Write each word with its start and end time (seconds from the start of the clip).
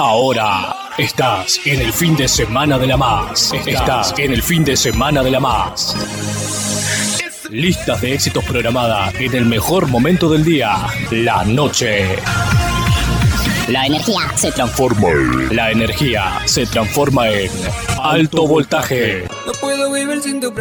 Ahora 0.00 0.76
estás 0.96 1.58
en 1.66 1.80
el 1.80 1.92
fin 1.92 2.16
de 2.16 2.28
semana 2.28 2.78
de 2.78 2.86
la 2.86 2.96
más. 2.96 3.52
Estás 3.66 4.14
en 4.16 4.32
el 4.32 4.44
fin 4.44 4.62
de 4.62 4.76
semana 4.76 5.24
de 5.24 5.30
la 5.32 5.40
más. 5.40 5.96
Listas 7.50 8.00
de 8.00 8.14
éxitos 8.14 8.44
programadas 8.44 9.12
en 9.16 9.34
el 9.34 9.44
mejor 9.46 9.88
momento 9.88 10.30
del 10.30 10.44
día, 10.44 10.86
la 11.10 11.44
noche. 11.44 12.14
La 13.66 13.86
energía 13.86 14.20
se 14.36 14.52
transforma. 14.52 15.08
La 15.50 15.72
energía 15.72 16.42
se 16.44 16.64
transforma 16.66 17.28
en 17.30 17.50
alto 18.00 18.46
voltaje. 18.46 19.26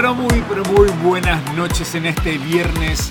Pero 0.01 0.15
muy, 0.15 0.41
pero 0.47 0.63
muy 0.63 0.87
buenas 1.03 1.53
noches 1.55 1.93
en 1.93 2.05
este 2.05 2.37
viernes 2.37 3.09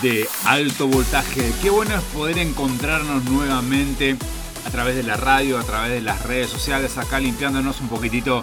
de 0.00 0.26
alto 0.46 0.88
voltaje. 0.88 1.52
Qué 1.60 1.68
bueno 1.68 1.94
es 1.94 2.02
poder 2.04 2.38
encontrarnos 2.38 3.24
nuevamente 3.24 4.16
a 4.66 4.70
través 4.70 4.96
de 4.96 5.02
la 5.02 5.18
radio, 5.18 5.58
a 5.58 5.64
través 5.64 5.90
de 5.90 6.00
las 6.00 6.24
redes 6.24 6.48
sociales, 6.48 6.96
acá 6.96 7.20
limpiándonos 7.20 7.82
un 7.82 7.90
poquitito 7.90 8.40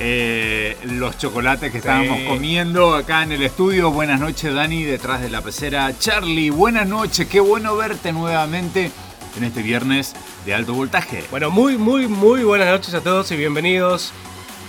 eh, 0.00 0.76
los 0.86 1.18
chocolates 1.18 1.70
que 1.70 1.78
estábamos 1.78 2.18
comiendo 2.22 2.96
acá 2.96 3.22
en 3.22 3.30
el 3.30 3.42
estudio. 3.42 3.92
Buenas 3.92 4.18
noches, 4.18 4.52
Dani, 4.52 4.82
detrás 4.82 5.20
de 5.20 5.30
la 5.30 5.40
pecera. 5.40 5.96
Charlie, 5.96 6.50
buenas 6.50 6.88
noches, 6.88 7.28
qué 7.28 7.38
bueno 7.38 7.76
verte 7.76 8.12
nuevamente 8.12 8.90
en 9.36 9.44
este 9.44 9.62
viernes 9.62 10.16
de 10.44 10.52
alto 10.52 10.74
voltaje. 10.74 11.22
Bueno, 11.30 11.52
muy, 11.52 11.78
muy, 11.78 12.08
muy 12.08 12.42
buenas 12.42 12.66
noches 12.66 12.92
a 12.94 13.02
todos 13.02 13.30
y 13.30 13.36
bienvenidos 13.36 14.12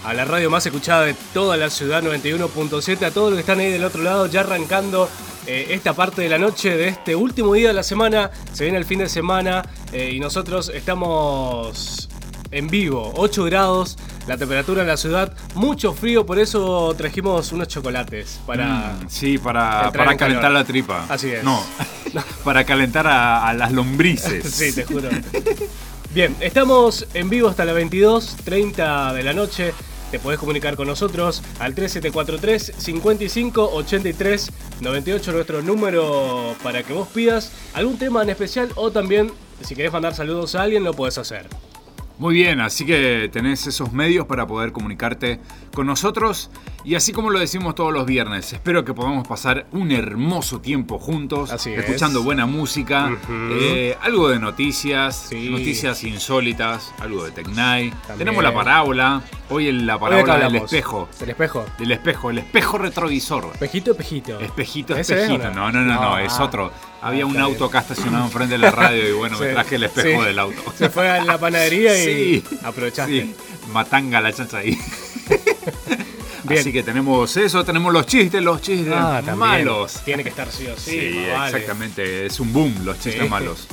a 0.04 0.14
la 0.14 0.26
radio 0.26 0.50
más 0.50 0.66
escuchada 0.66 1.04
de 1.04 1.16
toda 1.34 1.58
la 1.58 1.70
ciudad 1.70 2.02
91.7, 2.04 3.06
a 3.06 3.12
todos 3.12 3.30
los 3.32 3.38
que 3.38 3.42
están 3.42 3.60
ahí 3.60 3.72
del 3.72 3.84
otro 3.84 4.02
lado, 4.04 4.28
ya 4.28 4.42
arrancando 4.42 5.10
eh, 5.46 5.68
esta 5.72 5.94
parte 5.94 6.22
de 6.22 6.30
la 6.30 6.38
noche 6.38 6.76
de 6.78 6.88
este 6.90 7.16
último 7.16 7.54
día 7.54 7.70
de 7.70 7.74
la 7.74 7.84
semana, 7.84 8.32
se 8.54 8.64
viene 8.66 8.78
el 8.78 8.86
fin 8.86 9.00
de 9.00 9.10
semana 9.10 9.64
eh, 9.92 10.12
y 10.14 10.20
nosotros 10.20 10.70
estamos 10.74 12.10
en 12.52 12.68
vivo, 12.68 13.12
8 13.18 13.44
grados, 13.46 13.98
la 14.26 14.38
temperatura 14.38 14.82
en 14.82 14.88
la 14.88 14.98
ciudad, 14.98 15.34
mucho 15.56 15.94
frío, 15.94 16.26
por 16.26 16.40
eso 16.40 16.94
trajimos 16.98 17.52
unos 17.52 17.68
chocolates 17.68 18.40
para... 18.46 18.94
Mm, 19.02 19.10
sí, 19.10 19.38
para, 19.38 19.92
para 19.92 20.12
en 20.14 20.18
calentar 20.18 20.44
calor. 20.44 20.60
la 20.60 20.64
tripa. 20.66 21.06
Así 21.10 21.32
es. 21.32 21.44
No, 22.14 22.24
para 22.46 22.64
calentar 22.64 23.06
a, 23.06 23.46
a 23.46 23.54
las 23.54 23.74
lombrices. 23.74 24.46
Sí, 24.54 24.72
te 24.74 24.86
juro. 24.86 25.10
Bien, 26.18 26.36
estamos 26.40 27.08
en 27.14 27.30
vivo 27.30 27.48
hasta 27.48 27.64
las 27.64 27.76
22.30 27.76 29.14
de 29.14 29.22
la 29.22 29.34
noche. 29.34 29.72
Te 30.10 30.18
podés 30.18 30.40
comunicar 30.40 30.76
con 30.76 30.88
nosotros 30.88 31.44
al 31.60 31.76
3743 31.76 32.74
55 32.76 33.70
83 33.72 34.52
98, 34.82 35.32
nuestro 35.32 35.62
número 35.62 36.56
para 36.64 36.82
que 36.82 36.92
vos 36.94 37.08
pidas 37.10 37.52
algún 37.76 38.00
tema 38.00 38.24
en 38.24 38.32
especial 38.32 38.70
o 38.78 38.90
también 38.90 39.32
si 39.62 39.76
querés 39.76 39.94
mandar 39.94 40.16
saludos 40.16 40.56
a 40.56 40.64
alguien 40.64 40.84
lo 40.84 40.96
podés 40.96 41.20
hacer. 41.20 41.46
Muy 42.18 42.34
bien, 42.34 42.62
así 42.62 42.84
que 42.84 43.30
tenés 43.32 43.68
esos 43.68 43.94
medios 43.94 44.26
para 44.26 44.48
poder 44.48 44.72
comunicarte 44.72 45.40
con 45.72 45.86
nosotros 45.86 46.50
y 46.88 46.96
así 46.96 47.12
como 47.12 47.30
lo 47.30 47.40
decimos 47.40 47.76
todos 47.76 47.92
los 47.92 48.06
viernes, 48.06 48.54
espero 48.54 48.86
que 48.86 48.94
podamos 48.94 49.28
pasar 49.28 49.68
un 49.74 49.92
hermoso 49.92 50.62
tiempo 50.62 50.98
juntos, 51.00 51.52
Así 51.52 51.72
es. 51.74 51.80
escuchando 51.80 52.24
buena 52.24 52.46
música, 52.46 53.12
eh, 53.30 53.98
algo 54.02 54.30
de 54.30 54.40
noticias, 54.40 55.28
Sí. 55.30 55.50
noticias 55.50 56.04
insólitas, 56.06 56.94
algo 57.00 57.26
de 57.26 57.32
Tecnai. 57.32 57.94
Tenemos 58.18 58.42
la 58.42 58.54
parábola, 58.54 59.22
hoy 59.50 59.68
en 59.68 59.86
la 59.86 60.00
parábola 60.00 60.38
del 60.40 60.56
espejo, 60.56 61.10
¿Del 61.20 61.30
espejo? 61.32 61.66
del 61.78 61.92
espejo, 61.92 62.30
el 62.30 62.38
espejo 62.38 62.78
retrovisor. 62.78 63.50
Espejito, 63.54 63.92
espejito. 63.92 64.40
Espejito, 64.40 64.96
¿Ese 64.96 65.14
es 65.16 65.22
espejito. 65.24 65.52
No, 65.52 65.72
no, 65.72 65.82
no, 65.82 65.94
no, 65.94 66.18
es 66.20 66.34
Ah. 66.40 66.44
otro. 66.46 66.72
Había 67.02 67.26
un 67.26 67.38
auto 67.38 67.66
acá 67.66 67.80
estacionado 67.80 68.26
enfrente 68.26 68.54
de 68.54 68.60
la 68.60 68.72
radio 68.72 69.08
y 69.10 69.12
bueno, 69.12 69.38
me 69.38 69.46
Sí, 69.50 69.54
traje 69.54 69.76
el 69.76 69.84
espejo 69.84 70.22
sí. 70.22 70.26
del 70.26 70.40
auto. 70.40 70.62
Se 70.78 70.90
fue 70.90 71.10
a 71.10 71.22
la 71.24 71.38
panadería 71.38 71.96
y 72.02 72.40
Sí. 72.50 72.58
aprovechaste. 72.64 73.36
Matanga 73.74 74.22
la 74.22 74.32
chacha 74.32 74.60
ahí. 74.60 74.78
Bien. 76.48 76.62
Así 76.62 76.72
que 76.74 76.84
tenemos 76.84 77.36
eso, 77.38 77.64
tenemos 77.64 77.92
los 77.94 78.06
chistes, 78.06 78.42
los 78.42 78.62
chistes 78.62 78.94
Ah, 78.96 79.22
malos. 79.36 80.02
Tiene 80.06 80.24
que 80.24 80.30
estar 80.30 80.52
sí 80.52 80.68
o 80.68 80.78
sí. 80.78 81.26
Vale. 81.32 81.56
exactamente, 81.58 82.26
es 82.26 82.40
un 82.40 82.52
boom 82.54 82.74
los 82.84 83.00
chistes 83.00 83.24
Sí. 83.24 83.30
malos. 83.30 83.68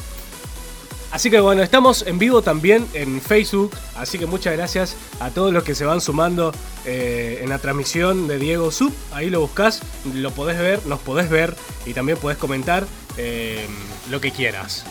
Así 1.11 1.31
que 1.31 1.39
bueno, 1.39 1.63
estamos 1.63 2.03
en 2.09 2.19
vivo 2.19 2.43
también 2.43 2.85
en 2.93 3.21
Facebook, 3.21 3.71
así 3.97 4.19
que 4.19 4.27
muchas 4.27 4.57
gracias 4.57 4.97
a 5.21 5.31
todos 5.31 5.53
los 5.53 5.63
que 5.63 5.77
se 5.77 5.85
van 5.85 6.01
sumando 6.01 6.53
eh, 6.87 7.39
en 7.41 7.51
la 7.51 7.59
transmisión 7.61 8.27
de 8.27 8.37
Diego 8.41 8.73
Sub, 8.73 8.93
ahí 9.13 9.31
lo 9.31 9.41
buscas, 9.41 9.81
lo 10.13 10.33
podés 10.33 10.59
ver, 10.59 10.85
nos 10.87 10.99
podés 10.99 11.31
ver 11.31 11.55
y 11.87 11.95
también 11.95 12.19
podés 12.19 12.37
comentar 12.37 12.85
eh, 13.17 13.65
lo 14.11 14.21
que 14.21 14.33
quieras. 14.33 14.83
¿Qué 14.85 14.91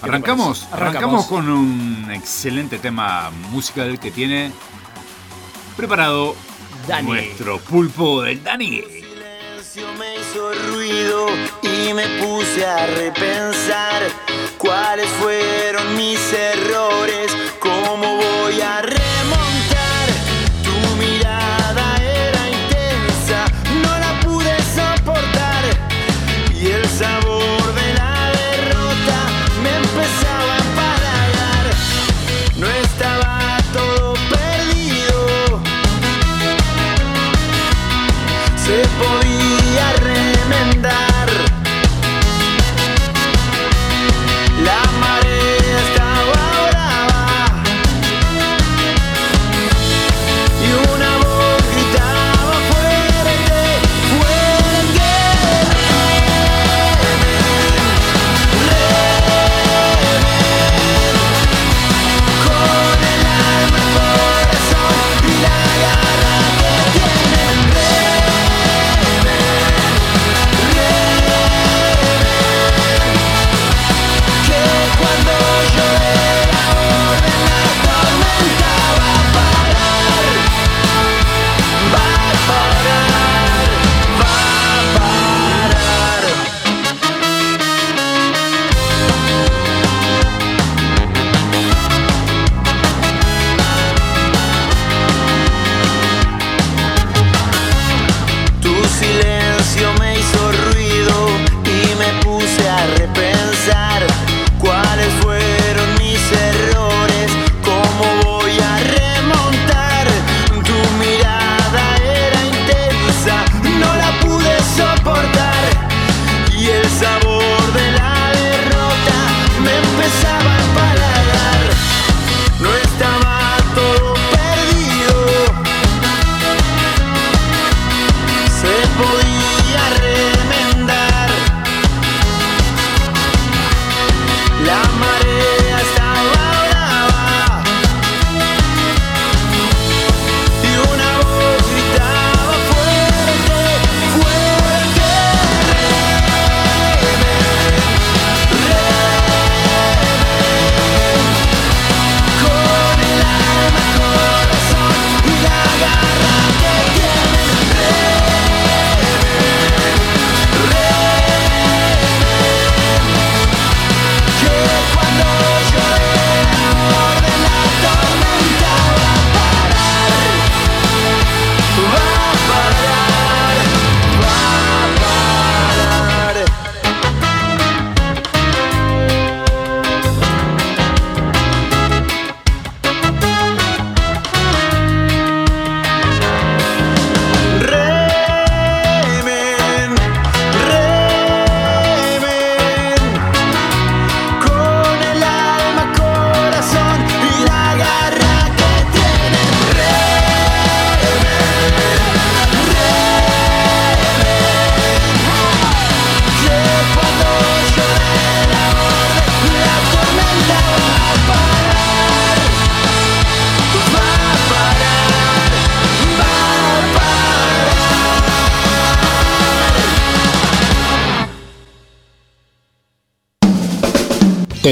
te 0.00 0.08
Arrancamos, 0.08 0.66
arrancamos 0.72 1.26
con 1.26 1.48
un 1.48 2.10
excelente 2.12 2.78
tema 2.80 3.30
musical 3.52 4.00
que 4.00 4.10
tiene 4.10 4.50
preparado 5.76 6.34
Dani. 6.86 7.08
nuestro 7.08 7.58
pulpo 7.58 8.22
del 8.22 8.42
Dani. 8.42 8.82
silencio 8.82 9.86
me 9.98 10.16
hizo 10.16 10.52
ruido 10.70 11.28
y 11.62 11.92
me 11.94 12.06
puse 12.20 12.66
a 12.66 12.86
repensar 12.86 14.02
cuáles 14.58 15.06
fueron 15.20 15.96
mis 15.96 16.20
errores, 16.32 17.32
cómo 17.60 18.16
voy 18.16 18.60
a 18.60 18.82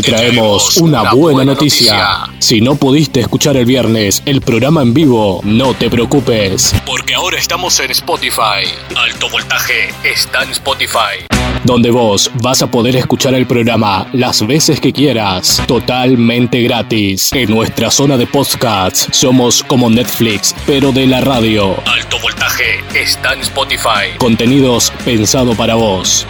te 0.02 0.10
traemos 0.10 0.76
una 0.78 1.12
buena 1.12 1.44
noticia. 1.44 2.30
Si 2.38 2.60
no 2.60 2.76
pudiste 2.76 3.20
escuchar 3.20 3.56
el 3.56 3.66
viernes 3.66 4.22
el 4.24 4.40
programa 4.40 4.82
en 4.82 4.94
vivo, 4.94 5.40
no 5.44 5.74
te 5.74 5.90
preocupes, 5.90 6.74
porque 6.86 7.14
ahora 7.14 7.38
estamos 7.38 7.78
en 7.80 7.90
Spotify. 7.90 8.64
Alto 8.96 9.28
Voltaje 9.30 9.90
está 10.04 10.42
en 10.44 10.50
Spotify. 10.50 11.26
Donde 11.64 11.90
vos 11.90 12.30
vas 12.42 12.62
a 12.62 12.70
poder 12.70 12.96
escuchar 12.96 13.34
el 13.34 13.46
programa 13.46 14.08
las 14.12 14.46
veces 14.46 14.80
que 14.80 14.92
quieras, 14.92 15.62
totalmente 15.66 16.62
gratis. 16.62 17.30
En 17.32 17.50
nuestra 17.50 17.90
zona 17.90 18.16
de 18.16 18.26
podcasts 18.26 19.08
somos 19.12 19.62
como 19.62 19.90
Netflix, 19.90 20.54
pero 20.66 20.92
de 20.92 21.06
la 21.06 21.20
radio. 21.20 21.76
Alto 21.86 22.18
Voltaje 22.22 22.80
está 22.94 23.34
en 23.34 23.40
Spotify. 23.40 24.16
Contenidos 24.18 24.92
pensado 25.04 25.54
para 25.54 25.74
vos. 25.74 26.26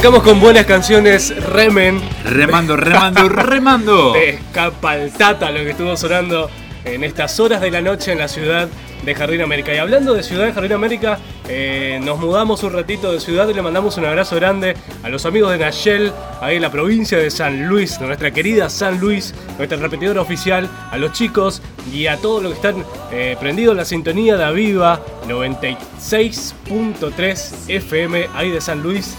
Arrancamos 0.00 0.22
con 0.22 0.40
buenas 0.40 0.64
canciones. 0.64 1.44
Remen. 1.44 2.00
Remando, 2.24 2.74
remando, 2.74 3.28
remando. 3.28 4.14
De 4.14 4.30
Escapaltata, 4.30 5.50
lo 5.50 5.58
que 5.58 5.72
estuvo 5.72 5.94
sonando 5.94 6.48
en 6.86 7.04
estas 7.04 7.38
horas 7.38 7.60
de 7.60 7.70
la 7.70 7.82
noche 7.82 8.12
en 8.12 8.18
la 8.18 8.26
ciudad 8.26 8.66
de 9.04 9.14
Jardín 9.14 9.42
América. 9.42 9.74
Y 9.74 9.76
hablando 9.76 10.14
de 10.14 10.22
Ciudad 10.22 10.46
de 10.46 10.54
Jardín 10.54 10.72
América, 10.72 11.18
eh, 11.50 12.00
nos 12.02 12.18
mudamos 12.18 12.62
un 12.62 12.72
ratito 12.72 13.12
de 13.12 13.20
ciudad 13.20 13.46
y 13.50 13.52
le 13.52 13.60
mandamos 13.60 13.98
un 13.98 14.06
abrazo 14.06 14.36
grande 14.36 14.74
a 15.02 15.10
los 15.10 15.26
amigos 15.26 15.52
de 15.52 15.58
Nayel, 15.58 16.14
ahí 16.40 16.56
en 16.56 16.62
la 16.62 16.72
provincia 16.72 17.18
de 17.18 17.30
San 17.30 17.66
Luis, 17.66 18.00
nuestra 18.00 18.30
querida 18.30 18.70
San 18.70 19.00
Luis, 19.00 19.34
nuestra 19.58 19.76
repetidora 19.76 20.22
oficial, 20.22 20.66
a 20.90 20.96
los 20.96 21.12
chicos 21.12 21.60
y 21.92 22.06
a 22.06 22.16
todos 22.16 22.42
los 22.42 22.52
que 22.52 22.68
están 22.68 22.86
eh, 23.12 23.36
prendidos 23.38 23.72
en 23.72 23.76
la 23.76 23.84
sintonía 23.84 24.38
de 24.38 24.44
Aviva 24.44 25.02
96.3 25.28 27.68
FM, 27.68 28.28
ahí 28.34 28.50
de 28.50 28.62
San 28.62 28.82
Luis. 28.82 29.14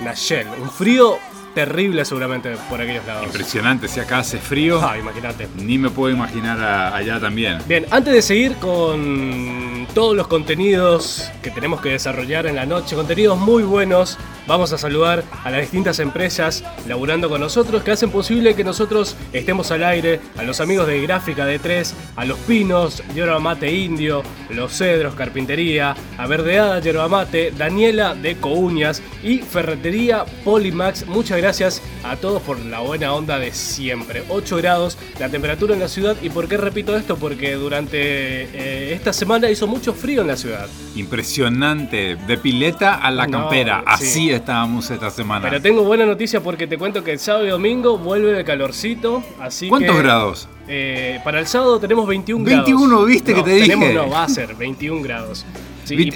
Nayel. 0.00 0.46
Un 0.60 0.70
frío 0.70 1.18
terrible 1.54 2.04
seguramente 2.04 2.56
por 2.68 2.80
aquellos 2.80 3.04
lados. 3.06 3.26
Impresionante, 3.26 3.88
si 3.88 4.00
acá 4.00 4.18
hace 4.18 4.38
frío. 4.38 4.80
Ah, 4.82 4.98
imagínate. 4.98 5.48
Ni 5.56 5.78
me 5.78 5.90
puedo 5.90 6.14
imaginar 6.14 6.60
allá 6.94 7.20
también. 7.20 7.58
Bien, 7.66 7.86
antes 7.90 8.14
de 8.14 8.22
seguir 8.22 8.56
con 8.56 9.86
todos 9.94 10.16
los 10.16 10.28
contenidos 10.28 11.30
que 11.42 11.50
tenemos 11.50 11.80
que 11.80 11.90
desarrollar 11.90 12.46
en 12.46 12.56
la 12.56 12.66
noche, 12.66 12.94
contenidos 12.94 13.38
muy 13.38 13.62
buenos, 13.62 14.18
vamos 14.50 14.72
a 14.72 14.78
saludar 14.78 15.22
a 15.44 15.50
las 15.52 15.60
distintas 15.60 16.00
empresas 16.00 16.64
laburando 16.88 17.28
con 17.28 17.40
nosotros 17.40 17.84
que 17.84 17.92
hacen 17.92 18.10
posible 18.10 18.56
que 18.56 18.64
nosotros 18.64 19.14
estemos 19.32 19.70
al 19.70 19.84
aire, 19.84 20.18
a 20.36 20.42
los 20.42 20.60
amigos 20.60 20.88
de 20.88 21.00
Gráfica 21.02 21.46
de 21.46 21.60
3, 21.60 21.94
a 22.16 22.24
Los 22.24 22.36
Pinos, 22.40 23.00
Yerba 23.14 23.38
Mate 23.38 23.72
Indio, 23.72 24.24
Los 24.48 24.76
Cedros, 24.76 25.14
Carpintería, 25.14 25.94
a 26.18 26.26
Verdeada, 26.26 26.80
Yerba 26.80 27.06
Mate, 27.06 27.52
Daniela 27.56 28.16
de 28.16 28.38
Couñas 28.38 29.00
y 29.22 29.38
Ferretería 29.38 30.24
Polimax. 30.44 31.06
Muchas 31.06 31.38
gracias 31.38 31.80
a 32.02 32.16
todos 32.16 32.42
por 32.42 32.58
la 32.58 32.80
buena 32.80 33.14
onda 33.14 33.38
de 33.38 33.52
siempre. 33.52 34.24
8 34.28 34.56
grados 34.56 34.98
la 35.20 35.28
temperatura 35.28 35.74
en 35.74 35.80
la 35.80 35.88
ciudad. 35.88 36.16
¿Y 36.22 36.28
por 36.28 36.48
qué 36.48 36.56
repito 36.56 36.96
esto? 36.96 37.16
Porque 37.16 37.54
durante 37.54 37.98
eh, 38.00 38.94
esta 38.94 39.12
semana 39.12 39.48
hizo 39.48 39.68
mucho 39.68 39.92
frío 39.92 40.22
en 40.22 40.26
la 40.26 40.36
ciudad. 40.36 40.66
Impresionante. 40.96 42.16
De 42.16 42.36
pileta 42.36 42.96
a 42.96 43.12
la 43.12 43.28
campera. 43.28 43.84
Así 43.86 44.39
estábamos 44.40 44.90
esta 44.90 45.10
semana. 45.10 45.48
Pero 45.48 45.62
tengo 45.62 45.82
buena 45.82 46.04
noticia 46.04 46.42
porque 46.42 46.66
te 46.66 46.76
cuento 46.76 47.02
que 47.04 47.12
el 47.12 47.18
sábado 47.18 47.46
y 47.46 47.50
domingo 47.50 47.96
vuelve 47.96 48.38
el 48.38 48.44
calorcito. 48.44 49.22
Así 49.40 49.68
¿Cuántos 49.68 49.96
grados? 49.98 50.48
Eh, 50.68 51.20
para 51.24 51.40
el 51.40 51.46
sábado 51.46 51.80
tenemos 51.80 52.06
21 52.06 52.44
grados. 52.44 52.66
21, 52.66 53.04
viste 53.04 53.34
que 53.34 53.42
te 53.42 53.50
dije. 53.50 53.76
no, 53.94 54.10
va 54.10 54.24
a 54.24 54.28
ser 54.28 54.54
21 54.54 55.02
grados. 55.02 55.46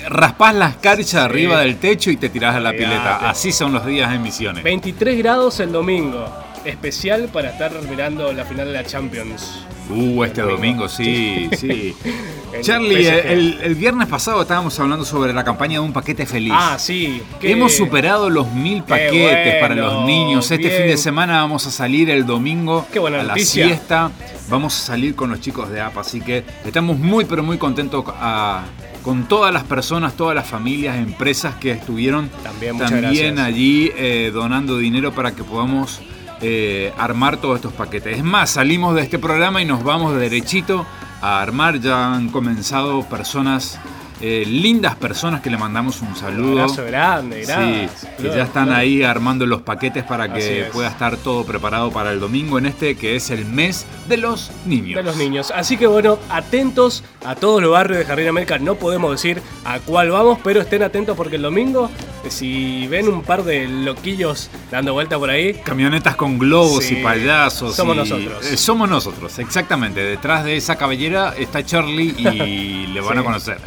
Raspás 0.08 0.54
las 0.54 0.76
carchas 0.76 1.14
arriba 1.14 1.60
del 1.60 1.76
techo 1.76 2.10
y 2.10 2.16
te 2.16 2.28
tirás 2.28 2.54
a 2.54 2.60
la 2.60 2.72
pileta. 2.72 3.28
Así 3.28 3.52
son 3.52 3.72
los 3.72 3.84
días 3.86 4.10
de 4.10 4.18
Misiones. 4.18 4.62
23 4.62 5.18
grados 5.18 5.60
el 5.60 5.72
domingo. 5.72 6.26
Especial 6.64 7.28
para 7.32 7.50
estar 7.50 7.72
mirando 7.90 8.32
la 8.32 8.44
final 8.44 8.66
de 8.66 8.72
la 8.72 8.84
Champions. 8.84 9.64
Uh, 9.90 10.24
este 10.24 10.40
domingo, 10.40 10.88
sí, 10.88 11.48
sí. 11.58 11.94
Charlie, 12.62 13.06
el, 13.06 13.74
viernes 13.74 14.08
pasado 14.08 14.42
estábamos 14.42 14.78
hablando 14.80 15.04
sobre 15.04 15.32
la 15.32 15.44
campaña 15.44 15.74
de 15.74 15.80
un 15.80 15.92
paquete 15.92 16.24
feliz. 16.24 16.52
Ah, 16.54 16.76
sí. 16.78 17.20
Hemos 17.42 17.74
superado 17.74 18.30
los 18.30 18.50
mil 18.52 18.82
paquetes 18.82 19.60
para 19.60 19.74
los 19.74 20.06
niños. 20.06 20.50
Este 20.50 20.70
fin 20.70 20.86
de 20.86 20.96
semana 20.96 21.42
vamos 21.42 21.66
a 21.66 21.70
salir 21.70 22.10
el 22.10 22.24
domingo 22.24 22.86
qué 22.92 22.98
buena 22.98 23.20
a 23.20 23.24
la 23.24 23.36
siesta. 23.36 24.10
Vamos 24.48 24.78
a 24.78 24.86
salir 24.86 25.14
con 25.14 25.30
los 25.30 25.40
chicos 25.40 25.70
de 25.70 25.80
APA, 25.80 26.02
así 26.02 26.20
que 26.20 26.44
estamos 26.64 26.98
muy, 26.98 27.24
pero 27.24 27.42
muy 27.42 27.56
contentos 27.56 28.04
a, 28.08 28.64
con 29.02 29.26
todas 29.26 29.52
las 29.52 29.64
personas, 29.64 30.14
todas 30.14 30.34
las 30.34 30.46
familias, 30.46 30.96
empresas 30.96 31.54
que 31.56 31.70
estuvieron 31.70 32.30
también, 32.42 33.38
allí 33.38 33.90
eh, 33.96 34.30
donando 34.32 34.78
dinero 34.78 35.12
para 35.12 35.32
que 35.32 35.44
podamos 35.44 36.00
eh, 36.46 36.92
armar 36.98 37.38
todos 37.38 37.56
estos 37.56 37.72
paquetes. 37.72 38.18
Es 38.18 38.22
más, 38.22 38.50
salimos 38.50 38.94
de 38.94 39.00
este 39.00 39.18
programa 39.18 39.62
y 39.62 39.64
nos 39.64 39.82
vamos 39.82 40.14
derechito 40.14 40.84
a 41.22 41.40
armar. 41.40 41.80
Ya 41.80 42.12
han 42.12 42.28
comenzado 42.28 43.02
personas 43.08 43.80
eh, 44.20 44.44
lindas 44.46 44.94
personas 44.96 45.40
que 45.40 45.50
le 45.50 45.56
mandamos 45.56 46.00
un 46.02 46.14
saludo. 46.16 46.52
Un 46.52 46.60
abrazo 46.60 46.84
grande, 46.84 47.42
grande. 47.42 47.88
Sí, 47.94 48.06
que 48.18 48.28
ya 48.28 48.44
están 48.44 48.72
ahí 48.72 49.02
armando 49.02 49.46
los 49.46 49.62
paquetes 49.62 50.04
para 50.04 50.32
que 50.32 50.68
pueda 50.72 50.88
estar 50.88 51.16
todo 51.16 51.44
preparado 51.44 51.90
para 51.90 52.12
el 52.12 52.20
domingo 52.20 52.58
en 52.58 52.66
este 52.66 52.96
que 52.96 53.16
es 53.16 53.30
el 53.30 53.44
mes 53.44 53.86
de 54.08 54.16
los 54.16 54.50
niños. 54.66 54.96
De 54.96 55.02
los 55.02 55.16
niños. 55.16 55.52
Así 55.54 55.76
que 55.76 55.86
bueno, 55.86 56.18
atentos 56.30 57.02
a 57.24 57.34
todos 57.34 57.60
los 57.60 57.70
barrios 57.70 57.98
de 57.98 58.04
Jardín 58.04 58.28
América. 58.28 58.58
No 58.58 58.76
podemos 58.76 59.10
decir 59.10 59.42
a 59.64 59.80
cuál 59.80 60.10
vamos, 60.10 60.38
pero 60.42 60.60
estén 60.60 60.82
atentos 60.82 61.16
porque 61.16 61.36
el 61.36 61.42
domingo, 61.42 61.90
eh, 62.24 62.30
si 62.30 62.86
ven 62.86 63.08
un 63.08 63.22
par 63.22 63.44
de 63.44 63.66
loquillos 63.66 64.50
dando 64.70 64.92
vuelta 64.92 65.18
por 65.18 65.30
ahí. 65.30 65.54
Camionetas 65.64 66.16
con 66.16 66.38
globos 66.38 66.90
y 66.90 66.96
payasos. 66.96 67.74
Somos 67.74 67.96
nosotros. 67.96 68.46
Eh, 68.46 68.56
somos 68.56 68.88
nosotros, 68.88 69.38
exactamente. 69.38 70.00
Detrás 70.00 70.44
de 70.44 70.56
esa 70.56 70.76
cabellera 70.76 71.34
está 71.36 71.64
Charlie 71.64 72.14
y 72.16 72.86
le 72.92 73.00
van 73.00 73.18
a 73.18 73.24
conocer. 73.24 73.58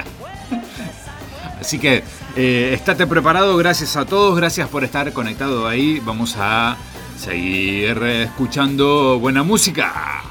Así 1.59 1.79
que 1.79 2.03
eh, 2.35 2.71
estate 2.73 3.07
preparado, 3.07 3.57
gracias 3.57 3.95
a 3.95 4.05
todos, 4.05 4.35
gracias 4.37 4.69
por 4.69 4.83
estar 4.83 5.11
conectado 5.13 5.67
ahí. 5.67 5.99
Vamos 6.03 6.35
a 6.37 6.77
seguir 7.17 7.97
escuchando 8.03 9.19
buena 9.19 9.43
música. 9.43 10.23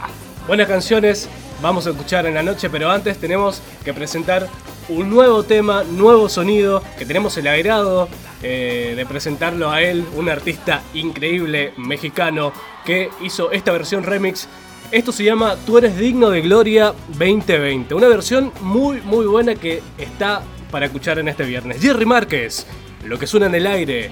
Buenas 0.46 0.68
canciones, 0.68 1.28
vamos 1.60 1.86
a 1.86 1.90
escuchar 1.90 2.26
en 2.26 2.34
la 2.34 2.42
noche, 2.42 2.70
pero 2.70 2.90
antes 2.90 3.18
tenemos 3.18 3.60
que 3.84 3.92
presentar 3.92 4.48
un 4.88 5.10
nuevo 5.10 5.42
tema, 5.42 5.82
nuevo 5.82 6.28
sonido, 6.28 6.82
que 6.98 7.04
tenemos 7.04 7.36
el 7.36 7.48
agrado 7.48 8.08
eh, 8.42 8.94
de 8.96 9.06
presentarlo 9.06 9.70
a 9.70 9.82
él, 9.82 10.04
un 10.14 10.28
artista 10.28 10.82
increíble 10.94 11.72
mexicano 11.76 12.52
que 12.84 13.10
hizo 13.22 13.50
esta 13.50 13.72
versión 13.72 14.04
remix. 14.04 14.48
Esto 14.92 15.10
se 15.10 15.24
llama 15.24 15.56
Tú 15.66 15.78
eres 15.78 15.98
digno 15.98 16.30
de 16.30 16.42
Gloria 16.42 16.94
2020, 17.08 17.94
una 17.94 18.06
versión 18.06 18.52
muy 18.60 19.00
muy 19.00 19.26
buena 19.26 19.56
que 19.56 19.82
está 19.98 20.42
para 20.76 20.84
escuchar 20.84 21.18
en 21.18 21.26
este 21.26 21.44
viernes. 21.44 21.80
Jerry 21.80 22.04
Márquez, 22.04 22.66
lo 23.06 23.18
que 23.18 23.26
suena 23.26 23.46
en 23.46 23.54
el 23.54 23.66
aire 23.66 24.10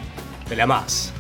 de 0.48 0.56
la 0.56 0.64
más. 0.64 1.12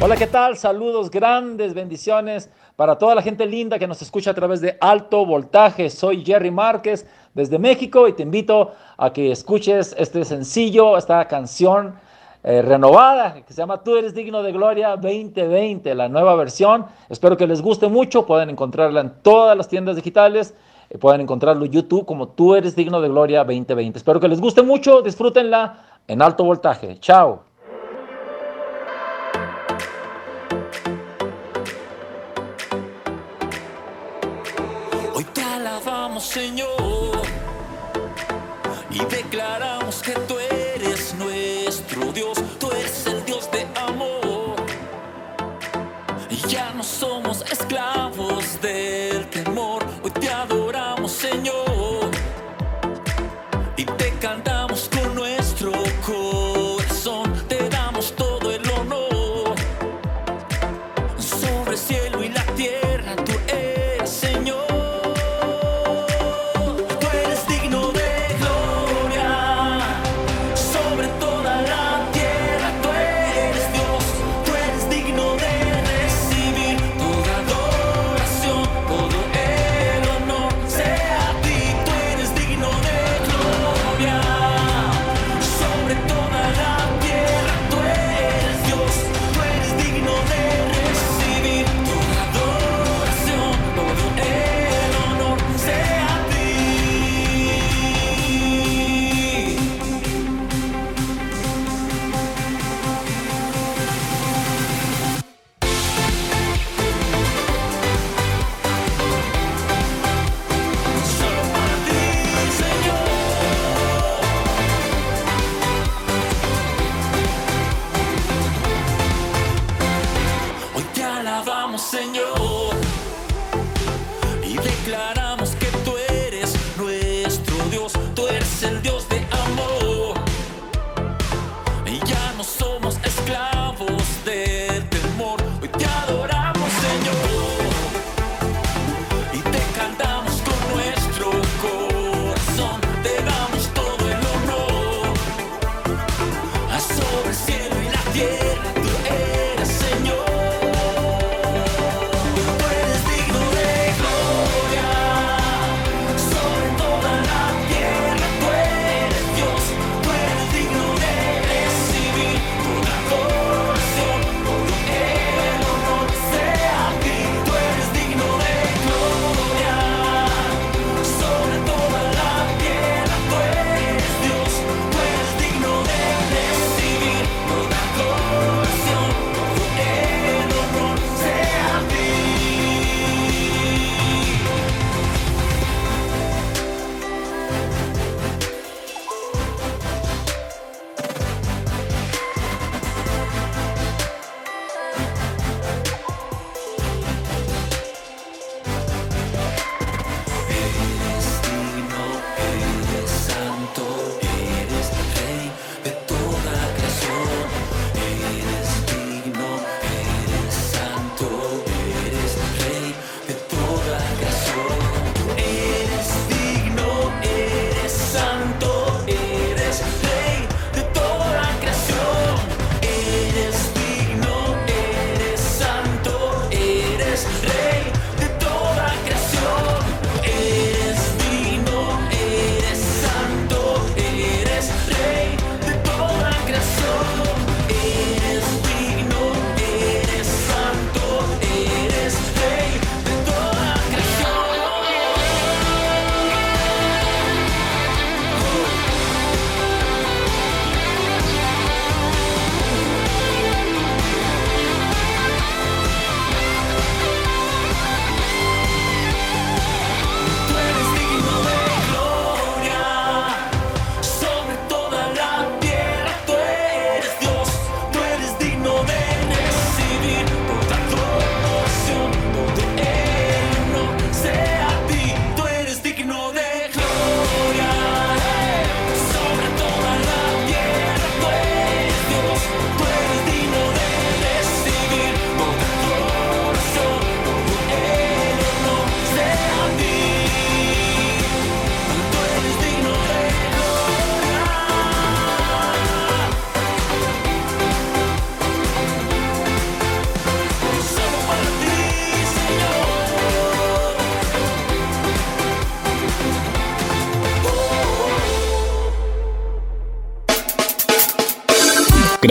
Hola, 0.00 0.16
¿qué 0.16 0.28
tal? 0.28 0.56
Saludos, 0.56 1.10
grandes 1.10 1.74
bendiciones 1.74 2.48
para 2.76 2.96
toda 2.96 3.16
la 3.16 3.22
gente 3.22 3.44
linda 3.44 3.76
que 3.76 3.88
nos 3.88 4.00
escucha 4.02 4.30
a 4.30 4.34
través 4.34 4.60
de 4.60 4.78
Alto 4.80 5.26
Voltaje. 5.26 5.90
Soy 5.90 6.24
Jerry 6.24 6.52
Márquez 6.52 7.08
desde 7.34 7.58
México 7.58 8.06
y 8.06 8.12
te 8.12 8.22
invito 8.22 8.70
a 8.96 9.12
que 9.12 9.32
escuches 9.32 9.96
este 9.98 10.24
sencillo, 10.24 10.96
esta 10.96 11.26
canción 11.26 11.94
eh, 12.44 12.62
renovada 12.62 13.34
que 13.44 13.52
se 13.52 13.60
llama 13.60 13.82
Tú 13.82 13.96
eres 13.96 14.14
digno 14.14 14.44
de 14.44 14.52
gloria 14.52 14.90
2020, 14.90 15.92
la 15.96 16.08
nueva 16.08 16.36
versión. 16.36 16.86
Espero 17.08 17.36
que 17.36 17.48
les 17.48 17.62
guste 17.62 17.88
mucho, 17.88 18.24
pueden 18.26 18.50
encontrarla 18.50 19.00
en 19.00 19.12
todas 19.24 19.56
las 19.56 19.66
tiendas 19.66 19.96
digitales 19.96 20.54
pueden 20.96 21.20
encontrarlo 21.20 21.66
en 21.66 21.72
YouTube 21.72 22.06
como 22.06 22.28
Tú 22.28 22.54
eres 22.54 22.74
digno 22.74 23.00
de 23.00 23.08
gloria 23.08 23.44
2020. 23.44 23.98
Espero 23.98 24.20
que 24.20 24.28
les 24.28 24.40
guste 24.40 24.62
mucho, 24.62 25.02
disfrútenla 25.02 26.00
en 26.06 26.22
alto 26.22 26.44
voltaje. 26.44 26.98
Chao. 27.00 27.42
Hoy 35.14 35.24
te 35.34 35.42
alabamos, 35.42 36.24
Señor, 36.24 36.77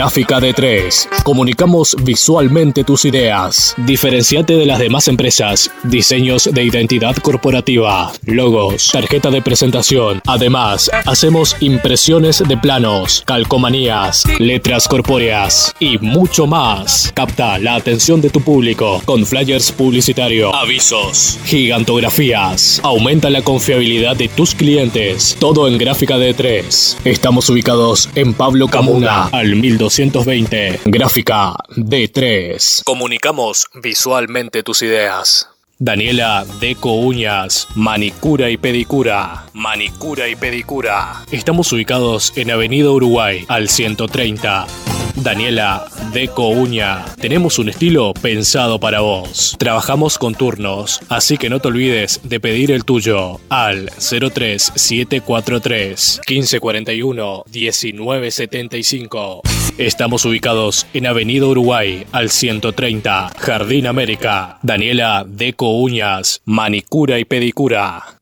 Gráfica 0.07 0.39
de 0.39 0.53
3. 0.53 1.09
Comunicamos 1.25 1.93
visualmente 2.01 2.85
tus 2.85 3.03
ideas. 3.03 3.75
Diferenciate 3.75 4.53
de 4.53 4.65
las 4.65 4.79
demás 4.79 5.09
empresas. 5.09 5.69
Diseños 5.83 6.49
de 6.49 6.63
identidad 6.63 7.17
corporativa, 7.17 8.13
logos, 8.23 8.89
tarjeta 8.93 9.29
de 9.29 9.41
presentación. 9.41 10.21
Además, 10.25 10.89
hacemos 11.05 11.57
impresiones 11.59 12.41
de 12.47 12.55
planos, 12.55 13.21
calcomanías, 13.25 14.23
letras 14.39 14.87
corpóreas 14.87 15.75
y 15.77 15.97
mucho 15.97 16.47
más. 16.47 17.11
Capta 17.13 17.59
la 17.59 17.75
atención 17.75 18.21
de 18.21 18.29
tu 18.29 18.39
público 18.39 19.01
con 19.03 19.25
flyers 19.25 19.73
publicitarios, 19.73 20.53
avisos, 20.55 21.37
gigantografías. 21.43 22.79
Aumenta 22.81 23.29
la 23.29 23.41
confiabilidad 23.41 24.15
de 24.15 24.29
tus 24.29 24.55
clientes. 24.55 25.35
Todo 25.37 25.67
en 25.67 25.77
Gráfica 25.77 26.17
de 26.17 26.33
3. 26.33 26.99
Estamos 27.03 27.49
ubicados 27.49 28.09
en 28.15 28.33
Pablo 28.33 28.69
Camuna, 28.69 29.25
al 29.33 29.57
1220. 29.97 30.81
Gráfica 30.85 31.55
D3. 31.75 32.83
Comunicamos 32.83 33.65
visualmente 33.81 34.61
tus 34.61 34.83
ideas. 34.83 35.49
Daniela 35.79 36.45
Deco 36.59 36.93
Uñas, 36.93 37.67
Manicura 37.75 38.51
y 38.51 38.57
Pedicura. 38.57 39.45
Manicura 39.53 40.27
y 40.27 40.35
Pedicura. 40.35 41.23
Estamos 41.31 41.71
ubicados 41.71 42.33
en 42.35 42.51
Avenida 42.51 42.91
Uruguay, 42.91 43.45
al 43.47 43.69
130. 43.69 44.67
Daniela 45.15 45.87
Deco 46.13 46.49
Uña. 46.49 47.03
Tenemos 47.19 47.57
un 47.57 47.69
estilo 47.69 48.13
pensado 48.13 48.79
para 48.79 48.99
vos. 49.01 49.55
Trabajamos 49.57 50.19
con 50.19 50.35
turnos, 50.35 50.99
así 51.09 51.37
que 51.37 51.49
no 51.49 51.59
te 51.59 51.69
olvides 51.69 52.19
de 52.23 52.39
pedir 52.39 52.71
el 52.71 52.85
tuyo 52.85 53.39
al 53.49 53.89
03743 53.97 56.21
1541 56.27 57.45
1975. 57.51 59.41
Estamos 59.77 60.25
ubicados 60.25 60.87
en 60.95 61.05
Avenida 61.05 61.45
Uruguay 61.45 62.03
al 62.11 62.31
130, 62.31 63.29
Jardín 63.37 63.85
América. 63.85 64.57
Daniela 64.63 65.23
Deco 65.27 65.69
Uñas, 65.69 66.41
Manicura 66.45 67.19
y 67.19 67.25
Pedicura. 67.25 68.17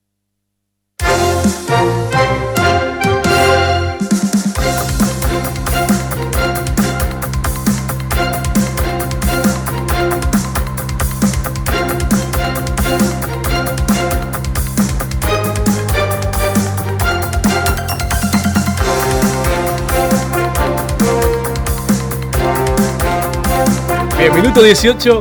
Minuto 24.36 24.62
18 24.62 25.20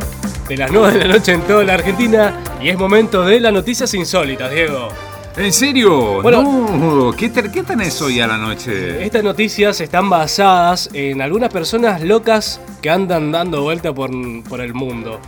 de 0.49 0.57
las 0.57 0.71
9 0.71 0.99
de 0.99 1.05
la 1.07 1.15
noche 1.15 1.33
en 1.33 1.43
toda 1.43 1.65
la 1.65 1.75
Argentina 1.75 2.41
y 2.61 2.69
es 2.69 2.77
momento 2.79 3.25
de 3.25 3.41
las 3.41 3.53
noticias 3.53 3.93
insólitas, 3.95 4.51
Diego. 4.51 4.89
¿En 5.37 5.53
serio? 5.53 6.23
Bueno- 6.23 6.43
no, 6.43 7.13
¿qué, 7.13 7.33
¿qué 7.33 7.63
tenés 7.63 8.01
hoy 8.03 8.21
a 8.21 8.27
la 8.27 8.37
noche? 8.37 9.05
Estas 9.05 9.25
noticias 9.25 9.81
están 9.81 10.09
basadas 10.09 10.89
en 10.93 11.21
algunas 11.21 11.53
personas 11.53 12.01
locas 12.03 12.61
que 12.81 12.91
andan 12.91 13.33
dando 13.33 13.63
vuelta 13.63 13.93
por, 13.93 14.11
por 14.49 14.61
el 14.61 14.75
mundo. 14.75 15.19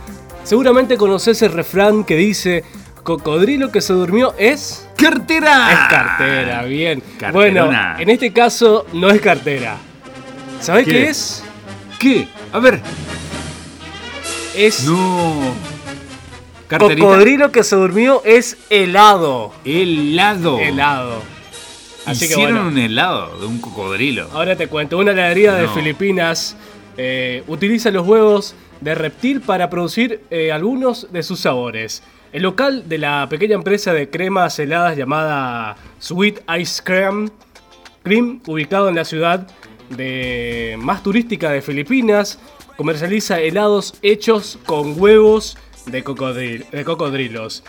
Seguramente 0.43 0.95
conoces 0.95 1.41
el 1.41 1.51
refrán 1.51 2.05
que 2.05 2.15
dice, 2.15 2.63
cocodrilo 3.03 3.69
que 3.71 3.81
se 3.81 3.91
durmió 3.93 4.33
es... 4.37 4.87
¡Cartera! 4.95 5.71
Es 5.73 5.79
cartera, 5.89 6.63
bien. 6.63 7.03
Carterona. 7.19 7.65
Bueno, 7.65 7.99
en 7.99 8.09
este 8.09 8.31
caso 8.31 8.85
no 8.93 9.09
es 9.09 9.19
cartera. 9.19 9.75
¿Sabés 10.61 10.85
qué, 10.85 10.91
¿Qué? 10.91 11.03
es? 11.09 11.43
¿Qué? 11.99 12.27
A 12.53 12.59
ver. 12.59 12.79
Es... 14.57 14.85
No. 14.85 15.53
Carterita. 16.67 17.07
Cocodrilo 17.07 17.51
que 17.51 17.63
se 17.63 17.75
durmió 17.75 18.23
es 18.25 18.57
helado. 18.71 19.53
Helado. 19.63 20.59
Helado. 20.59 21.21
Así 22.07 22.27
que 22.27 22.33
Hicieron 22.33 22.53
bueno. 22.55 22.69
un 22.69 22.77
helado 22.79 23.39
de 23.39 23.45
un 23.45 23.61
cocodrilo. 23.61 24.27
Ahora 24.33 24.55
te 24.55 24.67
cuento, 24.67 24.97
una 24.97 25.11
heladería 25.11 25.53
de. 25.53 25.67
Filipinas 25.67 26.57
eh, 26.97 27.43
utiliza 27.47 27.91
los 27.91 28.07
huevos 28.07 28.55
de 28.81 28.95
reptil 28.95 29.41
para 29.41 29.69
producir 29.69 30.21
eh, 30.31 30.51
algunos 30.51 31.11
de 31.11 31.21
sus 31.21 31.41
sabores. 31.41 32.01
El 32.33 32.41
local 32.41 32.89
de 32.89 32.97
la 32.97 33.27
pequeña 33.29 33.55
empresa 33.55 33.93
de 33.93 34.09
cremas 34.09 34.57
heladas 34.57 34.97
llamada 34.97 35.77
Sweet 35.99 36.41
Ice 36.59 36.81
Cream, 36.83 37.29
Cream 38.03 38.41
ubicado 38.47 38.89
en 38.89 38.95
la 38.95 39.05
ciudad 39.05 39.47
de 39.89 40.75
más 40.79 41.03
turística 41.03 41.51
de 41.51 41.61
Filipinas, 41.61 42.39
comercializa 42.75 43.39
helados 43.39 43.95
hechos 44.01 44.59
con 44.65 44.99
huevos 44.99 45.57
de, 45.85 46.01
de 46.71 46.83
cocodrilos. 46.83 47.63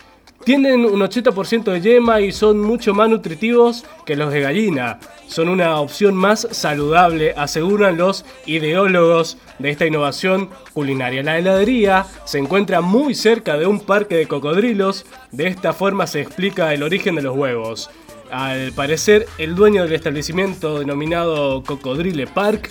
Tienen 0.45 0.85
un 0.85 1.01
80% 1.01 1.63
de 1.73 1.81
yema 1.81 2.21
y 2.21 2.31
son 2.31 2.61
mucho 2.61 2.93
más 2.93 3.09
nutritivos 3.09 3.83
que 4.05 4.15
los 4.15 4.31
de 4.31 4.39
gallina. 4.39 4.99
Son 5.27 5.49
una 5.49 5.79
opción 5.79 6.15
más 6.15 6.47
saludable, 6.51 7.33
aseguran 7.35 7.97
los 7.97 8.25
ideólogos 8.45 9.37
de 9.59 9.69
esta 9.69 9.85
innovación 9.85 10.49
culinaria. 10.73 11.23
La 11.23 11.37
heladería 11.37 12.05
se 12.23 12.39
encuentra 12.39 12.79
muy 12.79 13.15
cerca 13.15 13.57
de 13.57 13.67
un 13.67 13.81
parque 13.81 14.15
de 14.15 14.27
cocodrilos. 14.27 15.05
De 15.31 15.47
esta 15.47 15.73
forma 15.73 16.07
se 16.07 16.21
explica 16.21 16.73
el 16.73 16.83
origen 16.83 17.15
de 17.15 17.21
los 17.21 17.35
huevos. 17.35 17.89
Al 18.31 18.71
parecer, 18.73 19.25
el 19.39 19.55
dueño 19.55 19.83
del 19.83 19.93
establecimiento 19.93 20.79
denominado 20.79 21.63
Cocodrile 21.63 22.27
Park 22.27 22.69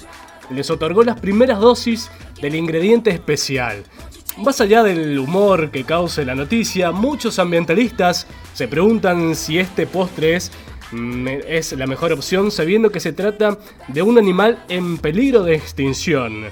les 0.51 0.71
otorgó 0.71 1.03
las 1.03 1.21
primeras 1.21 1.59
dosis 1.59 2.11
del 2.41 2.55
ingrediente 2.55 3.11
especial. 3.11 3.83
Más 4.37 4.61
allá 4.61 4.85
del 4.85 5.19
humor 5.19 5.73
que 5.73 5.83
cause 5.83 6.25
la 6.25 6.37
noticia, 6.37 6.93
muchos 6.93 7.41
ambientalistas 7.41 8.29
se 8.55 8.69
preguntan 8.69 9.35
si 9.35 9.59
este 9.59 9.89
postre 9.89 10.37
es, 10.37 10.53
mm, 10.93 11.27
es 11.49 11.73
la 11.73 11.89
mejor 11.89 12.13
opción 12.13 12.53
sabiendo 12.53 12.93
que 12.93 13.01
se 13.01 13.13
trata 13.13 13.59
de 13.89 14.03
un 14.03 14.17
animal 14.17 14.65
en 14.69 14.97
peligro 14.99 15.43
de 15.43 15.57
extinción. 15.57 16.45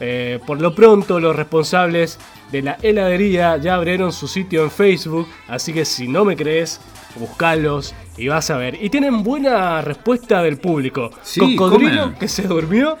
Eh, 0.00 0.40
por 0.46 0.60
lo 0.60 0.74
pronto, 0.74 1.20
los 1.20 1.36
responsables 1.36 2.18
de 2.50 2.62
la 2.62 2.78
heladería 2.82 3.58
ya 3.58 3.74
abrieron 3.74 4.10
su 4.10 4.26
sitio 4.26 4.64
en 4.64 4.70
Facebook, 4.70 5.28
así 5.48 5.72
que 5.72 5.84
si 5.84 6.08
no 6.08 6.24
me 6.24 6.36
crees, 6.36 6.80
buscalos 7.16 7.94
y 8.16 8.28
vas 8.28 8.50
a 8.50 8.56
ver. 8.56 8.82
Y 8.82 8.90
tienen 8.90 9.22
buena 9.22 9.80
respuesta 9.82 10.42
del 10.42 10.58
público. 10.58 11.10
Sí, 11.22 11.56
Cocodrilo 11.56 12.02
comen. 12.04 12.18
que 12.18 12.28
se 12.28 12.42
durmió, 12.42 12.98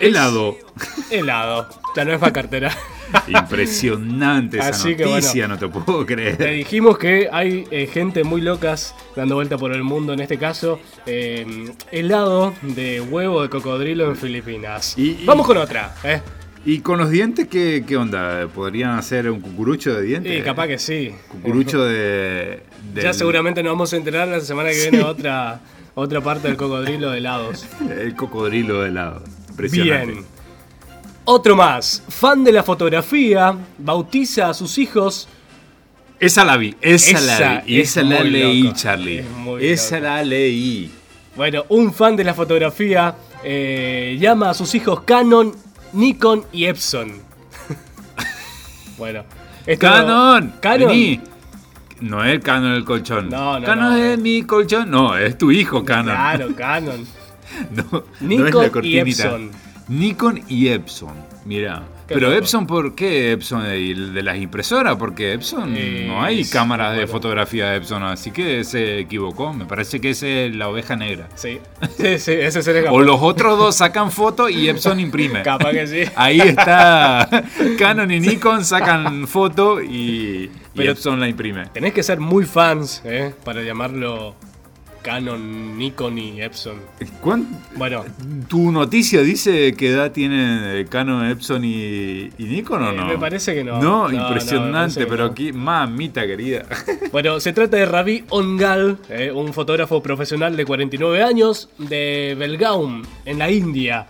Helado. 0.00 0.56
helado. 1.10 1.68
Es 1.96 2.18
para 2.20 2.32
cartera. 2.32 2.70
Impresionante 3.26 4.58
esa 4.58 4.68
Así 4.68 4.94
que 4.94 5.04
noticia, 5.04 5.48
no 5.48 5.58
te 5.58 5.66
puedo 5.66 6.04
Te 6.04 6.14
creer. 6.14 6.54
dijimos 6.54 6.96
que 6.98 7.28
hay 7.32 7.64
eh, 7.72 7.88
gente 7.92 8.22
muy 8.22 8.40
locas 8.40 8.94
dando 9.16 9.34
vuelta 9.34 9.58
por 9.58 9.72
el 9.72 9.82
mundo, 9.82 10.12
en 10.12 10.20
este 10.20 10.38
caso, 10.38 10.78
eh, 11.06 11.72
helado 11.90 12.54
de 12.62 13.00
huevo 13.00 13.42
de 13.42 13.48
cocodrilo 13.48 14.06
en 14.08 14.16
Filipinas. 14.16 14.94
Y- 14.96 15.22
y- 15.22 15.24
Vamos 15.24 15.46
con 15.46 15.56
otra, 15.56 15.94
¿eh? 16.04 16.20
¿Y 16.68 16.80
con 16.80 16.98
los 16.98 17.08
dientes 17.08 17.48
qué, 17.48 17.82
qué 17.88 17.96
onda? 17.96 18.46
¿Podrían 18.54 18.90
hacer 18.90 19.30
un 19.30 19.40
cucurucho 19.40 19.94
de 19.94 20.02
dientes? 20.02 20.38
Y 20.38 20.42
capaz 20.42 20.66
que 20.66 20.78
sí. 20.78 21.14
Cucurucho 21.30 21.82
de. 21.82 22.62
Ya 22.94 23.14
seguramente 23.14 23.62
nos 23.62 23.72
vamos 23.72 23.90
a 23.94 23.96
enterar 23.96 24.28
la 24.28 24.38
semana 24.40 24.68
que 24.68 24.90
viene 24.90 25.02
otra, 25.02 25.62
otra 25.94 26.20
parte 26.20 26.46
del 26.46 26.58
cocodrilo 26.58 27.10
de 27.10 27.18
helados. 27.18 27.64
El 27.90 28.14
cocodrilo 28.14 28.82
de 28.82 28.90
helado. 28.90 29.22
Impresionante. 29.48 30.12
Bien. 30.12 30.26
Otro 31.24 31.56
más. 31.56 32.02
Fan 32.06 32.44
de 32.44 32.52
la 32.52 32.62
fotografía, 32.62 33.56
bautiza 33.78 34.50
a 34.50 34.52
sus 34.52 34.76
hijos. 34.76 35.26
Esa 36.20 36.44
la 36.44 36.58
vi, 36.58 36.76
esa, 36.82 37.12
Esa 37.12 37.40
la 37.40 37.60
vi. 37.62 37.76
Y 37.76 37.80
es 37.80 37.88
esa 37.88 38.02
la 38.02 38.22
leí, 38.22 38.72
Charlie. 38.74 39.24
es 39.60 39.84
Esa 39.86 39.96
loca. 40.00 40.16
la 40.16 40.22
leí. 40.22 40.90
Bueno, 41.34 41.64
un 41.70 41.94
fan 41.94 42.14
de 42.14 42.24
la 42.24 42.34
fotografía 42.34 43.14
eh, 43.42 44.18
llama 44.20 44.50
a 44.50 44.54
sus 44.54 44.74
hijos 44.74 45.00
Canon, 45.04 45.54
Nikon 45.92 46.44
y 46.52 46.66
Epson. 46.66 47.12
bueno. 48.98 49.24
esto- 49.66 49.86
Canon. 49.86 50.54
Canon. 50.60 50.88
Vení. 50.88 51.20
No 52.00 52.22
es 52.24 52.32
el 52.34 52.40
Canon 52.40 52.74
del 52.74 52.84
colchón. 52.84 53.28
No, 53.28 53.58
no, 53.58 53.66
Canon 53.66 53.90
no. 53.90 53.96
es 54.04 54.18
mi 54.18 54.42
colchón. 54.42 54.90
No, 54.90 55.16
es 55.16 55.36
tu 55.36 55.50
hijo, 55.50 55.84
Canon. 55.84 56.14
Claro, 56.14 56.48
Canon. 56.56 57.06
No, 57.70 58.04
Nikon 58.20 58.64
es 58.64 58.74
la 58.74 58.86
y. 58.86 58.98
Epson. 58.98 59.50
Nikon 59.88 60.42
y 60.48 60.68
Epson. 60.68 61.14
Mira. 61.44 61.82
Pero. 62.08 62.32
Epson, 62.32 62.66
¿por 62.66 62.94
qué 62.94 63.32
Epson? 63.32 63.66
¿El 63.66 64.14
de 64.14 64.22
las 64.22 64.38
impresoras? 64.38 64.96
Porque 64.96 65.34
Epson 65.34 65.74
Eh, 65.76 66.06
no 66.08 66.22
hay 66.22 66.44
sí, 66.44 66.50
cámaras 66.50 66.96
de 66.96 67.06
fotografía 67.06 67.70
de 67.70 67.76
Epson, 67.76 68.02
así 68.02 68.30
que 68.30 68.64
se 68.64 68.98
equivocó. 68.98 69.52
Me 69.52 69.66
parece 69.66 70.00
que 70.00 70.10
esa 70.10 70.26
es 70.26 70.54
la 70.56 70.68
oveja 70.68 70.96
negra. 70.96 71.28
Sí, 71.34 71.60
sí, 71.96 72.18
sí, 72.18 72.32
ese 72.32 72.62
sería 72.62 72.90
O 72.90 73.00
los 73.00 73.20
otros 73.20 73.58
dos 73.58 73.76
sacan 73.76 74.10
foto 74.10 74.48
y 74.48 74.68
Epson 74.68 74.98
imprime. 75.00 75.42
Capaz 75.42 75.72
que 75.72 75.86
sí. 75.86 76.10
Ahí 76.16 76.40
está. 76.40 77.28
Canon 77.78 78.10
y 78.10 78.20
Nikon 78.20 78.64
sacan 78.64 79.26
foto 79.28 79.82
y, 79.82 80.50
y 80.74 80.86
Epson 80.86 81.20
la 81.20 81.28
imprime. 81.28 81.66
Tenés 81.72 81.92
que 81.92 82.02
ser 82.02 82.20
muy 82.20 82.44
fans, 82.44 83.02
¿eh? 83.04 83.34
Para 83.44 83.62
llamarlo 83.62 84.34
Canon, 85.02 85.78
Nikon 85.78 86.18
y 86.18 86.40
Epson. 86.42 86.76
¿Cuán- 87.20 87.46
Bueno, 87.76 88.04
¿Tu 88.48 88.70
noticia 88.72 89.22
dice 89.22 89.74
qué 89.76 89.90
edad 89.90 90.12
tienen 90.12 90.86
Canon, 90.88 91.26
Epson 91.26 91.64
y, 91.64 92.30
y 92.38 92.44
Nikon 92.44 92.82
o 92.82 92.90
Eh, 92.92 92.96
no? 92.96 93.06
me 93.06 93.18
parece 93.18 93.54
que 93.54 93.64
no. 93.64 93.80
No, 93.80 94.12
impresionante, 94.12 95.06
pero 95.06 95.24
no. 95.26 95.30
aquí, 95.32 95.52
mamita 95.52 96.26
querida. 96.26 96.64
Bueno, 97.12 97.40
se 97.40 97.52
trata 97.52 97.76
de 97.78 97.86
Ravi 97.86 98.24
Ongal, 98.28 98.98
eh, 99.08 99.32
un 99.32 99.52
fotógrafo 99.54 100.02
profesional 100.02 100.56
de 100.56 100.64
49 100.66 101.22
años 101.22 101.70
de 101.78 102.36
Belgaum, 102.38 103.02
en 103.24 103.38
la 103.38 103.50
India. 103.50 104.06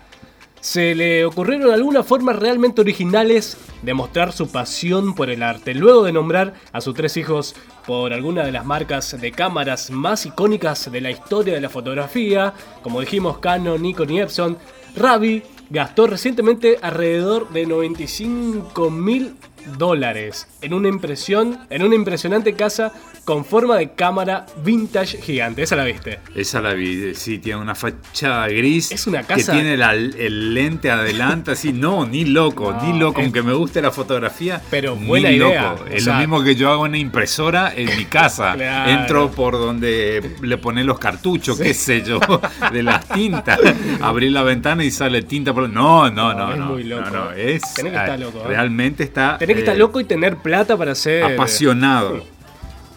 Se 0.60 0.94
le 0.94 1.24
ocurrieron 1.24 1.72
algunas 1.72 2.06
formas 2.06 2.36
realmente 2.36 2.80
originales 2.80 3.56
de 3.82 3.94
mostrar 3.94 4.32
su 4.32 4.50
pasión 4.50 5.14
por 5.14 5.30
el 5.30 5.42
arte. 5.42 5.74
Luego 5.74 6.02
de 6.02 6.12
nombrar 6.12 6.54
a 6.72 6.80
sus 6.80 6.94
tres 6.94 7.16
hijos 7.16 7.54
por 7.86 8.12
alguna 8.12 8.44
de 8.44 8.52
las 8.52 8.66
marcas 8.66 9.20
de 9.20 9.30
cámaras 9.32 9.90
más 9.90 10.26
icónicas 10.26 10.90
de 10.90 11.00
la 11.00 11.10
historia 11.10 11.54
de 11.54 11.60
la 11.60 11.68
fotografía, 11.68 12.54
como 12.82 13.00
dijimos 13.00 13.38
Canon, 13.38 13.80
Nikon 13.80 14.10
y 14.10 14.20
Epson, 14.20 14.58
Ravi 14.96 15.42
gastó 15.70 16.06
recientemente 16.06 16.78
alrededor 16.82 17.50
de 17.50 17.66
95 17.66 18.90
mil 18.90 19.36
dólares 19.76 20.46
en 20.62 20.74
una 20.74 20.88
impresión, 20.88 21.58
en 21.70 21.82
una 21.82 21.94
impresionante 21.94 22.54
casa 22.54 22.92
con 23.24 23.44
forma 23.44 23.76
de 23.76 23.90
cámara 23.90 24.46
vintage 24.64 25.18
gigante. 25.20 25.62
Esa 25.62 25.76
la 25.76 25.84
viste. 25.84 26.18
Esa 26.34 26.60
la 26.60 26.72
vi, 26.72 27.14
sí, 27.14 27.38
tiene 27.38 27.60
una 27.60 27.74
fachada 27.74 28.48
gris. 28.48 28.90
Es 28.90 29.06
una 29.06 29.22
casa- 29.22 29.52
Que 29.52 29.58
tiene 29.58 29.76
la- 29.76 29.92
el 29.92 30.54
lente 30.54 30.90
adelante, 30.90 31.50
así. 31.52 31.72
No, 31.72 32.06
ni 32.06 32.24
loco, 32.24 32.72
No, 32.72 32.82
ni 32.92 32.98
loco. 32.98 33.20
es- 33.20 33.24
Aunque 33.26 33.42
me 33.42 33.52
guste 33.52 33.82
la 33.82 33.90
fotografía. 33.90 34.60
Pero 34.70 34.96
ni 34.96 35.06
buena 35.06 35.30
idea, 35.30 35.72
loco. 35.72 35.84
Es 35.90 36.04
sea- 36.04 36.14
lo 36.14 36.20
mismo 36.20 36.42
que 36.42 36.54
yo 36.56 36.70
hago 36.70 36.86
en 36.86 36.90
una 36.92 36.98
impresora 36.98 37.72
en 37.74 37.94
mi 37.96 38.04
casa. 38.06 38.52
Claro. 38.58 38.90
Entro 38.90 39.30
por 39.30 39.54
donde 39.54 40.36
le 40.42 40.58
ponen 40.58 40.86
los 40.86 40.98
cartuchos, 40.98 41.58
qué 41.58 41.74
sé 41.74 42.02
yo, 42.02 42.18
de 42.72 42.82
las 42.82 43.06
tintas. 43.08 43.58
Abrí 44.00 44.30
la 44.30 44.42
ventana 44.42 44.84
y 44.84 44.90
sale 44.90 45.22
tinta 45.22 45.52
por. 45.52 45.68
No, 45.68 46.10
no, 46.10 46.32
no. 46.34 46.38
No, 46.48 46.52
es 46.52 46.58
no, 46.58 46.64
muy 46.66 46.84
loco. 46.84 47.10
No, 47.10 47.24
no, 47.26 47.30
es. 47.32 47.62
Tenés 47.74 47.92
que 47.92 47.98
estar 47.98 48.10
ah, 48.10 48.16
loco, 48.16 48.38
¿eh? 48.40 48.48
Realmente 48.48 49.02
está. 49.04 49.36
Tenés 49.38 49.47
que 49.54 49.62
estar 49.62 49.76
eh, 49.76 49.78
loco 49.78 50.00
y 50.00 50.04
tener 50.04 50.36
plata 50.36 50.76
para 50.76 50.92
hacer. 50.92 51.24
Apasionado. 51.24 52.24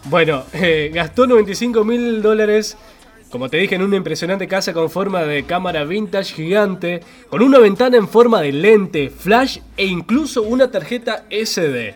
Bueno, 0.04 0.42
eh, 0.52 0.90
gastó 0.92 1.28
95 1.28 1.84
mil 1.84 2.22
dólares, 2.22 2.76
como 3.30 3.48
te 3.48 3.58
dije, 3.58 3.76
en 3.76 3.82
una 3.82 3.94
impresionante 3.94 4.48
casa 4.48 4.72
con 4.72 4.90
forma 4.90 5.22
de 5.22 5.44
cámara 5.44 5.84
vintage 5.84 6.34
gigante, 6.34 7.00
con 7.30 7.40
una 7.40 7.60
ventana 7.60 7.98
en 7.98 8.08
forma 8.08 8.42
de 8.42 8.50
lente, 8.50 9.10
flash 9.10 9.58
e 9.76 9.86
incluso 9.86 10.42
una 10.42 10.72
tarjeta 10.72 11.24
SD. 11.30 11.94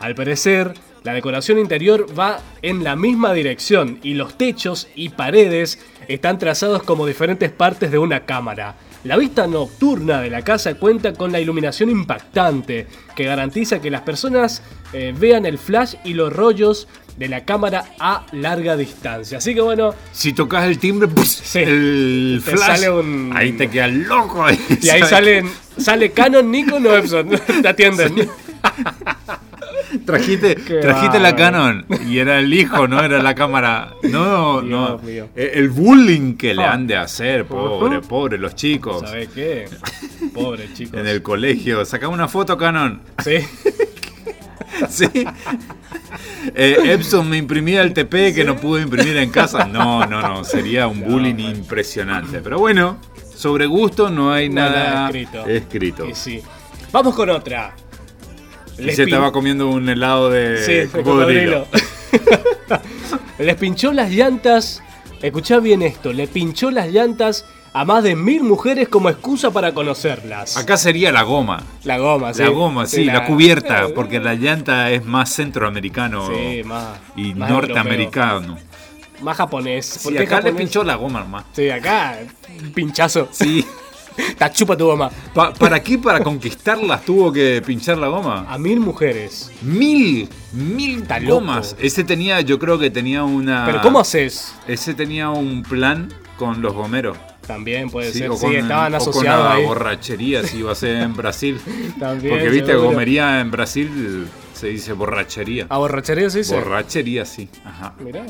Al 0.00 0.14
parecer, 0.14 0.72
la 1.04 1.12
decoración 1.12 1.58
interior 1.58 2.06
va 2.18 2.40
en 2.62 2.84
la 2.84 2.96
misma 2.96 3.34
dirección 3.34 3.98
y 4.02 4.14
los 4.14 4.38
techos 4.38 4.88
y 4.94 5.10
paredes 5.10 5.78
están 6.08 6.38
trazados 6.38 6.82
como 6.84 7.06
diferentes 7.06 7.50
partes 7.50 7.90
de 7.90 7.98
una 7.98 8.20
cámara. 8.24 8.76
La 9.04 9.16
vista 9.16 9.46
nocturna 9.48 10.20
de 10.20 10.30
la 10.30 10.42
casa 10.42 10.74
cuenta 10.74 11.12
con 11.12 11.32
la 11.32 11.40
iluminación 11.40 11.90
impactante 11.90 12.86
que 13.16 13.24
garantiza 13.24 13.80
que 13.80 13.90
las 13.90 14.02
personas 14.02 14.62
eh, 14.92 15.12
vean 15.18 15.44
el 15.44 15.58
flash 15.58 15.94
y 16.04 16.14
los 16.14 16.32
rollos 16.32 16.86
de 17.16 17.28
la 17.28 17.44
cámara 17.44 17.84
a 17.98 18.24
larga 18.32 18.76
distancia. 18.76 19.38
Así 19.38 19.54
que 19.54 19.60
bueno, 19.60 19.92
Si 20.12 20.32
tocas 20.32 20.64
el 20.66 20.78
timbre, 20.78 21.08
el 21.54 22.42
Te 22.44 22.50
flash, 22.52 22.66
sale 22.66 22.90
un- 22.90 23.32
ahí 23.34 23.52
te 23.52 23.68
quedas 23.68 23.92
loco. 23.92 24.46
y 24.80 24.88
ahí 24.88 25.02
salen, 25.08 25.50
sale 25.76 26.12
Canon, 26.12 26.50
Nikon 26.50 26.86
o 26.86 26.94
Epson. 26.94 27.28
Te 27.62 27.68
atienden. 27.68 28.28
Trajiste, 30.06 30.54
trajiste 30.80 31.18
la. 31.20 31.34
Canon 31.36 31.84
y 32.08 32.18
era 32.18 32.38
el 32.38 32.52
hijo, 32.54 32.86
no 32.88 33.00
era 33.02 33.22
la 33.22 33.34
cámara. 33.34 33.94
No, 34.04 34.60
no. 34.62 34.98
Dios 34.98 35.02
mío. 35.02 35.28
Eh, 35.36 35.52
El 35.54 35.70
bullying 35.70 36.36
que 36.36 36.54
le 36.54 36.62
Ah. 36.64 36.72
han 36.72 36.86
de 36.86 36.96
hacer, 36.96 37.44
pobre, 37.46 38.00
pobre 38.00 38.38
los 38.38 38.54
chicos. 38.54 39.00
¿Sabes 39.00 39.28
qué? 39.28 39.66
Pobre 40.34 40.72
chicos. 40.74 40.98
En 41.00 41.06
el 41.06 41.22
colegio. 41.22 41.84
Sacame 41.84 42.14
una 42.14 42.28
foto, 42.28 42.56
Canon. 42.56 43.00
Sí. 43.24 43.38
Sí. 44.88 45.06
Eh, 46.54 46.76
Epson 46.84 47.28
me 47.28 47.36
imprimía 47.36 47.82
el 47.82 47.92
TP 47.92 48.32
que 48.34 48.44
no 48.44 48.56
pude 48.56 48.82
imprimir 48.82 49.16
en 49.18 49.30
casa. 49.30 49.64
No, 49.66 50.04
no, 50.06 50.20
no. 50.22 50.44
Sería 50.44 50.86
un 50.88 51.00
bullying 51.02 51.38
impresionante. 51.38 52.40
Pero 52.40 52.58
bueno, 52.58 52.98
sobre 53.34 53.66
gusto 53.66 54.10
no 54.10 54.32
hay 54.32 54.48
Nada 54.48 54.70
nada, 54.70 55.06
escrito. 55.06 55.46
escrito. 55.46 56.08
Y 56.08 56.14
sí. 56.14 56.42
Vamos 56.90 57.14
con 57.14 57.30
otra. 57.30 57.74
Y 58.78 58.90
se 58.92 59.04
pin- 59.04 59.08
estaba 59.14 59.32
comiendo 59.32 59.68
un 59.68 59.88
helado 59.88 60.30
de 60.30 60.64
Sí, 60.64 60.88
cocodrilo. 60.90 61.66
Les 63.38 63.56
pinchó 63.56 63.92
las 63.92 64.10
llantas. 64.10 64.82
Escuchá 65.20 65.58
bien 65.60 65.82
esto. 65.82 66.12
Le 66.12 66.26
pinchó 66.26 66.70
las 66.70 66.88
llantas 66.88 67.44
a 67.74 67.84
más 67.84 68.02
de 68.04 68.14
mil 68.16 68.42
mujeres 68.42 68.88
como 68.88 69.08
excusa 69.08 69.50
para 69.50 69.72
conocerlas. 69.72 70.56
Acá 70.56 70.76
sería 70.76 71.10
la 71.12 71.22
goma. 71.22 71.62
La 71.84 71.98
goma, 71.98 72.34
sí. 72.34 72.42
La 72.42 72.48
goma, 72.50 72.86
sí, 72.86 73.04
la, 73.04 73.14
la- 73.14 73.26
cubierta, 73.26 73.88
porque 73.94 74.20
la 74.20 74.34
llanta 74.34 74.90
es 74.90 75.04
más 75.04 75.30
centroamericano 75.32 76.28
Sí, 76.28 76.62
más. 76.64 76.98
y 77.16 77.34
más 77.34 77.50
norteamericano. 77.50 78.46
europeo. 78.58 78.72
Más 79.22 79.36
japonés. 79.36 79.86
Sí, 79.86 80.00
¿Por 80.02 80.12
qué 80.14 80.22
acá 80.24 80.40
le 80.40 80.52
pinchó 80.52 80.82
la 80.82 80.96
goma 80.96 81.20
nomás. 81.20 81.44
Sí, 81.52 81.70
acá. 81.70 82.18
Pinchazo. 82.74 83.28
Sí. 83.30 83.64
Ta 84.38 84.50
chupa 84.52 84.76
tu 84.76 84.86
goma. 84.86 85.10
Pa- 85.34 85.52
¿Para 85.54 85.82
qué? 85.82 85.98
¿Para 85.98 86.20
conquistarlas 86.22 87.04
tuvo 87.04 87.32
que 87.32 87.62
pinchar 87.64 87.98
la 87.98 88.08
goma? 88.08 88.46
A 88.48 88.58
mil 88.58 88.80
mujeres. 88.80 89.50
Mil, 89.62 90.28
mil 90.52 91.02
Está 91.02 91.18
loco. 91.20 91.34
gomas. 91.36 91.76
Ese 91.80 92.04
tenía, 92.04 92.40
yo 92.40 92.58
creo 92.58 92.78
que 92.78 92.90
tenía 92.90 93.24
una... 93.24 93.64
Pero 93.66 93.80
¿cómo 93.80 94.00
haces? 94.00 94.54
Ese 94.66 94.94
tenía 94.94 95.30
un 95.30 95.62
plan 95.62 96.12
con 96.36 96.60
los 96.62 96.72
gomeros. 96.74 97.16
También 97.46 97.90
puede 97.90 98.12
Sí, 98.12 98.20
ser. 98.20 98.30
o 98.30 98.36
Sí, 98.36 98.46
con- 98.46 98.54
estaban 98.56 98.94
o 98.94 98.98
con 98.98 99.08
asociados 99.08 99.58
la 99.60 99.66
borrachería, 99.66 100.44
si 100.44 100.58
iba 100.58 100.70
a 100.72 100.74
ser 100.76 100.96
en 101.02 101.14
Brasil. 101.16 101.60
También, 101.98 102.34
Porque 102.34 102.48
viste, 102.50 102.68
seguro. 102.72 102.90
gomería 102.90 103.40
en 103.40 103.50
Brasil 103.50 104.28
se 104.54 104.68
dice 104.68 104.92
borrachería. 104.92 105.66
¿A 105.68 105.78
borrachería 105.78 106.30
se 106.30 106.38
dice? 106.38 106.54
Borrachería, 106.54 107.24
sí. 107.24 107.48
Ajá. 107.64 107.94
Mirá. 107.98 108.24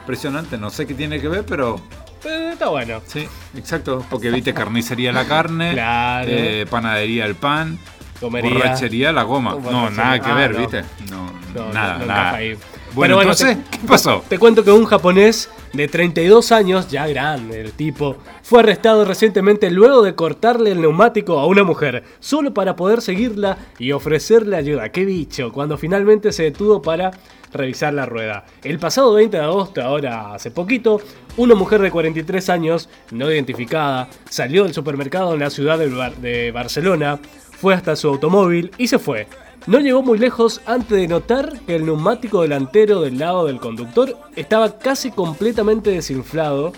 Impresionante, 0.00 0.56
no 0.58 0.70
sé 0.70 0.86
qué 0.86 0.94
tiene 0.94 1.20
que 1.20 1.28
ver, 1.28 1.44
pero 1.44 1.80
está 2.24 2.68
bueno. 2.68 3.00
sí, 3.06 3.26
exacto. 3.56 4.04
Porque 4.10 4.30
viste 4.30 4.52
carnicería 4.54 5.12
la 5.12 5.26
carne, 5.26 5.72
Claro. 5.72 6.28
eh, 6.30 6.66
panadería 6.68 7.26
el 7.26 7.34
pan, 7.34 7.78
Comería. 8.20 8.52
borrachería 8.54 9.12
la 9.12 9.22
goma. 9.22 9.50
No, 9.52 9.58
Borrachería. 9.60 9.90
nada 10.04 10.20
que 10.20 10.30
Ah, 10.30 10.34
ver, 10.34 10.52
no. 10.52 10.58
viste. 10.60 10.82
No, 11.10 11.32
No, 11.54 11.72
nada, 11.72 11.92
no, 11.94 11.98
no 12.00 12.06
nada. 12.06 12.34
ahí. 12.34 12.56
Bueno, 12.94 13.16
Pero 13.16 13.26
bueno, 13.26 13.32
entonces, 13.32 13.70
te- 13.70 13.78
¿qué 13.80 13.86
pasó? 13.88 14.24
Te 14.28 14.38
cuento 14.38 14.62
que 14.64 14.70
un 14.70 14.84
japonés 14.86 15.50
de 15.72 15.88
32 15.88 16.52
años, 16.52 16.88
ya 16.88 17.08
grande 17.08 17.60
el 17.60 17.72
tipo, 17.72 18.16
fue 18.42 18.60
arrestado 18.60 19.04
recientemente 19.04 19.68
luego 19.70 20.02
de 20.02 20.14
cortarle 20.14 20.70
el 20.70 20.80
neumático 20.80 21.40
a 21.40 21.46
una 21.46 21.64
mujer, 21.64 22.04
solo 22.20 22.54
para 22.54 22.76
poder 22.76 23.00
seguirla 23.00 23.56
y 23.80 23.90
ofrecerle 23.90 24.56
ayuda. 24.56 24.90
¡Qué 24.90 25.04
bicho! 25.04 25.50
Cuando 25.52 25.76
finalmente 25.76 26.30
se 26.30 26.44
detuvo 26.44 26.80
para 26.82 27.10
revisar 27.52 27.92
la 27.94 28.06
rueda. 28.06 28.44
El 28.62 28.78
pasado 28.78 29.12
20 29.14 29.36
de 29.38 29.42
agosto, 29.44 29.82
ahora 29.82 30.34
hace 30.34 30.52
poquito, 30.52 31.00
una 31.36 31.54
mujer 31.54 31.80
de 31.80 31.90
43 31.90 32.48
años, 32.50 32.88
no 33.10 33.30
identificada, 33.30 34.08
salió 34.28 34.64
del 34.64 34.74
supermercado 34.74 35.34
en 35.34 35.40
la 35.40 35.50
ciudad 35.50 35.78
de, 35.78 35.88
Bar- 35.88 36.16
de 36.16 36.50
Barcelona, 36.52 37.18
fue 37.60 37.74
hasta 37.74 37.96
su 37.96 38.08
automóvil 38.08 38.70
y 38.78 38.88
se 38.88 38.98
fue. 38.98 39.26
No 39.66 39.78
llegó 39.80 40.02
muy 40.02 40.18
lejos 40.18 40.60
antes 40.66 40.90
de 40.98 41.08
notar 41.08 41.52
que 41.66 41.76
el 41.76 41.86
neumático 41.86 42.42
delantero 42.42 43.00
del 43.00 43.18
lado 43.18 43.46
del 43.46 43.58
conductor 43.60 44.16
estaba 44.36 44.78
casi 44.78 45.10
completamente 45.10 45.90
desinflado, 45.90 46.72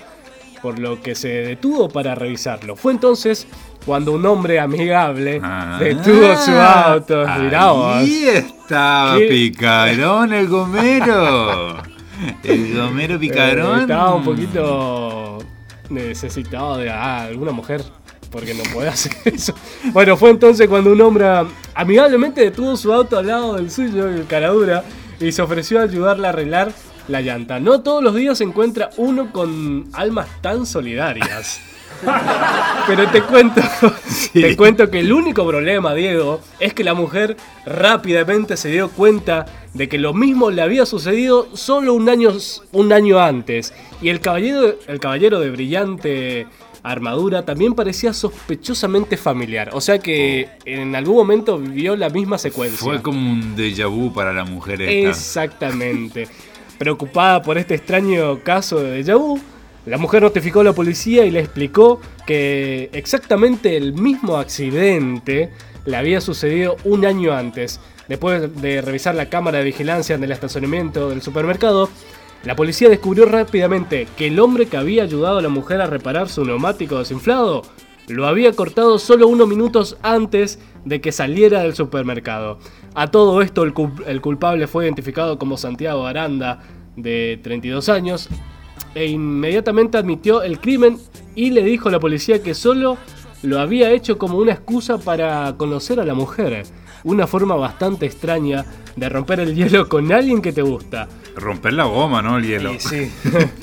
por 0.63 0.79
lo 0.79 1.03
que 1.03 1.15
se 1.17 1.29
detuvo 1.29 1.89
para 1.89 2.15
revisarlo. 2.15 2.77
Fue 2.77 2.93
entonces 2.93 3.47
cuando 3.85 4.13
un 4.13 4.25
hombre 4.27 4.59
amigable 4.61 5.41
Ah, 5.43 5.79
detuvo 5.81 6.37
su 6.37 6.53
auto. 6.53 7.25
Mirá 7.41 7.73
vos. 7.73 7.97
Ahí 7.97 8.25
estaba 8.29 9.19
picarón 9.19 10.33
el 10.33 10.47
gomero. 10.49 11.77
El 12.45 12.75
gomero 12.77 13.15
Eh, 13.15 13.19
picarón. 13.19 13.81
estaba 13.83 14.15
un 14.15 14.25
poquito 14.25 15.39
necesitado 15.91 16.79
de 16.79 16.91
ah, 16.91 17.25
alguna 17.25 17.53
mujer. 17.53 17.83
Porque 18.31 18.55
no 18.55 18.65
puede 18.73 18.89
hacer 18.89 19.13
eso. 19.25 19.55
Bueno, 19.93 20.17
fue 20.17 20.31
entonces 20.31 20.69
cuando 20.69 20.93
un 20.93 21.01
hombre 21.01 21.27
amigablemente 21.75 22.41
detuvo 22.41 22.77
su 22.77 22.93
auto 22.93 23.17
al 23.19 23.27
lado 23.29 23.55
del 23.55 23.71
suyo, 23.71 24.09
el 24.09 24.27
caradura, 24.27 24.83
y 25.21 25.31
se 25.33 25.41
ofreció 25.43 25.79
a 25.81 25.85
ayudarle 25.85 26.27
a 26.27 26.31
arreglar 26.31 26.73
la 27.09 27.21
llanta. 27.21 27.61
No 27.61 27.81
todos 27.83 28.03
los 28.03 28.15
días 28.15 28.37
se 28.39 28.45
encuentra 28.45 28.91
uno 28.97 29.33
con 29.33 29.85
almas 29.93 30.27
tan 30.43 30.67
solidarias. 30.67 31.61
Pero 32.87 33.09
te 33.11 33.23
cuento, 33.23 33.61
te 34.33 34.57
cuento 34.57 34.91
que 34.91 35.01
el 35.01 35.13
único 35.13 35.47
problema, 35.47 35.95
Diego, 35.95 36.41
es 36.61 36.73
que 36.73 36.85
la 36.85 36.95
mujer 36.95 37.37
rápidamente 37.65 38.57
se 38.57 38.69
dio 38.69 38.91
cuenta 38.91 39.47
de 39.75 39.89
que 39.89 39.99
lo 39.99 40.15
mismo 40.15 40.51
le 40.51 40.63
había 40.63 40.87
sucedido 40.87 41.49
solo 41.57 41.95
un 41.95 42.09
año, 42.09 42.31
un 42.73 42.93
año 42.93 43.19
antes. 43.19 43.75
Y 44.01 44.09
el 44.09 44.21
caballero, 44.21 44.77
el 44.87 45.01
caballero 45.01 45.41
de 45.41 45.51
brillante 45.51 46.47
armadura 46.83 47.45
también 47.45 47.75
parecía 47.75 48.13
sospechosamente 48.13 49.17
familiar. 49.17 49.71
O 49.73 49.81
sea 49.81 49.99
que 49.99 50.49
en 50.65 50.95
algún 50.95 51.17
momento 51.17 51.59
vivió 51.59 51.97
la 51.97 52.09
misma 52.09 52.39
secuencia. 52.39 52.79
Fue 52.79 53.03
como 53.03 53.33
un 53.33 53.57
déjà 53.57 53.89
vu 53.89 54.13
para 54.13 54.33
la 54.33 54.45
mujer 54.45 54.83
esta. 54.83 55.11
Exactamente. 55.11 56.29
Preocupada 56.79 57.43
por 57.43 57.59
este 57.59 57.75
extraño 57.75 58.41
caso 58.45 58.81
de 58.81 59.03
déjà 59.03 59.17
vu, 59.17 59.41
La 59.87 59.99
mujer 59.99 60.23
notificó 60.23 60.61
a 60.61 60.65
la 60.65 60.73
policía 60.73 61.25
y 61.25 61.31
le 61.31 61.41
explicó 61.41 62.01
que 62.27 62.91
exactamente 62.93 63.77
el 63.77 63.93
mismo 63.93 64.37
accidente 64.37 65.51
le 65.85 65.97
había 65.97 66.21
sucedido 66.21 66.77
un 66.85 67.07
año 67.07 67.33
antes. 67.33 67.81
Después 68.09 68.61
de 68.61 68.83
revisar 68.83 69.15
la 69.15 69.29
cámara 69.29 69.59
de 69.59 69.65
vigilancia 69.65 70.17
en 70.17 70.25
el 70.25 70.33
estacionamiento 70.33 71.11
del 71.11 71.23
supermercado, 71.23 71.89
la 72.45 72.57
policía 72.57 72.89
descubrió 72.89 73.27
rápidamente 73.27 74.09
que 74.17 74.27
el 74.27 74.39
hombre 74.41 74.67
que 74.67 74.77
había 74.77 75.05
ayudado 75.05 75.39
a 75.39 75.43
la 75.43 75.49
mujer 75.49 75.81
a 75.81 75.87
reparar 75.87 76.29
su 76.29 76.45
neumático 76.45 76.99
desinflado 76.99 77.63
lo 78.09 78.27
había 78.29 78.53
cortado 78.53 78.99
solo 79.01 79.27
unos 79.27 79.49
minutos 79.49 79.97
antes 80.03 80.61
de 80.85 81.01
que 81.01 81.11
saliera 81.11 81.63
del 81.63 81.75
supermercado. 81.75 82.59
A 82.95 83.11
todo 83.11 83.43
esto 83.43 83.65
el, 83.65 83.75
cul- 83.75 84.05
el 84.07 84.21
culpable 84.21 84.69
fue 84.69 84.85
identificado 84.85 85.39
como 85.39 85.57
Santiago 85.57 86.07
Aranda, 86.07 86.61
de 86.97 87.41
32 87.43 87.89
años, 87.89 88.29
e 88.97 89.07
inmediatamente 89.07 89.99
admitió 89.99 90.43
el 90.43 90.59
crimen 90.59 90.99
y 91.35 91.51
le 91.51 91.63
dijo 91.63 91.91
a 91.91 91.93
la 91.93 92.01
policía 92.01 92.43
que 92.43 92.55
solo 92.55 92.97
lo 93.43 93.61
había 93.61 93.93
hecho 93.93 94.17
como 94.17 94.39
una 94.39 94.53
excusa 94.53 94.97
para 94.97 95.55
conocer 95.59 96.01
a 96.01 96.05
la 96.05 96.15
mujer. 96.15 96.65
Una 97.05 97.27
forma 97.27 97.55
bastante 97.57 98.07
extraña 98.07 98.65
de 98.97 99.09
romper 99.11 99.41
el 99.41 99.55
hielo 99.55 99.87
con 99.87 100.11
alguien 100.13 100.41
que 100.41 100.51
te 100.51 100.63
gusta. 100.63 101.09
Romper 101.37 101.75
la 101.75 101.85
goma, 101.85 102.23
¿no? 102.23 102.39
El 102.39 102.47
hielo. 102.47 102.73
Y 102.73 102.81
sí. 102.81 103.13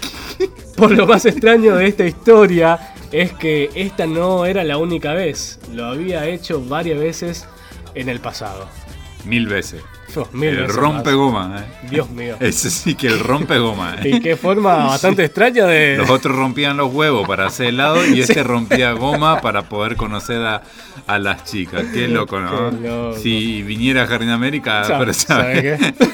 Por 0.78 0.92
lo 0.92 1.08
más 1.08 1.26
extraño 1.26 1.76
de 1.78 1.88
esta 1.88 2.06
historia 2.06 2.94
es 3.12 3.34
que 3.34 3.72
esta 3.74 4.06
no 4.06 4.46
era 4.46 4.64
la 4.64 4.78
única 4.78 5.14
vez. 5.14 5.60
Lo 5.74 5.86
había 5.86 6.28
hecho 6.28 6.64
varias 6.64 7.00
veces 7.00 7.48
en 7.96 8.08
el 8.08 8.20
pasado. 8.20 8.68
Mil 9.26 9.48
veces. 9.48 9.82
El 10.42 10.68
rompe 10.68 11.14
goma, 11.14 11.60
¿eh? 11.60 11.88
Dios 11.90 12.10
mío. 12.10 12.36
Ese 12.40 12.70
sí 12.70 12.96
que 12.96 13.08
el 13.08 13.20
rompe 13.20 13.58
goma. 13.58 13.96
¿eh? 14.04 14.10
Y 14.16 14.20
qué 14.20 14.36
forma 14.36 14.76
bastante 14.88 15.26
extraña 15.26 15.66
de. 15.66 15.98
Los 15.98 16.10
otros 16.10 16.36
rompían 16.36 16.78
los 16.78 16.94
huevos 16.94 17.28
para 17.28 17.48
hacer 17.48 17.68
helado 17.68 18.06
y 18.06 18.20
este 18.22 18.44
rompía 18.44 18.92
goma 18.94 19.42
para 19.42 19.64
poder 19.64 19.96
conocer 19.96 20.42
a, 20.46 20.62
a 21.08 21.20
las 21.20 21.44
chicas. 21.46 21.84
Qué 21.94 22.08
loco, 22.08 22.40
¿no? 22.40 22.70
Qué 22.72 22.88
loco. 22.88 23.18
Si 23.18 23.64
viniera 23.64 24.04
a 24.04 24.08
Jardín 24.08 24.30
América, 24.30 24.84
Sa- 24.84 25.00
pero 25.00 25.14
¿sabe 25.14 25.78
¿sabes 25.78 25.94
qué? 25.98 26.14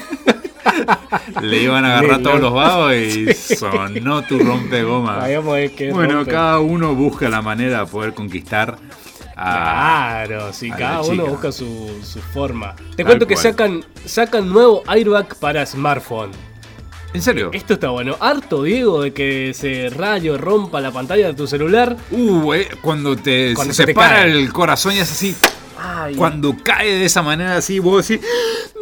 Le 1.42 1.62
iban 1.62 1.84
a 1.84 1.98
agarrar 1.98 2.22
todos 2.22 2.40
los 2.40 2.52
vagos 2.52 2.94
y 2.94 3.32
Sí. 3.34 3.56
sonó 3.56 4.22
tu 4.22 4.38
rompe 4.38 4.82
goma. 4.82 5.16
Vayamos 5.16 5.52
a 5.52 5.56
ver 5.56 5.70
qué 5.74 5.90
Bueno, 5.92 6.14
rompe. 6.16 6.30
cada 6.32 6.58
uno 6.60 6.94
busca 6.94 7.28
la 7.28 7.42
manera 7.42 7.80
de 7.80 7.86
poder 7.86 8.14
conquistar 8.14 8.76
Claro, 9.44 10.52
sí, 10.52 10.70
cada 10.70 11.00
uno 11.02 11.26
busca 11.26 11.50
su, 11.50 12.00
su 12.04 12.20
forma. 12.20 12.74
Te 12.76 12.96
Tal 12.96 13.06
cuento 13.06 13.26
que 13.26 13.34
cual. 13.34 13.42
sacan, 13.42 13.84
sacan 14.04 14.48
nuevo 14.48 14.82
airbag 14.86 15.34
para 15.36 15.64
smartphone. 15.64 16.30
¿En 17.12 17.22
serio? 17.22 17.50
Esto 17.52 17.74
está 17.74 17.88
bueno. 17.90 18.16
Harto, 18.20 18.62
Diego, 18.62 19.02
de 19.02 19.12
que 19.12 19.52
se 19.54 19.88
rayo 19.90 20.38
rompa 20.38 20.80
la 20.80 20.92
pantalla 20.92 21.26
de 21.28 21.34
tu 21.34 21.46
celular. 21.46 21.96
Uh, 22.10 22.54
eh, 22.54 22.68
cuando 22.82 23.16
te 23.16 23.52
Cuando 23.54 23.74
se, 23.74 23.82
se 23.82 23.86
te 23.86 23.94
para 23.94 24.16
cae. 24.20 24.30
el 24.30 24.52
corazón 24.52 24.94
y 24.94 24.98
es 24.98 25.10
así. 25.10 25.34
Ay, 25.82 26.14
Cuando 26.14 26.54
cae 26.62 26.94
de 26.98 27.04
esa 27.06 27.22
manera 27.22 27.56
así, 27.56 27.78
vos 27.78 28.06
decís, 28.06 28.24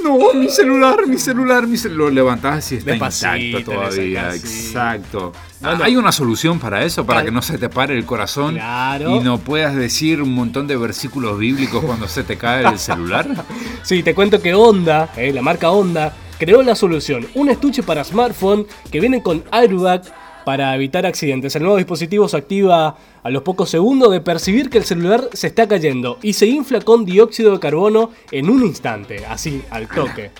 no, 0.02 0.34
mi 0.34 0.48
celular, 0.48 1.06
mi 1.06 1.16
celular, 1.18 1.66
mi 1.66 1.76
celular. 1.76 1.98
Lo 1.98 2.10
levantás 2.10 2.72
y 2.72 2.76
está 2.76 2.90
Despacito, 2.92 3.36
intacto 3.36 3.72
todavía. 3.72 4.34
Exacto. 4.34 5.32
Bueno. 5.60 5.84
¿Hay 5.84 5.96
una 5.96 6.12
solución 6.12 6.58
para 6.58 6.84
eso? 6.84 7.04
Para 7.06 7.24
que 7.24 7.30
no 7.30 7.42
se 7.42 7.58
te 7.58 7.68
pare 7.68 7.94
el 7.96 8.04
corazón 8.04 8.54
Claro. 8.54 9.16
y 9.16 9.20
no 9.20 9.38
puedas 9.38 9.74
decir 9.74 10.22
un 10.22 10.34
montón 10.34 10.66
de 10.66 10.76
versículos 10.76 11.38
bíblicos 11.38 11.84
cuando 11.84 12.08
se 12.08 12.22
te 12.24 12.36
cae 12.36 12.66
el 12.66 12.78
celular. 12.78 13.28
Sí, 13.82 14.02
te 14.02 14.14
cuento 14.14 14.42
que 14.42 14.54
Honda, 14.54 15.10
eh, 15.16 15.32
la 15.32 15.40
marca 15.40 15.70
Honda, 15.70 16.14
creó 16.38 16.62
la 16.62 16.74
solución. 16.74 17.26
Un 17.34 17.48
estuche 17.48 17.82
para 17.82 18.04
smartphone 18.04 18.66
que 18.90 19.00
viene 19.00 19.22
con 19.22 19.42
airbag 19.50 20.02
para 20.48 20.74
evitar 20.74 21.04
accidentes. 21.04 21.54
El 21.56 21.64
nuevo 21.64 21.76
dispositivo 21.76 22.26
se 22.26 22.38
activa 22.38 22.96
a 23.22 23.28
los 23.28 23.42
pocos 23.42 23.68
segundos 23.68 24.10
de 24.10 24.22
percibir 24.22 24.70
que 24.70 24.78
el 24.78 24.84
celular 24.84 25.28
se 25.34 25.46
está 25.46 25.68
cayendo 25.68 26.16
y 26.22 26.32
se 26.32 26.46
infla 26.46 26.80
con 26.80 27.04
dióxido 27.04 27.52
de 27.52 27.60
carbono 27.60 28.12
en 28.30 28.48
un 28.48 28.64
instante, 28.64 29.26
así, 29.26 29.60
al 29.68 29.86
toque. 29.88 30.30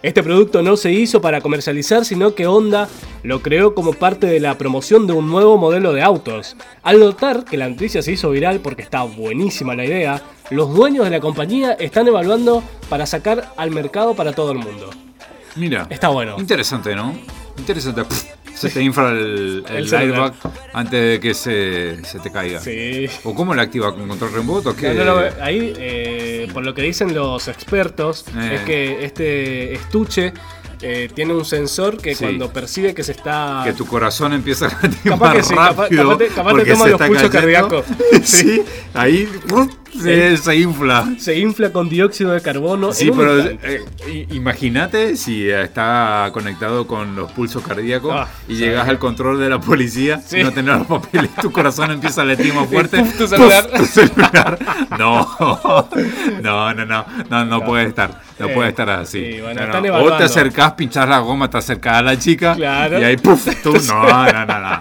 Este 0.00 0.22
producto 0.22 0.62
no 0.62 0.76
se 0.76 0.92
hizo 0.92 1.20
para 1.20 1.40
comercializar, 1.40 2.04
sino 2.04 2.36
que 2.36 2.46
Honda 2.46 2.88
lo 3.24 3.42
creó 3.42 3.74
como 3.74 3.94
parte 3.94 4.28
de 4.28 4.38
la 4.38 4.56
promoción 4.56 5.08
de 5.08 5.14
un 5.14 5.28
nuevo 5.28 5.58
modelo 5.58 5.92
de 5.92 6.02
autos. 6.02 6.54
Al 6.84 7.00
notar 7.00 7.44
que 7.44 7.56
la 7.56 7.68
noticia 7.68 8.00
se 8.00 8.12
hizo 8.12 8.30
viral 8.30 8.60
porque 8.60 8.82
está 8.82 9.02
buenísima 9.02 9.74
la 9.74 9.86
idea, 9.86 10.22
los 10.50 10.72
dueños 10.72 11.04
de 11.04 11.10
la 11.10 11.18
compañía 11.18 11.72
están 11.72 12.06
evaluando 12.06 12.62
para 12.88 13.06
sacar 13.06 13.52
al 13.56 13.72
mercado 13.72 14.14
para 14.14 14.32
todo 14.32 14.52
el 14.52 14.58
mundo. 14.58 14.88
Mira. 15.56 15.88
Está 15.90 16.10
bueno. 16.10 16.36
Interesante, 16.38 16.94
¿no? 16.94 17.12
Interesante. 17.58 18.04
Pff, 18.04 18.37
Se 18.58 18.70
te 18.70 18.82
infla 18.82 19.10
el, 19.10 19.64
el, 19.70 19.94
airbag 19.94 20.34
antes 20.72 21.00
de 21.12 21.20
que 21.20 21.34
se, 21.34 22.04
se 22.04 22.18
te 22.18 22.30
caiga. 22.32 22.60
Sí. 22.60 23.06
¿O 23.24 23.34
cómo 23.34 23.54
lo 23.54 23.62
activa? 23.62 23.94
¿Con 23.94 24.08
control 24.08 24.32
remoto? 24.32 24.74
¿Qué? 24.74 24.92
No, 24.94 25.04
no, 25.04 25.20
no, 25.20 25.26
ahí, 25.40 25.72
eh, 25.78 26.48
por 26.52 26.64
lo 26.64 26.74
que 26.74 26.82
dicen 26.82 27.14
los 27.14 27.48
expertos, 27.48 28.24
Eh. 28.36 28.54
es 28.56 28.60
que 28.62 29.04
este 29.04 29.74
estuche 29.74 30.32
eh, 30.80 31.08
tiene 31.12 31.34
un 31.34 31.44
sensor 31.44 31.96
que 31.96 32.14
Sí. 32.14 32.22
cuando 32.24 32.52
percibe 32.52 32.94
que 32.94 33.02
se 33.02 33.10
está... 33.12 33.62
Que 33.64 33.72
tu 33.72 33.84
corazón 33.84 34.32
empieza 34.32 34.66
a 34.66 34.68
latir 34.68 35.10
Capaz 35.10 35.18
más 35.26 35.36
que 35.36 35.42
sí, 35.42 35.54
capaz- 35.54 35.76
rápido 35.76 36.02
capaz 36.04 36.18
te- 36.18 36.28
capaz 36.28 36.54
te 36.54 36.64
toma 36.72 36.86
los 36.86 37.02
pulsos 37.02 37.30
cardíacos. 37.30 37.84
sí, 38.22 38.62
ahí 38.94 39.28
¡pum! 39.48 39.68
Se, 40.00 40.36
se 40.36 40.56
infla. 40.56 41.08
Se 41.18 41.38
infla 41.38 41.72
con 41.72 41.88
dióxido 41.88 42.32
de 42.32 42.40
carbono. 42.40 42.92
Sí, 42.92 43.10
pero 43.16 43.38
eh, 43.40 43.84
imagínate 44.30 45.16
si 45.16 45.48
está 45.48 46.30
conectado 46.32 46.86
con 46.86 47.14
los 47.16 47.30
pulsos 47.32 47.62
cardíacos 47.62 48.12
Ah, 48.14 48.26
y 48.48 48.52
¿sabes 48.54 48.58
llegas 48.68 48.88
al 48.88 48.98
control 48.98 49.38
de 49.40 49.48
la 49.48 49.60
policía 49.60 50.20
Sí. 50.24 50.38
y 50.40 50.44
no 50.44 50.52
tenés 50.52 50.78
los 50.78 50.86
papeles, 50.86 51.30
tu 51.40 51.50
corazón 51.52 51.90
empieza 51.90 52.22
a 52.22 52.24
latir 52.24 52.52
más 52.54 52.66
fuerte. 52.70 52.98
puf, 52.98 53.16
tu 53.18 53.26
celular. 53.26 53.66
tu 53.76 53.84
celular. 53.86 54.58
No, 54.98 55.88
no, 56.42 56.74
no, 56.74 56.84
no, 56.84 57.04
no, 57.30 57.44
no 57.44 57.64
puede 57.64 57.86
estar, 57.88 58.20
no 58.38 58.48
puede 58.48 58.70
estar 58.70 58.88
así. 58.90 59.32
sí, 59.34 59.40
bueno, 59.40 59.60
No, 59.60 59.66
están 59.66 59.82
no. 59.86 59.94
O 60.04 60.16
te 60.16 60.24
acercás, 60.24 60.72
pinchás 60.72 61.08
la 61.08 61.18
goma, 61.18 61.48
te 61.50 61.58
acercás 61.58 61.94
a 61.98 62.02
la 62.02 62.18
chica 62.18 62.54
Claro. 62.54 62.98
y 63.00 63.04
ahí 63.04 63.16
puf, 63.16 63.46
tú, 63.62 63.72
no, 63.88 64.32
no, 64.32 64.46
no, 64.46 64.60
no. 64.60 64.78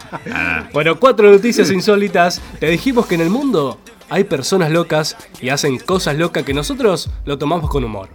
Bueno, 0.73 0.95
cuatro 0.99 1.29
noticias 1.31 1.69
insólitas. 1.71 2.41
Te 2.59 2.67
dijimos 2.69 3.05
que 3.05 3.15
en 3.15 3.21
el 3.21 3.29
mundo 3.29 3.79
hay 4.09 4.23
personas 4.23 4.71
locas 4.71 5.17
y 5.41 5.49
hacen 5.49 5.77
cosas 5.79 6.17
locas 6.17 6.43
que 6.43 6.53
nosotros 6.53 7.09
lo 7.25 7.37
tomamos 7.37 7.69
con 7.69 7.83
humor. 7.83 8.09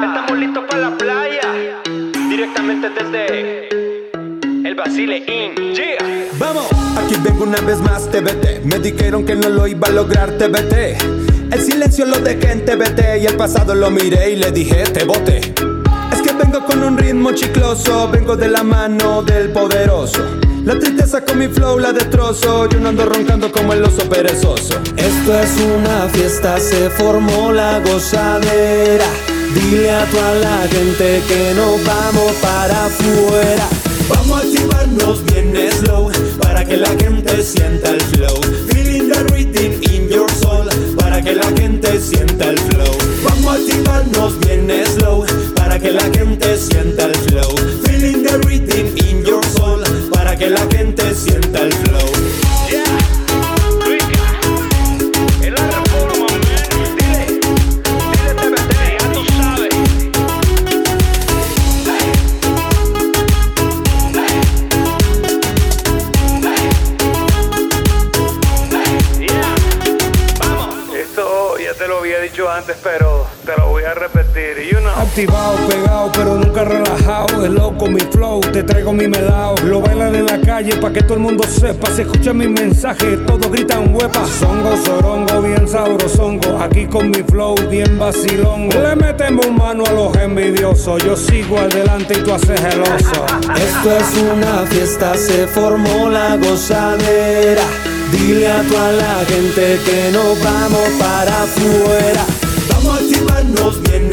Estamos 0.00 0.38
listos 0.38 0.64
para 0.68 0.90
la 0.90 0.98
playa. 0.98 1.40
Directamente 2.28 2.90
desde 2.90 3.68
el 4.68 4.74
Basile 4.74 5.18
Inn. 5.18 5.74
Yeah. 5.74 6.28
Vamos, 6.38 6.66
aquí 6.96 7.14
vengo 7.22 7.44
una 7.44 7.60
vez 7.62 7.80
más, 7.80 8.10
TBT. 8.10 8.64
Me 8.64 8.78
dijeron 8.78 9.24
que 9.24 9.34
no 9.34 9.48
lo 9.48 9.66
iba 9.66 9.88
a 9.88 9.90
lograr, 9.90 10.32
TBT. 10.32 11.52
El 11.52 11.60
silencio 11.60 12.04
lo 12.04 12.18
dejé 12.18 12.52
en 12.52 12.64
TBT 12.64 13.22
y 13.22 13.26
el 13.26 13.36
pasado 13.36 13.74
lo 13.74 13.90
miré 13.90 14.32
y 14.32 14.36
le 14.36 14.50
dije, 14.50 14.82
te 14.84 15.04
bote. 15.04 15.38
Es 16.12 16.20
que 16.22 16.32
vengo 16.32 16.64
con 16.64 16.82
un 16.82 16.98
ritmo 16.98 17.32
chicloso, 17.32 18.10
vengo 18.10 18.36
de 18.36 18.48
la 18.48 18.62
mano 18.62 19.22
del 19.22 19.50
poderoso. 19.52 20.45
La 20.66 20.76
tristeza 20.76 21.24
con 21.24 21.38
mi 21.38 21.46
flow 21.46 21.78
la 21.78 21.92
destrozo, 21.92 22.68
yo 22.68 22.80
no 22.80 22.88
ando 22.88 23.06
roncando 23.06 23.52
como 23.52 23.72
el 23.72 23.84
oso 23.84 24.02
perezoso. 24.08 24.74
Esto 24.96 25.38
es 25.38 25.50
una 25.60 26.08
fiesta, 26.08 26.58
se 26.58 26.90
formó 26.90 27.52
la 27.52 27.78
gozadera. 27.78 29.04
Dile 29.54 29.92
a 29.92 30.04
toda 30.06 30.34
la 30.34 30.66
gente 30.68 31.22
que 31.28 31.54
nos 31.54 31.84
vamos 31.84 32.32
para 32.42 32.86
afuera. 32.86 33.68
Vamos 34.08 34.40
a 34.40 34.42
activarnos 34.42 35.24
bien 35.26 35.54
slow 35.70 36.10
para 36.42 36.64
que 36.64 36.76
la 36.76 36.90
gente 36.98 37.44
sienta 37.44 37.90
el 37.90 38.00
flow. 38.00 38.40
Feeling 38.68 39.08
the 39.08 39.22
rhythm 39.32 39.80
in 39.92 40.08
your 40.08 40.28
soul 40.32 40.68
para 40.96 41.22
que 41.22 41.36
la 41.36 41.46
gente 41.56 42.00
sienta 42.00 42.50
el 42.50 42.58
flow. 42.58 42.98
Vamos 43.22 43.46
a 43.46 43.54
activarnos 43.54 44.40
bien 44.40 44.68
slow 44.96 45.24
para 45.54 45.78
que 45.78 45.92
la 45.92 46.02
gente 46.12 46.58
sienta 46.58 47.04
el 47.04 47.14
flow. 47.14 47.54
Feeling 47.84 48.24
the 48.24 48.38
rhythm 48.38 48.96
in 48.96 49.24
your 49.24 49.44
soul 49.44 49.95
para 50.36 50.38
que 50.38 50.50
la 50.50 50.66
gente 50.76 51.14
sienta 51.14 51.60
el 51.60 51.72
flow. 51.72 52.12
Yeah. 52.68 52.84
Rica. 53.86 54.38
En 55.42 55.54
la 55.54 55.62
reforma, 55.66 56.26
man. 56.30 56.40
Dile. 56.96 57.26
Dile 58.12 58.34
TBT, 58.34 58.72
ya 58.92 59.04
tú 59.12 59.20
sabes. 59.38 59.74
Yeah. 69.18 69.54
Vamos. 70.40 70.74
Esto 70.94 71.58
ya 71.58 71.72
te 71.74 71.88
lo 71.88 71.98
había 71.98 72.20
dicho 72.20 72.50
antes, 72.50 72.76
pero 72.82 73.26
te 73.44 73.56
lo 73.56 73.68
voy 73.68 73.84
a 73.84 73.94
repetir. 73.94 74.68
You 74.70 74.80
know. 74.80 74.92
Activado, 74.96 75.56
pegado, 75.68 76.12
pero 76.12 76.34
nunca 76.34 76.64
relajado. 76.64 76.85
Loco 77.48 77.86
mi 77.86 78.00
flow, 78.00 78.40
te 78.40 78.62
traigo 78.62 78.92
mi 78.92 79.06
melao. 79.06 79.54
Lo 79.64 79.80
bailan 79.80 80.14
en 80.14 80.26
la 80.26 80.40
calle 80.40 80.76
pa' 80.76 80.92
que 80.92 81.02
todo 81.02 81.14
el 81.14 81.20
mundo 81.20 81.44
sepa. 81.44 81.90
Se 81.90 82.02
escucha 82.02 82.32
mi 82.32 82.48
mensaje, 82.48 83.16
todos 83.18 83.50
gritan 83.50 83.94
huepa. 83.94 84.26
Songo, 84.26 84.76
sorongo, 84.84 85.42
bien 85.42 85.68
sabrosongo. 85.68 86.58
Aquí 86.58 86.86
con 86.86 87.10
mi 87.10 87.22
flow, 87.22 87.54
bien 87.70 87.98
vacilongo. 87.98 88.78
Le 88.80 88.96
metemos 88.96 89.50
mano 89.52 89.84
a 89.86 89.92
los 89.92 90.16
envidiosos. 90.16 91.02
Yo 91.04 91.16
sigo 91.16 91.58
adelante 91.58 92.14
y 92.18 92.22
tú 92.22 92.32
haces 92.32 92.60
el 92.60 92.80
oso. 92.80 93.26
Esto 93.54 93.96
es 93.96 94.22
una 94.32 94.66
fiesta, 94.66 95.14
se 95.14 95.46
formó 95.46 96.08
la 96.10 96.36
gozadera. 96.36 97.62
Dile 98.10 98.48
a 98.48 98.62
toda 98.62 98.92
la 98.92 99.24
gente 99.26 99.78
que 99.84 100.10
nos 100.12 100.42
vamos 100.42 100.88
para 100.98 101.42
afuera. 101.42 102.24
Vamos 102.70 102.96
a 102.96 103.02
activarnos 103.02 103.82
bien 103.82 104.12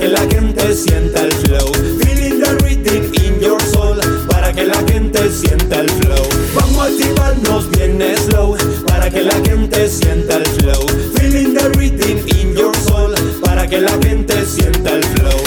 que 0.00 0.08
la 0.08 0.20
gente 0.20 0.74
sienta 0.74 1.20
el 1.20 1.32
flow. 1.32 1.72
Feeling 2.00 2.40
the 2.40 2.56
rhythm 2.64 3.12
in 3.22 3.38
your 3.38 3.60
soul 3.60 3.98
para 4.30 4.50
que 4.50 4.64
la 4.64 4.78
gente 4.88 5.30
sienta 5.30 5.80
el 5.80 5.90
flow. 5.90 6.26
Vamos 6.54 6.78
a 6.78 6.86
activarnos 6.86 7.70
bien 7.72 8.02
slow 8.16 8.56
para 8.86 9.10
que 9.10 9.22
la 9.22 9.34
gente 9.44 9.88
sienta 9.90 10.36
el 10.36 10.46
flow. 10.46 10.86
Feeling 11.16 11.54
the 11.54 11.68
rhythm 11.78 12.18
in 12.34 12.56
your 12.56 12.74
soul 12.76 13.14
para 13.42 13.66
que 13.66 13.78
la 13.82 13.92
gente 14.02 14.46
sienta 14.46 14.90
el 14.90 15.04
flow. 15.04 15.38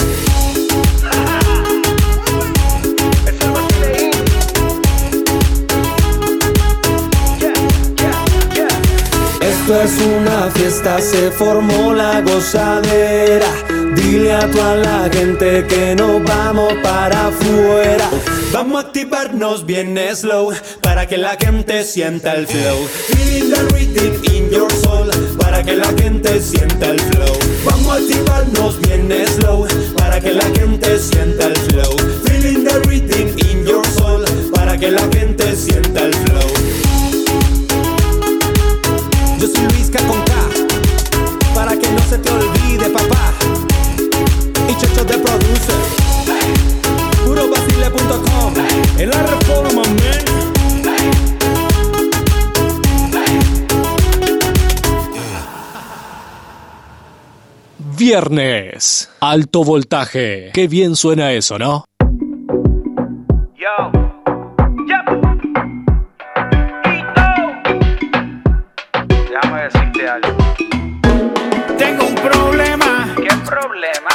Esto 9.42 9.82
es 9.82 9.94
una 10.00 10.52
fiesta, 10.52 11.00
se 11.00 11.32
formó 11.32 11.94
la 11.94 12.22
gozadera. 12.22 13.73
Dile 13.96 14.34
a 14.34 14.48
toda 14.50 14.76
la 14.76 15.10
gente 15.12 15.66
que 15.68 15.96
nos 15.96 16.24
vamos 16.24 16.74
para 16.82 17.28
afuera. 17.28 18.10
Vamos 18.52 18.84
a 18.84 18.88
activarnos 18.88 19.66
bien 19.66 19.98
slow 20.14 20.52
para 20.82 21.08
que 21.08 21.18
la 21.18 21.36
gente 21.40 21.84
sienta 21.84 22.34
el 22.34 22.48
flow. 22.48 22.88
Feeling 22.88 23.52
the 23.52 23.62
rhythm 23.74 24.24
in 24.34 24.50
your 24.52 24.72
soul 24.84 25.10
para 25.40 25.64
que 25.64 25.76
la 25.76 25.92
gente 25.98 26.40
sienta 26.40 26.90
el 26.90 27.00
flow. 27.00 27.38
Vamos 27.66 27.88
a 27.88 27.96
activarnos 27.96 28.80
bien 28.82 29.10
slow 29.28 29.68
para 29.98 30.20
que 30.20 30.34
la 30.34 30.46
gente 30.56 31.00
sienta 31.00 31.48
el 31.48 31.56
flow. 31.58 31.96
Feeling 32.26 32.64
the 32.64 32.80
rhythm 32.88 33.38
in 33.50 33.66
your 33.66 33.86
soul 33.98 34.24
para 34.54 34.78
que 34.78 34.92
la 34.92 35.08
gente 35.12 35.56
sienta 35.56 36.06
el 36.06 36.14
flow. 36.14 36.50
Yo 39.40 39.48
soy 39.48 39.68
Luisca 39.74 40.00
con 40.08 40.33
En 48.98 49.10
la 49.10 49.24
reforma, 49.24 49.82
man. 49.82 50.24
Viernes. 57.98 59.10
Alto 59.20 59.64
voltaje. 59.64 60.52
Qué 60.54 60.68
bien 60.68 60.96
suena 60.96 61.32
eso, 61.32 61.58
¿no? 61.58 61.86
Yo. 63.56 63.92
Déjame 69.08 69.64
decirte 69.64 70.10
algo. 70.10 70.38
Tengo 71.78 72.06
un 72.08 72.16
problema 72.16 73.16
¿Qué 73.16 73.36
problema? 73.46 74.13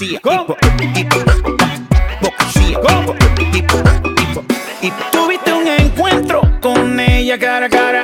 Hipocresía, 0.00 0.20
hipocresía, 0.96 2.70
hipo, 2.70 3.14
hipo, 3.52 3.76
hipo, 4.16 4.44
hipo. 4.80 5.04
Tuviste 5.10 5.52
un 5.52 5.68
encuentro 5.68 6.40
con 6.60 6.98
ella 6.98 7.38
cara 7.38 7.66
a 7.66 7.68
cara 7.68 8.02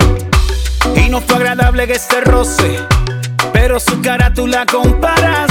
y 0.95 1.09
no 1.09 1.21
fue 1.21 1.37
agradable 1.37 1.87
que 1.87 1.95
este 1.95 2.21
roce, 2.21 2.81
pero 3.53 3.81
su 3.81 4.01
cara 4.03 4.33
tú 4.35 4.47
la 4.47 4.67
comparas 4.67 5.51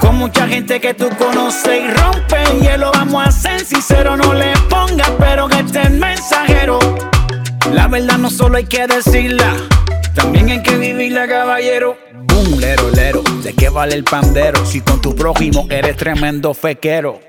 con 0.00 0.16
mucha 0.16 0.48
gente 0.48 0.80
que 0.80 0.94
tú 0.94 1.08
conoces 1.16 1.82
y 1.84 1.88
rompe 1.92 2.42
el 2.50 2.60
hielo. 2.60 2.90
Vamos 2.92 3.28
a 3.28 3.30
ser 3.30 3.60
sinceros, 3.60 4.18
no 4.18 4.34
le 4.34 4.52
pongas, 4.68 5.10
pero 5.18 5.48
que 5.48 5.60
este 5.60 5.82
es 5.82 5.90
mensajero. 5.90 6.80
La 7.72 7.86
verdad 7.86 8.18
no 8.18 8.30
solo 8.30 8.56
hay 8.56 8.64
que 8.64 8.86
decirla, 8.86 9.54
también 10.14 10.50
hay 10.50 10.62
que 10.62 10.76
vivirla, 10.76 11.28
caballero. 11.28 12.07
Lero, 12.56 12.90
lero, 12.90 13.22
¿de 13.42 13.52
qué 13.54 13.68
vale 13.68 13.94
el 13.94 14.04
pandero? 14.04 14.64
Si 14.64 14.80
con 14.80 15.00
tu 15.00 15.14
prójimo 15.14 15.66
eres 15.70 15.96
tremendo 15.96 16.54
fequero. 16.54 17.20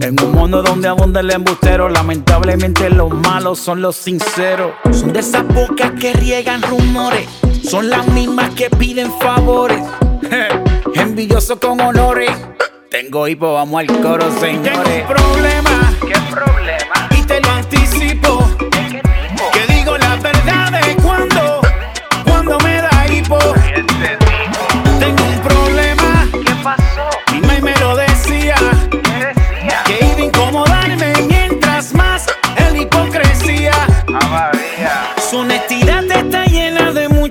En 0.00 0.20
un 0.22 0.32
mundo 0.32 0.62
donde 0.62 0.88
abunda 0.88 1.20
el 1.20 1.30
embustero, 1.30 1.88
lamentablemente 1.88 2.88
los 2.90 3.10
malos 3.12 3.58
son 3.58 3.82
los 3.82 3.96
sinceros. 3.96 4.72
Son 4.90 5.12
de 5.12 5.20
esas 5.20 5.46
bocas 5.48 5.92
que 6.00 6.12
riegan 6.12 6.62
rumores, 6.62 7.28
son 7.68 7.90
las 7.90 8.06
mismas 8.08 8.50
que 8.54 8.70
piden 8.70 9.12
favores. 9.20 9.82
Envidioso 10.94 11.58
con 11.60 11.80
honores. 11.80 12.30
Tengo 12.90 13.26
hipo, 13.28 13.54
vamos 13.54 13.80
al 13.80 13.86
coro, 14.00 14.30
señores. 14.38 14.82
Tengo 14.82 15.00
un 15.00 15.06
problema 15.08 15.94
¿Qué 16.00 16.14
problema? 16.30 17.08
y 17.18 17.22
te 17.22 17.40
lo 17.40 17.50
anticipo. 17.50 18.48
¿De 18.58 18.68
qué 18.70 19.02
tipo? 19.02 19.50
Que 19.52 19.72
digo 19.74 19.96
la 19.98 20.16
verdad 20.16 20.72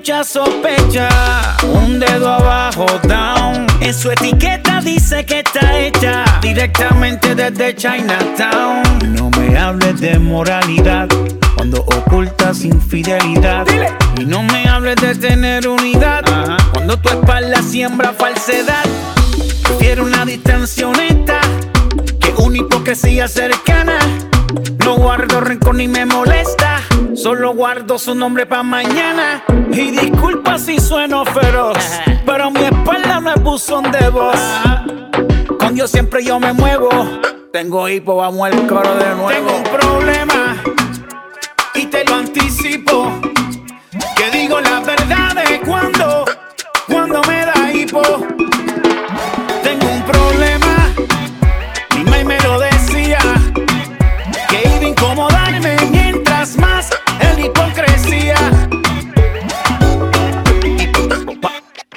mucha 0.02 0.24
sospecha. 0.24 1.08
Un 1.62 2.00
dedo 2.00 2.28
abajo, 2.28 2.86
down. 3.04 3.68
En 3.80 3.94
su 3.94 4.10
etiqueta 4.10 4.80
dice 4.80 5.24
que 5.24 5.44
está 5.46 5.78
hecha 5.78 6.24
directamente 6.40 7.36
desde 7.36 7.76
Chinatown. 7.76 8.82
No 9.14 9.30
me 9.30 9.56
hables 9.56 10.00
de 10.00 10.18
moralidad 10.18 11.06
cuando 11.54 11.82
ocultas 11.82 12.64
infidelidad. 12.64 13.64
Y 14.20 14.24
no 14.24 14.42
me 14.42 14.68
hables 14.68 14.96
de 14.96 15.14
tener 15.14 15.68
unidad 15.68 16.24
cuando 16.72 16.96
tu 16.98 17.08
espalda 17.08 17.62
siembra 17.62 18.12
falsedad. 18.12 18.84
Prefiero 19.62 20.02
una 20.02 20.24
distancia 20.24 20.88
honesta 20.88 21.40
que 22.18 22.34
una 22.38 22.58
hipocresía 22.58 23.28
cercana. 23.28 24.00
No 24.84 24.96
guardo 24.96 25.40
rencor 25.40 25.76
ni 25.76 25.86
me 25.86 26.04
molesta. 26.06 26.80
Solo 27.22 27.54
guardo 27.54 28.00
su 28.00 28.16
nombre 28.16 28.46
para 28.46 28.64
mañana. 28.64 29.44
Y 29.70 29.92
disculpa 29.92 30.58
si 30.58 30.80
sueno 30.80 31.24
feroz. 31.24 31.78
Pero 32.26 32.50
mi 32.50 32.64
espalda 32.64 33.20
no 33.20 33.32
es 33.32 33.40
buzón 33.40 33.92
de 33.92 34.08
voz. 34.08 34.40
Con 35.56 35.76
Dios 35.76 35.88
siempre 35.88 36.24
yo 36.24 36.40
me 36.40 36.52
muevo. 36.52 36.88
Tengo 37.52 37.88
hipo, 37.88 38.16
vamos 38.16 38.44
al 38.44 38.66
coro 38.66 38.92
de 38.96 39.14
nuevo. 39.14 39.28
Tengo 39.28 39.56
un 39.56 39.62
problema. 39.62 40.41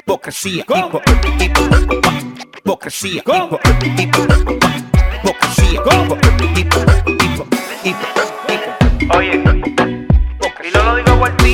Hipocresía, 0.08 0.62
hipo, 0.62 1.01
hipo, 1.39 1.62
hipocresía, 2.60 3.24
hipo, 3.26 3.60
hipo, 3.97 4.22
hipocresía, 5.24 5.72
hipo, 5.72 6.18
hipo, 6.56 6.80
hipo, 7.26 7.47
hipo, 7.84 8.06
hipo. 8.53 9.18
Oye, 9.18 9.34
y 9.34 10.72
no 10.76 10.84
lo 10.84 10.95
digo 10.95 11.20
por 11.20 11.32
ti, 11.38 11.53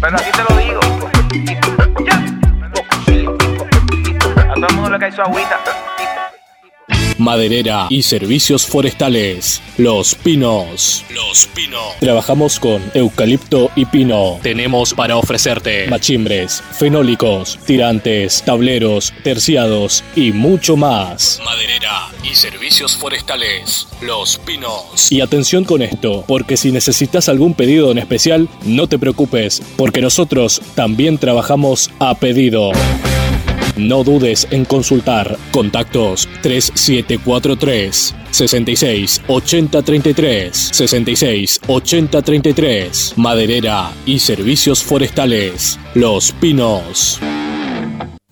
pero 0.00 0.16
aquí 0.16 0.30
te 0.32 0.42
lo 0.48 0.56
digo. 0.58 0.80
Ya. 2.04 2.16
A 4.50 4.54
todo 4.54 4.66
el 4.66 4.74
mundo 4.74 4.90
le 4.90 4.98
cae 4.98 5.12
su 5.12 5.22
agüita. 5.22 5.51
Maderera 7.18 7.86
y 7.90 8.02
servicios 8.02 8.66
forestales. 8.66 9.62
Los 9.76 10.14
Pinos. 10.14 11.04
Los 11.14 11.46
Pinos. 11.54 11.96
Trabajamos 12.00 12.58
con 12.58 12.82
eucalipto 12.94 13.70
y 13.76 13.84
pino. 13.84 14.38
Tenemos 14.42 14.94
para 14.94 15.16
ofrecerte 15.16 15.86
machimbres, 15.88 16.62
fenólicos, 16.78 17.58
tirantes, 17.66 18.42
tableros, 18.42 19.12
terciados 19.22 20.04
y 20.16 20.32
mucho 20.32 20.76
más. 20.76 21.40
Maderera 21.44 22.08
y 22.22 22.34
servicios 22.34 22.96
forestales. 22.96 23.88
Los 24.00 24.38
Pinos. 24.38 25.10
Y 25.10 25.20
atención 25.20 25.64
con 25.64 25.82
esto, 25.82 26.24
porque 26.26 26.56
si 26.56 26.72
necesitas 26.72 27.28
algún 27.28 27.54
pedido 27.54 27.90
en 27.90 27.98
especial, 27.98 28.48
no 28.64 28.86
te 28.86 28.98
preocupes, 28.98 29.62
porque 29.76 30.00
nosotros 30.00 30.60
también 30.74 31.18
trabajamos 31.18 31.90
a 31.98 32.14
pedido. 32.14 32.72
No 33.76 34.04
dudes 34.04 34.46
en 34.50 34.64
consultar. 34.64 35.36
Contactos 35.50 36.28
3743 36.42 38.14
66 38.30 39.22
80 39.26 39.82
33 39.82 40.56
66 40.72 41.60
80 41.66 42.22
33 42.22 43.14
Maderera 43.16 43.92
y 44.06 44.18
servicios 44.18 44.82
forestales. 44.82 45.78
Los 45.94 46.32
Pinos. 46.32 47.20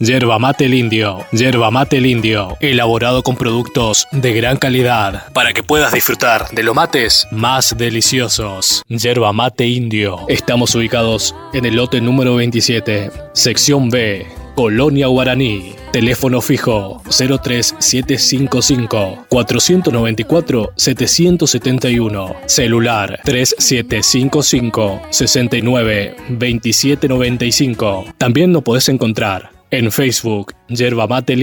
Yerba 0.02 0.38
mate 0.38 0.64
el 0.64 0.72
indio, 0.72 1.26
yerba 1.30 1.70
mate 1.70 1.98
el 1.98 2.06
indio, 2.06 2.56
elaborado 2.60 3.22
con 3.22 3.36
productos 3.36 4.08
de 4.12 4.32
gran 4.32 4.56
calidad 4.56 5.30
para 5.34 5.52
que 5.52 5.62
puedas 5.62 5.92
disfrutar 5.92 6.48
de 6.52 6.62
los 6.62 6.74
mates 6.74 7.28
más 7.30 7.76
deliciosos. 7.76 8.82
Yerba 8.88 9.34
mate 9.34 9.66
indio. 9.66 10.20
Estamos 10.28 10.74
ubicados 10.74 11.34
en 11.52 11.66
el 11.66 11.76
lote 11.76 12.00
número 12.00 12.36
27, 12.36 13.10
sección 13.34 13.90
B, 13.90 14.26
Colonia 14.60 15.06
Guaraní. 15.06 15.72
Teléfono 15.90 16.42
fijo 16.42 17.02
03755 17.08 19.24
494 19.26 20.72
771. 20.76 22.36
Celular 22.44 23.20
3755 23.24 25.00
69 25.08 26.14
2795. 26.28 28.04
También 28.18 28.52
nos 28.52 28.62
podés 28.62 28.90
encontrar 28.90 29.50
en 29.70 29.90
Facebook, 29.90 30.52
Yerba 30.68 31.06
Mate 31.06 31.32
el 31.32 31.42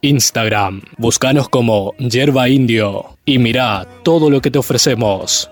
Instagram, 0.00 0.82
búscanos 0.98 1.48
como 1.48 1.94
Yerba 1.98 2.48
Indio 2.48 3.16
y 3.24 3.40
mirá 3.40 3.88
todo 4.04 4.30
lo 4.30 4.40
que 4.40 4.52
te 4.52 4.60
ofrecemos. 4.60 5.48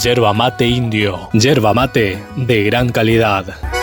Yerba 0.00 0.32
Mate 0.32 0.68
Indio, 0.68 1.28
Yerba 1.32 1.74
Mate 1.74 2.22
de 2.36 2.62
gran 2.62 2.90
calidad. 2.90 3.77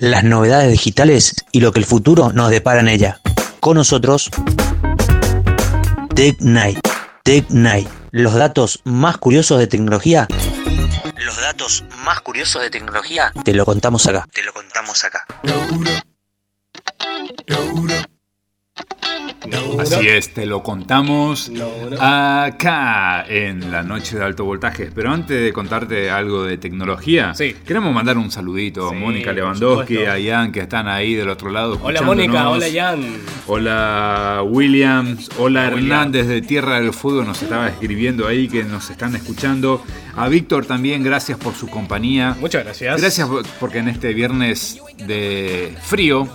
Las 0.00 0.24
novedades 0.24 0.70
digitales 0.70 1.34
y 1.52 1.60
lo 1.60 1.72
que 1.72 1.80
el 1.80 1.86
futuro 1.86 2.32
nos 2.32 2.50
depara 2.50 2.80
en 2.80 2.88
ella. 2.88 3.20
Con 3.60 3.76
nosotros, 3.76 4.30
Tech 6.14 6.36
Night. 6.40 6.78
Tech 7.24 7.48
Night. 7.50 7.88
Los 8.10 8.34
datos 8.34 8.80
más 8.84 9.18
curiosos 9.18 9.58
de 9.58 9.66
tecnología. 9.66 10.26
Los 11.24 11.40
datos 11.40 11.84
más 12.04 12.20
curiosos 12.20 12.62
de 12.62 12.70
tecnología. 12.70 13.32
Te 13.44 13.52
lo 13.52 13.64
contamos 13.64 14.06
acá. 14.06 14.26
Te 14.32 14.42
lo 14.42 14.52
contamos 14.52 15.04
acá. 15.04 15.26
Así 19.78 20.08
es, 20.08 20.32
te 20.32 20.46
lo 20.46 20.62
contamos 20.62 21.50
acá 21.98 23.24
en 23.28 23.70
la 23.70 23.82
noche 23.82 24.18
de 24.18 24.24
alto 24.24 24.44
voltaje. 24.44 24.90
Pero 24.94 25.12
antes 25.12 25.40
de 25.42 25.52
contarte 25.52 26.10
algo 26.10 26.44
de 26.44 26.58
tecnología, 26.58 27.32
queremos 27.64 27.94
mandar 27.94 28.18
un 28.18 28.30
saludito 28.30 28.88
a 28.88 28.92
Mónica 28.92 29.32
Lewandowski, 29.32 30.04
a 30.06 30.18
Ian, 30.18 30.52
que 30.52 30.60
están 30.60 30.88
ahí 30.88 31.14
del 31.14 31.28
otro 31.28 31.50
lado. 31.50 31.78
Hola 31.82 32.02
Mónica, 32.02 32.48
hola 32.48 32.68
Ian. 32.68 33.00
Hola 33.46 34.42
Williams, 34.44 35.30
hola 35.38 35.66
Hernández 35.66 36.26
de 36.26 36.42
Tierra 36.42 36.80
del 36.80 36.92
Fuego, 36.92 37.22
nos 37.22 37.42
estaba 37.42 37.68
escribiendo 37.68 38.26
ahí 38.26 38.48
que 38.48 38.64
nos 38.64 38.90
están 38.90 39.14
escuchando. 39.14 39.82
A 40.16 40.28
Víctor 40.28 40.66
también, 40.66 41.02
gracias 41.02 41.38
por 41.38 41.54
su 41.54 41.68
compañía. 41.68 42.36
Muchas 42.40 42.64
gracias. 42.64 43.00
Gracias 43.00 43.28
porque 43.60 43.78
en 43.78 43.88
este 43.88 44.14
viernes 44.14 44.80
de 45.06 45.76
frío 45.82 46.28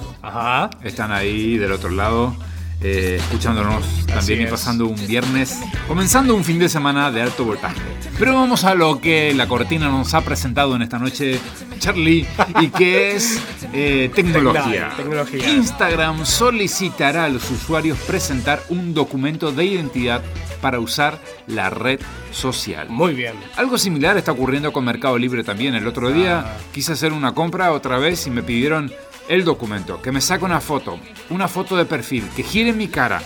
están 0.83 1.11
ahí 1.11 1.57
del 1.57 1.71
otro 1.71 1.89
lado. 1.89 2.35
Eh, 2.83 3.17
escuchándonos 3.19 4.05
también 4.07 4.41
y 4.41 4.45
pasando 4.47 4.87
un 4.87 4.95
viernes, 5.07 5.59
comenzando 5.87 6.33
un 6.35 6.43
fin 6.43 6.57
de 6.57 6.67
semana 6.67 7.11
de 7.11 7.21
alto 7.21 7.45
voltaje. 7.45 7.79
Pero 8.17 8.33
vamos 8.33 8.63
a 8.63 8.73
lo 8.73 8.99
que 8.99 9.33
la 9.35 9.47
cortina 9.47 9.87
nos 9.89 10.13
ha 10.15 10.21
presentado 10.21 10.75
en 10.75 10.81
esta 10.81 10.97
noche, 10.97 11.39
Charlie, 11.79 12.25
y 12.59 12.69
que 12.69 13.11
es 13.15 13.39
eh, 13.73 14.09
tecnología. 14.15 14.89
tecnología. 14.97 15.47
Instagram 15.49 16.25
solicitará 16.25 17.25
a 17.25 17.29
los 17.29 17.49
usuarios 17.51 17.99
presentar 17.99 18.61
un 18.69 18.95
documento 18.95 19.51
de 19.51 19.65
identidad 19.65 20.21
para 20.59 20.79
usar 20.79 21.19
la 21.47 21.69
red 21.69 21.99
social. 22.31 22.89
Muy 22.89 23.13
bien. 23.13 23.33
Algo 23.57 23.77
similar 23.77 24.17
está 24.17 24.31
ocurriendo 24.31 24.73
con 24.73 24.85
Mercado 24.85 25.17
Libre 25.19 25.43
también. 25.43 25.75
El 25.75 25.85
otro 25.87 26.11
día 26.11 26.39
Ah. 26.45 26.57
quise 26.73 26.93
hacer 26.93 27.13
una 27.13 27.33
compra 27.33 27.71
otra 27.73 27.97
vez 27.99 28.25
y 28.25 28.31
me 28.31 28.41
pidieron 28.43 28.91
el 29.29 29.43
documento, 29.45 30.01
que 30.01 30.11
me 30.11 30.21
saque 30.21 30.45
una 30.45 30.59
foto, 30.61 30.99
una 31.29 31.47
foto 31.47 31.75
de 31.77 31.85
perfil, 31.85 32.27
que 32.35 32.43
gire 32.43 32.73
mi 32.73 32.87
cara. 32.87 33.21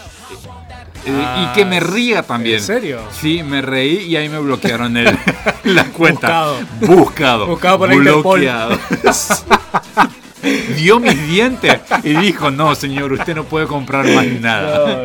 eh, 1.06 1.12
Ah, 1.12 1.50
y 1.52 1.56
que 1.56 1.66
me 1.66 1.80
ría 1.80 2.24
también. 2.24 2.58
¿en 2.58 2.64
serio? 2.64 3.00
Sí, 3.12 3.44
me 3.44 3.62
reí 3.62 4.04
y 4.06 4.16
ahí 4.16 4.28
me 4.30 4.40
bloquearon 4.40 4.98
el, 4.98 5.18
la 5.64 5.86
cuenta. 5.86 6.28
Buscado. 6.28 6.58
Buscado. 6.82 7.48
Buscado 7.48 7.78
por 7.80 7.96
bloqueado. 7.96 8.78
Dio 10.78 11.00
mis 11.00 11.28
dientes 11.28 11.80
y 12.04 12.14
dijo, 12.18 12.52
no 12.52 12.76
señor, 12.76 13.12
usted 13.14 13.36
no 13.36 13.46
puede 13.46 13.66
comprar 13.66 14.08
más 14.08 14.26
nada. 14.28 15.02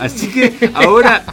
Así 0.00 0.28
que 0.28 0.70
ahora 0.72 1.24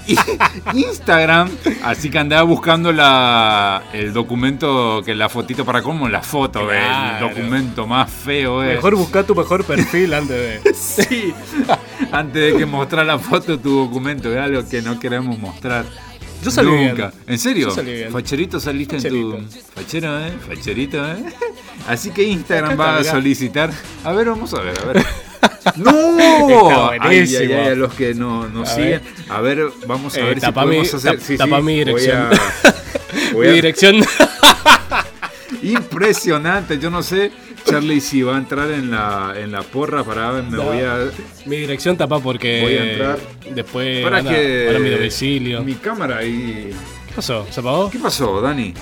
Instagram, 0.73 1.49
así 1.83 2.09
que 2.09 2.19
andaba 2.19 2.43
buscando 2.43 2.91
la, 2.91 3.83
el 3.93 4.11
documento, 4.11 5.01
que 5.05 5.15
la 5.15 5.29
fotito 5.29 5.63
para 5.63 5.81
cómo 5.81 6.09
la 6.09 6.21
foto, 6.21 6.69
el 6.69 7.19
documento 7.19 7.87
más 7.87 8.11
feo 8.11 8.61
es. 8.63 8.75
Mejor 8.75 8.95
buscar 8.95 9.23
tu 9.23 9.33
mejor 9.35 9.63
perfil 9.63 10.13
antes 10.13 10.63
de. 10.63 10.73
Sí, 10.87 11.33
antes 12.11 12.53
de 12.53 12.57
que 12.57 12.65
mostrar 12.65 13.05
la 13.05 13.17
foto 13.17 13.57
tu 13.57 13.85
documento, 13.85 14.31
es 14.31 14.39
algo 14.39 14.67
que 14.67 14.81
no 14.81 14.99
queremos 14.99 15.39
mostrar. 15.39 15.85
Yo 16.43 16.51
salí 16.51 16.69
Nunca. 16.69 16.93
bien. 17.07 17.11
¿En 17.27 17.39
serio? 17.39 17.69
Yo 17.69 17.75
salí 17.75 17.93
bien. 17.93 18.11
Facherito 18.11 18.59
saliste 18.59 18.97
en 18.97 19.03
tu. 19.03 19.39
Fachero, 19.75 20.19
¿eh? 20.19 20.33
Facherito, 20.47 20.97
¿eh? 21.05 21.23
Así 21.87 22.11
que 22.11 22.23
Instagram 22.23 22.79
va 22.79 22.97
a 22.97 23.03
solicitar. 23.03 23.71
A 24.03 24.11
ver, 24.11 24.27
vamos 24.29 24.53
a 24.53 24.61
ver, 24.61 24.77
a 24.79 24.85
ver. 24.85 25.05
¡No! 25.77 26.89
Ay, 26.99 26.99
ay, 27.01 27.35
ay, 27.35 27.53
a 27.53 27.75
los 27.75 27.93
que 27.93 28.13
no, 28.13 28.47
no 28.47 28.63
A 28.63 28.65
siguen. 28.65 28.89
ver. 28.89 29.01
A 29.29 29.41
ver, 29.41 29.59
vamos 29.85 30.15
a 30.15 30.19
Eh, 30.19 30.23
ver 30.23 30.39
si 30.39 30.45
mi- 30.47 30.51
podemos 30.53 30.93
hacer. 30.93 31.11
tap- 31.13 31.19
sí, 31.19 31.25
sí, 31.33 31.37
tapa 31.37 31.57
mi 31.61 31.83
voy 31.83 31.85
dirección. 31.85 32.17
a- 32.17 32.73
voy 33.33 33.45
Mi 33.47 33.51
a- 33.51 33.55
dirección. 33.55 33.95
Impresionante, 35.63 36.77
yo 36.79 36.89
no 36.89 37.01
sé, 37.03 37.31
Charlie, 37.65 37.99
si 38.01 38.21
va 38.21 38.35
a 38.35 38.37
entrar 38.37 38.69
en 38.71 38.91
la, 38.91 39.33
en 39.35 39.51
la 39.51 39.61
porra 39.61 40.03
para 40.03 40.31
ver, 40.31 40.43
me 40.43 40.57
No. 40.57 40.63
voy 40.63 40.79
a. 40.81 41.09
Mi 41.45 41.57
dirección 41.57 41.97
tapa 41.97 42.19
porque. 42.19 42.61
Voy 42.61 42.73
a 42.75 42.91
entrar. 42.91 43.19
Después. 43.53 44.03
Para 44.03 44.23
que. 44.23 44.65
van 44.67 44.75
a 44.75 44.79
mi 44.79 44.89
domicilio. 44.89 45.63
Mi 45.63 45.75
cámara 45.75 46.17
ahí. 46.19 46.71
¿Qué 47.07 47.13
pasó? 47.15 47.47
¿Se 47.49 47.59
apagó? 47.59 47.89
¿Qué 47.89 47.99
pasó, 47.99 48.39
Dani? 48.41 48.73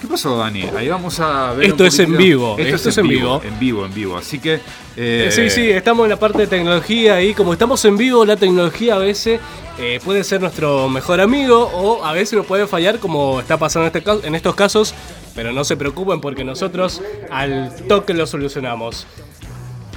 ¿Qué 0.00 0.06
pasó, 0.06 0.38
Dani? 0.38 0.62
Ahí 0.76 0.88
vamos 0.88 1.20
a 1.20 1.52
ver. 1.52 1.68
Esto 1.68 1.82
un 1.82 1.88
es 1.88 1.98
en 1.98 2.16
vivo, 2.16 2.56
esto 2.58 2.88
es 2.88 2.96
en 2.98 3.06
vivo. 3.06 3.42
En 3.44 3.58
vivo, 3.58 3.84
en 3.84 3.92
vivo. 3.92 4.16
Así 4.16 4.38
que. 4.38 4.60
eh, 4.96 5.28
sí, 5.30 5.50
sí, 5.50 5.70
estamos 5.70 6.04
en 6.04 6.10
la 6.10 6.18
parte 6.18 6.38
de 6.38 6.46
tecnología 6.46 7.22
y 7.22 7.34
como 7.34 7.52
estamos 7.52 7.84
en 7.84 7.98
vivo, 7.98 8.24
la 8.24 8.36
tecnología 8.36 8.94
a 8.94 8.98
veces 8.98 9.40
eh, 9.78 10.00
puede 10.02 10.24
ser 10.24 10.40
nuestro 10.40 10.88
mejor 10.88 11.20
amigo 11.20 11.70
o 11.74 12.04
a 12.04 12.12
veces 12.12 12.34
nos 12.34 12.46
puede 12.46 12.66
fallar 12.66 12.98
como 12.98 13.40
está 13.40 13.58
pasando 13.58 13.88
en, 13.88 13.96
este 13.96 14.26
en 14.26 14.34
estos 14.34 14.54
casos, 14.54 14.94
pero 15.34 15.52
no 15.52 15.64
se 15.64 15.76
preocupen 15.76 16.20
porque 16.20 16.44
nosotros 16.44 17.02
al 17.30 17.74
toque 17.86 18.14
lo 18.14 18.26
solucionamos. 18.26 19.06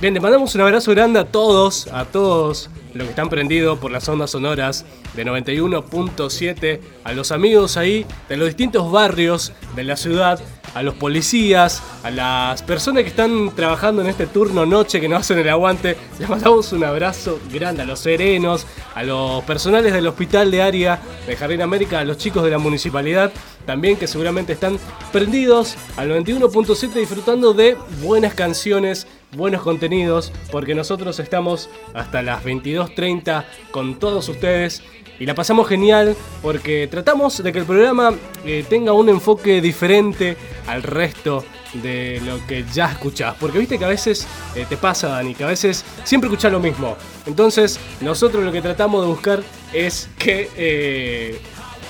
Bien, 0.01 0.13
les 0.13 0.21
mandamos 0.21 0.53
un 0.55 0.61
abrazo 0.61 0.91
grande 0.91 1.19
a 1.19 1.25
todos, 1.25 1.87
a 1.87 2.03
todos 2.05 2.69
los 2.93 3.05
que 3.05 3.11
están 3.11 3.29
prendidos 3.29 3.79
por 3.79 3.89
las 3.89 4.07
ondas 4.09 4.31
sonoras 4.31 4.85
de 5.15 5.25
91.7, 5.25 6.79
a 7.03 7.13
los 7.13 7.31
amigos 7.31 7.77
ahí 7.77 8.05
de 8.27 8.37
los 8.37 8.47
distintos 8.47 8.91
barrios 8.91 9.53
de 9.75 9.83
la 9.83 9.95
ciudad, 9.95 10.41
a 10.75 10.83
los 10.83 10.95
policías, 10.95 11.81
a 12.03 12.11
las 12.11 12.63
personas 12.63 13.03
que 13.03 13.09
están 13.09 13.55
trabajando 13.55 14.01
en 14.01 14.09
este 14.09 14.27
turno 14.27 14.65
noche 14.65 14.99
que 14.99 15.07
nos 15.07 15.21
hacen 15.21 15.39
el 15.39 15.47
aguante. 15.47 15.95
Les 16.19 16.27
mandamos 16.27 16.73
un 16.73 16.83
abrazo 16.83 17.39
grande 17.51 17.83
a 17.83 17.85
los 17.85 17.99
serenos, 17.99 18.67
a 18.95 19.03
los 19.03 19.43
personales 19.45 19.93
del 19.93 20.07
hospital 20.07 20.51
de 20.51 20.61
área 20.61 20.99
de 21.25 21.35
Jardín 21.37 21.61
América, 21.61 21.99
a 21.99 22.03
los 22.03 22.17
chicos 22.17 22.43
de 22.43 22.51
la 22.51 22.57
municipalidad 22.57 23.31
también 23.65 23.97
que 23.97 24.07
seguramente 24.07 24.53
están 24.53 24.77
prendidos 25.11 25.75
al 25.97 26.09
91.7 26.09 26.93
disfrutando 26.93 27.53
de 27.53 27.77
buenas 28.01 28.33
canciones, 28.33 29.07
buenos 29.35 29.61
contenidos, 29.61 30.31
porque 30.51 30.75
nosotros 30.75 31.19
estamos 31.19 31.69
hasta 31.93 32.21
las 32.21 32.43
22.30 32.43 33.45
con 33.71 33.99
todos 33.99 34.29
ustedes 34.29 34.83
y 35.19 35.25
la 35.25 35.35
pasamos 35.35 35.67
genial 35.67 36.15
porque 36.41 36.87
tratamos 36.87 37.41
de 37.41 37.51
que 37.51 37.59
el 37.59 37.65
programa 37.65 38.13
eh, 38.45 38.65
tenga 38.67 38.93
un 38.93 39.09
enfoque 39.09 39.61
diferente 39.61 40.35
al 40.67 40.83
resto 40.83 41.43
de 41.73 42.21
lo 42.25 42.45
que 42.45 42.65
ya 42.73 42.91
escuchás. 42.91 43.35
Porque 43.39 43.59
viste 43.59 43.77
que 43.77 43.85
a 43.85 43.89
veces 43.89 44.27
eh, 44.55 44.65
te 44.67 44.77
pasa, 44.77 45.09
Dani, 45.09 45.35
que 45.35 45.43
a 45.43 45.47
veces 45.47 45.85
siempre 46.03 46.29
escuchás 46.29 46.51
lo 46.51 46.59
mismo. 46.59 46.95
Entonces, 47.25 47.79
nosotros 48.01 48.43
lo 48.43 48.51
que 48.51 48.61
tratamos 48.61 49.01
de 49.01 49.07
buscar 49.07 49.43
es 49.71 50.09
que 50.17 50.49
eh, 50.55 51.39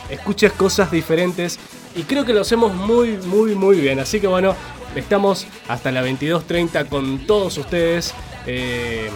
escuches 0.09 0.51
cosas 0.53 0.91
diferentes. 0.91 1.59
Y 1.95 2.03
creo 2.03 2.25
que 2.25 2.33
lo 2.33 2.41
hacemos 2.41 2.73
muy, 2.73 3.17
muy, 3.25 3.55
muy 3.55 3.79
bien. 3.79 3.99
Así 3.99 4.19
que 4.19 4.27
bueno, 4.27 4.55
estamos 4.99 5.47
hasta 5.67 5.91
la 5.91 6.03
22.30 6.03 6.87
con 6.87 7.25
todos 7.25 7.57
ustedes. 7.57 8.13
eh, 8.45 9.09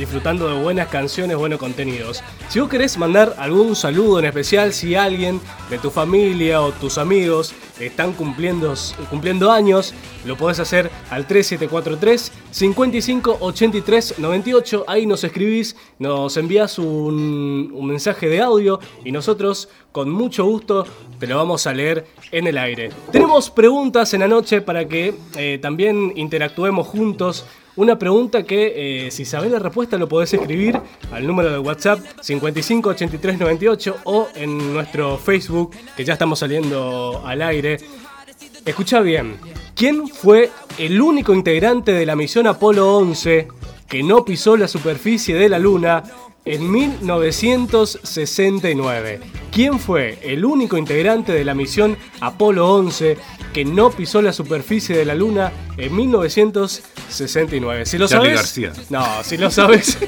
disfrutando 0.00 0.48
de 0.48 0.60
buenas 0.60 0.88
canciones, 0.88 1.36
buenos 1.36 1.58
contenidos. 1.58 2.22
Si 2.48 2.58
vos 2.58 2.70
querés 2.70 2.96
mandar 2.96 3.34
algún 3.38 3.76
saludo 3.76 4.18
en 4.18 4.24
especial, 4.24 4.72
si 4.72 4.94
alguien 4.94 5.40
de 5.68 5.78
tu 5.78 5.90
familia 5.90 6.62
o 6.62 6.72
tus 6.72 6.96
amigos 6.96 7.54
están 7.80 8.12
cumpliendo, 8.12 8.74
cumpliendo 9.08 9.50
años, 9.50 9.94
lo 10.24 10.36
podés 10.36 10.60
hacer 10.60 10.90
al 11.10 11.26
3743 11.26 12.32
55 12.50 13.38
83 13.40 14.18
98. 14.18 14.84
Ahí 14.86 15.06
nos 15.06 15.24
escribís, 15.24 15.76
nos 15.98 16.36
envías 16.36 16.78
un, 16.78 17.70
mensaje 17.86 18.28
de 18.28 18.40
audio 18.40 18.78
y 19.04 19.10
nosotros 19.12 19.68
con 19.92 20.10
mucho 20.10 20.44
gusto 20.44 20.86
te 21.18 21.26
lo 21.26 21.36
vamos 21.36 21.66
a 21.66 21.72
leer 21.72 22.06
en 22.30 22.46
el 22.46 22.56
aire. 22.58 22.90
Tenemos 23.10 23.50
preguntas 23.50 24.14
en 24.14 24.20
la 24.20 24.28
noche 24.28 24.60
para 24.60 24.86
que 24.86 25.14
eh, 25.36 25.58
también 25.60 26.12
interactuemos 26.16 26.86
juntos. 26.86 27.44
Una 27.76 27.98
pregunta 27.98 28.42
que 28.42 29.06
eh, 29.06 29.10
si 29.10 29.24
sabés 29.24 29.50
la 29.50 29.58
respuesta 29.58 29.96
lo 29.96 30.08
podés 30.08 30.34
escribir 30.34 30.78
al 31.12 31.26
número 31.26 31.50
de 31.50 31.58
WhatsApp 31.58 32.00
558398 32.20 33.96
o 34.04 34.28
en 34.34 34.74
nuestro 34.74 35.16
Facebook 35.16 35.70
que 35.96 36.04
ya 36.04 36.14
estamos 36.14 36.40
saliendo 36.40 37.22
al 37.24 37.42
aire. 37.42 37.69
Escucha 38.64 39.00
bien, 39.00 39.36
¿quién 39.74 40.08
fue 40.08 40.50
el 40.78 41.00
único 41.00 41.34
integrante 41.34 41.92
de 41.92 42.06
la 42.06 42.16
misión 42.16 42.46
Apolo 42.46 42.96
11 42.96 43.48
que 43.88 44.02
no 44.02 44.24
pisó 44.24 44.56
la 44.56 44.68
superficie 44.68 45.34
de 45.34 45.48
la 45.48 45.58
Luna 45.58 46.02
en 46.44 46.70
1969? 46.70 49.20
¿Quién 49.50 49.78
fue 49.78 50.18
el 50.22 50.44
único 50.44 50.76
integrante 50.76 51.32
de 51.32 51.44
la 51.44 51.54
misión 51.54 51.96
Apolo 52.20 52.72
11 52.74 53.16
que 53.52 53.64
no 53.64 53.90
pisó 53.90 54.22
la 54.22 54.32
superficie 54.32 54.96
de 54.96 55.04
la 55.04 55.14
Luna 55.14 55.52
en 55.76 55.94
1969? 55.96 57.86
Si 57.86 57.98
lo 57.98 58.08
Charlie 58.08 58.36
sabes, 58.36 58.58
García. 58.58 58.72
no, 58.90 59.04
si 59.24 59.36
lo 59.36 59.50
sabes, 59.50 59.98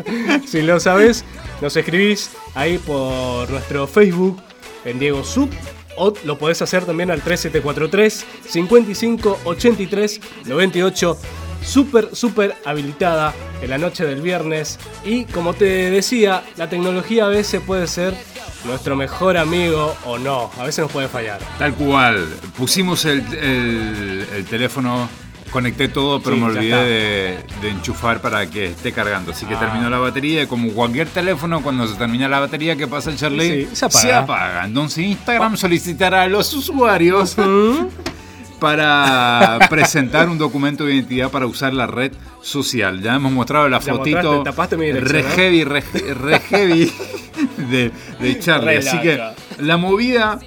si 0.46 0.62
lo 0.62 0.80
sabes, 0.80 1.24
nos 1.60 1.76
escribís 1.76 2.30
ahí 2.54 2.78
por 2.78 3.50
nuestro 3.50 3.86
Facebook 3.86 4.40
en 4.84 4.98
Diego 4.98 5.22
Sub 5.24 5.48
o 5.96 6.12
lo 6.24 6.38
podés 6.38 6.62
hacer 6.62 6.84
también 6.84 7.10
al 7.10 7.20
3743 7.22 8.24
55 8.48 9.40
83 9.44 10.20
98 10.46 11.18
súper 11.64 12.14
súper 12.14 12.54
habilitada 12.64 13.32
en 13.62 13.70
la 13.70 13.78
noche 13.78 14.04
del 14.04 14.20
viernes. 14.20 14.78
Y 15.04 15.24
como 15.26 15.54
te 15.54 15.90
decía 15.90 16.42
la 16.56 16.68
tecnología 16.68 17.26
a 17.26 17.28
veces 17.28 17.60
puede 17.64 17.86
ser 17.86 18.14
nuestro 18.64 18.96
mejor 18.96 19.36
amigo 19.36 19.94
o 20.04 20.18
no. 20.18 20.50
A 20.58 20.64
veces 20.64 20.82
nos 20.82 20.92
puede 20.92 21.08
fallar. 21.08 21.40
Tal 21.58 21.74
cual. 21.74 22.26
Pusimos 22.56 23.04
el, 23.04 23.20
el- 23.36 24.26
el 24.36 24.44
teléfono, 24.44 25.08
conecté 25.52 25.86
todo, 25.88 26.20
pero 26.22 26.34
Sí, 26.36 26.40
me 26.42 26.46
olvidé 26.48 26.76
de, 26.84 27.38
de 27.60 27.68
enchufar 27.70 28.20
para 28.20 28.46
que 28.50 28.66
esté 28.66 28.90
cargando. 28.92 29.30
Así 29.32 29.46
que 29.46 29.54
Ah. 29.54 29.60
terminó 29.60 29.88
la 29.90 29.98
batería. 29.98 30.42
y 30.42 30.46
Como 30.46 30.70
cualquier 30.72 31.06
teléfono, 31.08 31.62
cuando 31.62 31.86
se 31.86 31.94
termina 31.94 32.28
la 32.28 32.40
batería, 32.40 32.74
¿qué 32.74 32.88
pasa, 32.88 33.14
Charlie? 33.14 33.68
Sí, 33.72 33.88
se 33.90 34.12
apaga. 34.12 34.64
Entonces 34.64 35.04
Instagram 35.04 35.56
solicitará 35.56 36.22
a 36.22 36.26
los 36.28 36.52
usuarios 36.54 37.36
para 38.60 39.58
presentar 39.68 40.28
un 40.28 40.38
documento 40.38 40.84
de 40.84 40.94
identidad 40.94 41.30
para 41.30 41.46
usar 41.46 41.74
la 41.74 41.86
red 41.86 42.12
social. 42.40 43.00
Ya 43.02 43.14
hemos 43.16 43.32
mostrado 43.32 43.68
la 43.68 43.80
Ya 43.80 43.92
fotito 43.94 44.42
tapaste 44.42 44.76
mi 44.76 44.92
re 44.92 45.22
heavy, 45.24 45.64
re, 45.64 45.82
re 46.14 46.38
heavy 46.40 46.92
de, 47.70 47.90
de 48.20 48.38
Charlie. 48.38 48.76
Así 48.78 48.98
que 49.00 49.20
la 49.58 49.76
movida 49.76 50.38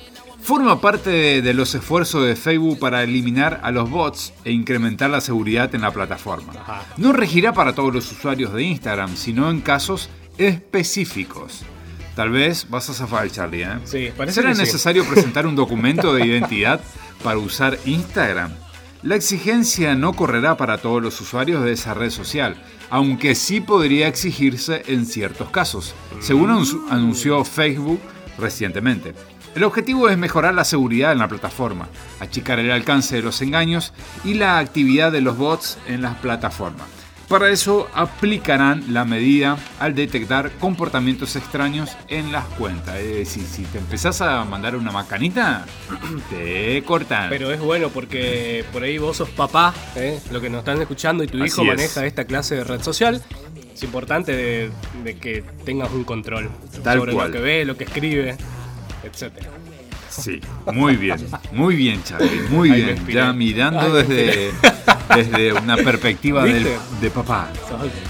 forma 0.45 0.79
parte 0.79 1.09
de, 1.09 1.41
de 1.41 1.53
los 1.55 1.73
esfuerzos 1.73 2.25
de 2.25 2.35
Facebook 2.35 2.77
para 2.79 3.01
eliminar 3.03 3.59
a 3.63 3.71
los 3.71 3.89
bots 3.89 4.31
e 4.43 4.51
incrementar 4.51 5.09
la 5.09 5.19
seguridad 5.19 5.73
en 5.73 5.81
la 5.81 5.91
plataforma. 5.91 6.53
No 6.97 7.13
regirá 7.13 7.51
para 7.53 7.73
todos 7.73 7.93
los 7.93 8.11
usuarios 8.11 8.53
de 8.53 8.63
Instagram, 8.63 9.15
sino 9.17 9.49
en 9.49 9.61
casos 9.61 10.09
específicos. 10.37 11.61
Tal 12.15 12.29
vez 12.29 12.67
vas 12.69 12.89
a 12.89 12.93
zafar, 12.93 13.29
Charlie, 13.29 13.63
¿eh? 13.63 13.79
Sí, 13.85 14.09
¿Será 14.31 14.49
que 14.49 14.55
sí. 14.55 14.61
necesario 14.61 15.03
presentar 15.09 15.45
un 15.47 15.55
documento 15.55 16.13
de 16.13 16.25
identidad 16.25 16.79
para 17.23 17.37
usar 17.37 17.77
Instagram? 17.85 18.51
La 19.03 19.15
exigencia 19.15 19.95
no 19.95 20.13
correrá 20.13 20.57
para 20.57 20.77
todos 20.79 21.01
los 21.01 21.19
usuarios 21.21 21.63
de 21.63 21.73
esa 21.73 21.93
red 21.93 22.09
social, 22.09 22.55
aunque 22.89 23.35
sí 23.35 23.61
podría 23.61 24.07
exigirse 24.07 24.83
en 24.87 25.05
ciertos 25.05 25.49
casos, 25.49 25.93
según 26.21 26.49
anunci- 26.51 26.81
anunció 26.89 27.43
Facebook 27.45 27.99
recientemente. 28.39 29.13
El 29.55 29.63
objetivo 29.63 30.09
es 30.09 30.17
mejorar 30.17 30.53
la 30.53 30.65
seguridad 30.65 31.13
en 31.13 31.19
la 31.19 31.29
plataforma, 31.29 31.87
achicar 32.19 32.59
el 32.59 32.71
alcance 32.71 33.15
de 33.15 33.21
los 33.21 33.41
engaños 33.41 33.93
y 34.25 34.33
la 34.33 34.57
actividad 34.59 35.13
de 35.13 35.21
los 35.21 35.37
bots 35.37 35.77
en 35.87 36.01
las 36.01 36.15
plataformas. 36.17 36.85
Para 37.29 37.49
eso 37.49 37.87
aplicarán 37.95 38.93
la 38.93 39.03
medida 39.05 39.57
al 39.79 39.95
detectar 39.95 40.51
comportamientos 40.59 41.35
extraños 41.35 41.95
en 42.09 42.31
las 42.31 42.43
cuentas. 42.45 42.97
Es 42.97 43.15
decir, 43.15 43.43
si 43.45 43.63
te 43.63 43.79
empezás 43.79 44.21
a 44.21 44.43
mandar 44.43 44.75
una 44.75 44.91
macanita, 44.91 45.65
te 46.29 46.83
cortan. 46.83 47.29
Pero 47.29 47.49
es 47.51 47.59
bueno 47.61 47.89
porque 47.89 48.63
por 48.71 48.83
ahí 48.83 48.97
vos 48.99 49.17
sos 49.17 49.29
papá, 49.29 49.73
¿eh? 49.95 50.19
lo 50.31 50.39
que 50.41 50.49
nos 50.51 50.59
están 50.59 50.79
escuchando, 50.81 51.23
y 51.23 51.27
tu 51.27 51.37
Así 51.41 51.47
hijo 51.47 51.61
es. 51.61 51.67
maneja 51.69 52.05
esta 52.05 52.25
clase 52.25 52.55
de 52.55 52.63
red 52.65 52.81
social. 52.83 53.23
Es 53.73 53.81
importante 53.83 54.33
de, 54.35 54.69
de 55.03 55.17
que 55.17 55.43
tengas 55.65 55.91
un 55.91 56.03
control 56.03 56.49
Tal 56.83 56.99
sobre 56.99 57.13
cual. 57.13 57.27
lo 57.27 57.33
que 57.33 57.39
ve, 57.41 57.65
lo 57.65 57.75
que 57.75 57.85
escribe, 57.85 58.37
etc. 59.05 59.31
Sí, 60.09 60.39
muy 60.73 60.95
bien, 60.95 61.17
muy 61.51 61.75
bien, 61.75 62.01
Charlie, 62.03 62.41
muy 62.49 62.71
bien. 62.71 63.05
Ya 63.07 63.33
mirando 63.33 63.93
desde, 63.93 64.51
desde 65.13 65.51
una 65.53 65.75
perspectiva 65.77 66.45
de 66.45 67.11
papá. 67.13 67.49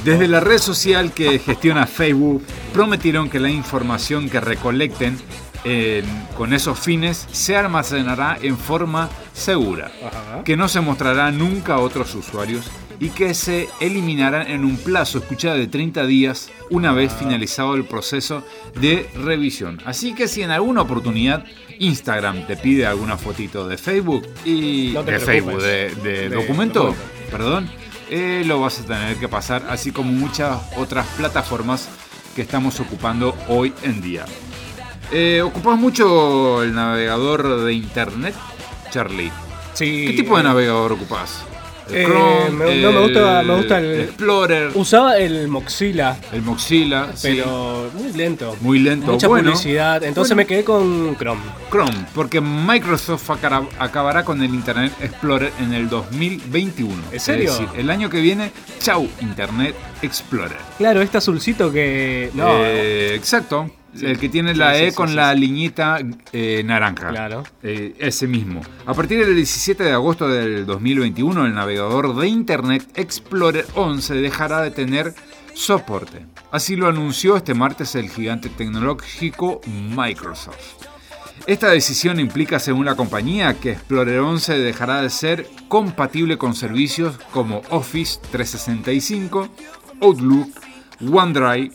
Desde 0.03 0.27
la 0.27 0.39
red 0.39 0.59
social 0.59 1.11
que 1.13 1.39
gestiona 1.39 1.87
Facebook, 1.87 2.43
prometieron 2.73 3.29
que 3.29 3.39
la 3.39 3.49
información 3.49 4.29
que 4.29 4.39
recolecten 4.39 5.17
en- 5.63 6.05
con 6.37 6.53
esos 6.53 6.77
fines 6.79 7.25
se 7.31 7.55
almacenará 7.57 8.37
en 8.39 8.55
forma 8.57 9.09
segura, 9.33 9.89
Ajá. 10.05 10.43
que 10.43 10.55
no 10.55 10.67
se 10.67 10.79
mostrará 10.81 11.31
nunca 11.31 11.75
a 11.75 11.79
otros 11.79 12.13
usuarios 12.13 12.69
y 12.99 13.09
que 13.09 13.33
se 13.33 13.67
eliminarán 13.79 14.47
en 14.47 14.63
un 14.65 14.77
plazo, 14.77 15.17
escuchada 15.19 15.55
de 15.55 15.67
30 15.67 16.05
días, 16.05 16.49
una 16.69 16.91
vez 16.93 17.11
Ah. 17.13 17.17
finalizado 17.19 17.75
el 17.75 17.83
proceso 17.85 18.43
de 18.79 19.09
revisión. 19.15 19.81
Así 19.85 20.13
que 20.15 20.27
si 20.27 20.41
en 20.41 20.51
alguna 20.51 20.81
oportunidad 20.81 21.45
Instagram 21.79 22.47
te 22.47 22.55
pide 22.55 22.85
alguna 22.85 23.17
fotito 23.17 23.67
de 23.67 23.77
Facebook 23.77 24.25
y 24.45 24.91
No 24.93 25.03
de. 25.03 25.19
Facebook, 25.19 25.61
de, 25.61 25.93
de 25.95 26.29
De 26.29 26.35
documento, 26.35 26.79
documento. 26.85 27.05
perdón, 27.31 27.69
eh, 28.09 28.43
lo 28.45 28.61
vas 28.61 28.79
a 28.79 28.85
tener 28.85 29.17
que 29.17 29.27
pasar, 29.27 29.65
así 29.69 29.91
como 29.91 30.11
muchas 30.11 30.57
otras 30.77 31.05
plataformas 31.17 31.89
que 32.35 32.41
estamos 32.43 32.79
ocupando 32.79 33.35
hoy 33.49 33.73
en 33.83 34.01
día. 34.01 34.25
Eh, 35.11 35.41
¿Ocupas 35.43 35.77
mucho 35.77 36.63
el 36.63 36.73
navegador 36.73 37.61
de 37.65 37.73
internet, 37.73 38.33
Charlie? 38.89 39.31
Sí. 39.73 40.05
¿Qué 40.07 40.13
tipo 40.13 40.37
de 40.37 40.43
navegador 40.43 40.93
ocupas? 40.93 41.43
El 41.89 41.95
Eh, 41.95 42.05
Chrome, 42.05 42.49
me- 42.51 42.81
no, 42.81 42.91
me 42.91 42.99
gusta, 43.01 43.43
me 43.43 43.55
gusta 43.57 43.77
el, 43.79 44.01
Explorer, 44.01 44.71
Usaba 44.73 45.17
el 45.17 45.47
Mozilla, 45.47 46.17
el 46.31 46.41
Mozilla, 46.41 47.09
sí. 47.15 47.27
pero 47.37 47.91
muy 47.93 48.11
lento. 48.13 48.55
muy 48.61 48.79
lento. 48.79 49.11
Mucha 49.11 49.27
bueno, 49.27 49.51
publicidad. 49.51 50.03
Entonces 50.03 50.35
bueno. 50.35 50.37
me 50.37 50.47
quedé 50.47 50.63
con 50.63 51.15
Chrome. 51.17 51.41
Chrome, 51.69 52.05
porque 52.15 52.41
Microsoft 52.41 53.29
acabará 53.79 54.23
con 54.25 54.41
el 54.41 54.53
Internet 54.53 54.93
Explorer 55.01 55.51
en 55.59 55.73
el 55.73 55.87
2021. 55.89 56.93
¿En 57.11 57.19
serio? 57.19 57.51
Es 57.51 57.59
decir, 57.59 57.79
el 57.79 57.89
año 57.89 58.09
que 58.09 58.19
viene, 58.21 58.51
chau, 58.79 59.07
Internet 59.21 59.75
Explorer. 60.01 60.57
Claro, 60.77 61.01
este 61.01 61.17
azulcito 61.17 61.71
que. 61.71 62.31
No. 62.33 62.47
Eh, 62.63 63.13
exacto. 63.15 63.69
El 64.01 64.19
que 64.19 64.29
tiene 64.29 64.53
la 64.55 64.77
E 64.77 64.93
con 64.93 65.15
la 65.15 65.33
liñita 65.33 65.99
eh, 66.33 66.63
naranja. 66.65 67.09
Claro. 67.09 67.43
Eh, 67.63 67.95
ese 67.99 68.27
mismo. 68.27 68.61
A 68.85 68.93
partir 68.93 69.25
del 69.25 69.35
17 69.35 69.83
de 69.83 69.91
agosto 69.91 70.27
del 70.27 70.65
2021, 70.65 71.45
el 71.45 71.53
navegador 71.53 72.15
de 72.15 72.27
Internet 72.27 72.85
Explorer 72.95 73.65
11 73.75 74.15
dejará 74.15 74.61
de 74.61 74.71
tener 74.71 75.13
soporte. 75.53 76.25
Así 76.51 76.75
lo 76.75 76.87
anunció 76.87 77.37
este 77.37 77.53
martes 77.53 77.95
el 77.95 78.09
gigante 78.09 78.49
tecnológico 78.49 79.61
Microsoft. 79.95 80.85
Esta 81.47 81.69
decisión 81.69 82.19
implica, 82.19 82.59
según 82.59 82.85
la 82.85 82.95
compañía, 82.95 83.53
que 83.53 83.73
Explorer 83.73 84.19
11 84.19 84.57
dejará 84.57 85.01
de 85.01 85.09
ser 85.09 85.47
compatible 85.67 86.37
con 86.37 86.55
servicios 86.55 87.17
como 87.31 87.61
Office 87.69 88.19
365, 88.31 89.49
Outlook, 90.01 90.49
OneDrive, 91.01 91.71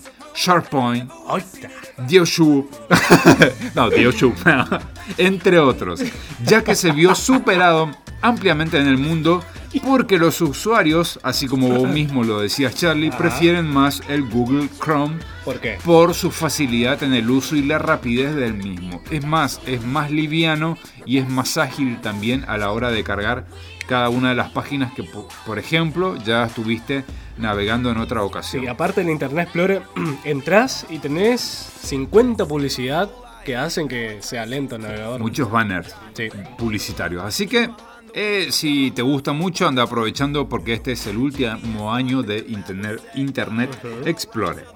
Está. 1.36 1.68
Dioshu, 2.06 2.68
no, 3.74 3.90
Dioshu, 3.90 4.32
entre 5.18 5.58
otros, 5.58 6.02
ya 6.44 6.62
que 6.64 6.74
se 6.74 6.92
vio 6.92 7.14
superado 7.14 7.90
ampliamente 8.22 8.78
en 8.78 8.86
el 8.86 8.98
mundo 8.98 9.42
porque 9.84 10.18
los 10.18 10.40
usuarios, 10.40 11.20
así 11.22 11.46
como 11.46 11.68
vos 11.68 11.88
mismo 11.92 12.24
lo 12.24 12.40
decías 12.40 12.74
Charlie, 12.74 13.10
prefieren 13.10 13.66
más 13.66 14.02
el 14.08 14.28
Google 14.28 14.68
Chrome 14.82 15.16
¿Por 15.44 15.60
qué? 15.60 15.78
por 15.84 16.12
su 16.14 16.30
facilidad 16.30 17.02
en 17.02 17.14
el 17.14 17.30
uso 17.30 17.54
y 17.56 17.62
la 17.62 17.78
rapidez 17.78 18.34
del 18.34 18.54
mismo. 18.54 19.00
Es 19.10 19.24
más, 19.24 19.60
es 19.66 19.82
más 19.84 20.10
liviano 20.10 20.76
y 21.06 21.18
es 21.18 21.28
más 21.28 21.56
ágil 21.56 22.00
también 22.00 22.44
a 22.48 22.56
la 22.58 22.72
hora 22.72 22.90
de 22.90 23.04
cargar 23.04 23.46
cada 23.86 24.08
una 24.08 24.30
de 24.30 24.34
las 24.36 24.50
páginas 24.50 24.92
que, 24.92 25.02
po- 25.04 25.28
por 25.46 25.58
ejemplo, 25.58 26.16
ya 26.16 26.44
estuviste 26.44 27.04
navegando 27.40 27.90
en 27.90 27.98
otra 27.98 28.22
ocasión. 28.22 28.62
Sí, 28.62 28.68
aparte 28.68 29.00
en 29.00 29.10
Internet 29.10 29.44
Explorer 29.44 29.82
entras 30.24 30.86
y 30.90 30.98
tenés 30.98 31.40
50 31.40 32.46
publicidad 32.46 33.10
que 33.44 33.56
hacen 33.56 33.88
que 33.88 34.18
sea 34.20 34.44
lento 34.46 34.76
el 34.76 34.82
navegador. 34.82 35.20
Muchos 35.20 35.50
banners 35.50 35.94
Sí. 36.14 36.28
publicitarios. 36.58 37.24
Así 37.24 37.46
que 37.46 37.70
eh, 38.12 38.48
si 38.50 38.90
te 38.90 39.02
gusta 39.02 39.32
mucho, 39.32 39.66
anda 39.68 39.82
aprovechando 39.84 40.48
porque 40.48 40.74
este 40.74 40.92
es 40.92 41.06
el 41.06 41.16
último 41.16 41.94
año 41.94 42.22
de 42.22 42.44
Internet, 42.48 43.00
Internet 43.14 43.70
Explorer. 44.04 44.66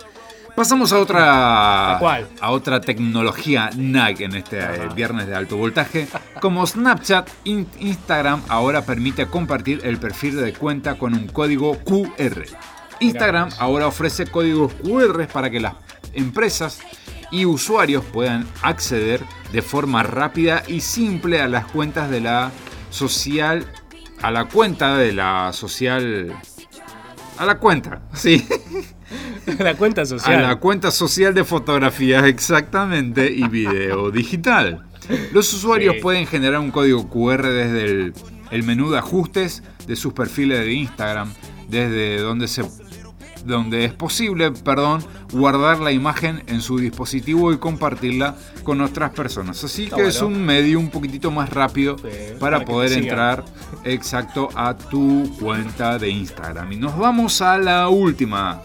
Pasamos 0.54 0.92
a 0.92 1.00
otra 1.00 1.96
¿A 1.96 1.98
cuál? 1.98 2.28
a 2.40 2.50
otra 2.52 2.80
tecnología 2.80 3.70
NAG 3.76 4.22
en 4.22 4.36
este 4.36 4.60
eh, 4.60 4.88
viernes 4.94 5.26
de 5.26 5.34
alto 5.34 5.56
voltaje. 5.56 6.06
Como 6.40 6.64
Snapchat, 6.64 7.28
In- 7.44 7.66
Instagram 7.80 8.40
ahora 8.48 8.82
permite 8.82 9.26
compartir 9.26 9.80
el 9.82 9.98
perfil 9.98 10.36
de 10.36 10.52
cuenta 10.52 10.94
con 10.96 11.12
un 11.14 11.26
código 11.26 11.76
QR. 11.80 12.44
Instagram 13.00 13.48
ahora 13.58 13.88
ofrece 13.88 14.26
códigos 14.26 14.72
QR 14.74 15.26
para 15.26 15.50
que 15.50 15.58
las 15.58 15.74
empresas 16.12 16.78
y 17.32 17.46
usuarios 17.46 18.04
puedan 18.04 18.46
acceder 18.62 19.22
de 19.52 19.60
forma 19.60 20.04
rápida 20.04 20.62
y 20.68 20.80
simple 20.82 21.40
a 21.42 21.48
las 21.48 21.66
cuentas 21.66 22.08
de 22.10 22.20
la 22.20 22.52
social 22.90 23.66
a 24.22 24.30
la 24.30 24.44
cuenta 24.44 24.96
de 24.96 25.12
la 25.12 25.52
social 25.52 26.32
a 27.38 27.44
la 27.44 27.58
cuenta, 27.58 28.02
sí. 28.12 28.46
la 29.58 29.74
cuenta 29.74 30.02
A 30.02 30.06
social. 30.06 30.42
la 30.42 30.56
cuenta 30.56 30.90
social 30.90 31.34
de 31.34 31.44
fotografías, 31.44 32.24
exactamente, 32.24 33.30
y 33.32 33.46
video 33.48 34.10
digital. 34.12 34.84
Los 35.32 35.52
usuarios 35.52 35.96
Sí. 35.96 36.00
pueden 36.00 36.26
generar 36.26 36.60
un 36.60 36.70
código 36.70 37.08
QR 37.10 37.42
desde 37.46 37.84
el, 37.84 38.14
el 38.50 38.62
menú 38.62 38.90
de 38.90 38.98
ajustes 38.98 39.62
de 39.86 39.96
sus 39.96 40.12
perfiles 40.14 40.60
de 40.60 40.72
Instagram, 40.72 41.30
desde 41.68 42.18
donde 42.18 42.48
se 42.48 42.62
donde 43.44 43.84
es 43.84 43.92
posible, 43.92 44.52
perdón, 44.52 45.04
guardar 45.30 45.78
la 45.80 45.92
imagen 45.92 46.42
en 46.46 46.62
su 46.62 46.78
dispositivo 46.78 47.52
y 47.52 47.58
compartirla 47.58 48.36
con 48.62 48.80
otras 48.80 49.10
personas. 49.10 49.62
Así 49.62 49.84
Está 49.84 49.96
que 49.96 50.06
es 50.06 50.22
un 50.22 50.42
medio 50.46 50.78
un 50.80 50.88
poquitito 50.88 51.30
más 51.30 51.50
rápido 51.50 51.96
para 52.40 52.64
poder 52.64 52.92
entrar 52.94 53.44
exacto 53.84 54.48
a 54.54 54.74
tu 54.74 55.30
cuenta 55.38 55.98
de 55.98 56.08
Instagram. 56.08 56.72
Y 56.72 56.76
nos 56.76 56.96
vamos 56.96 57.42
a 57.42 57.58
la 57.58 57.90
última, 57.90 58.62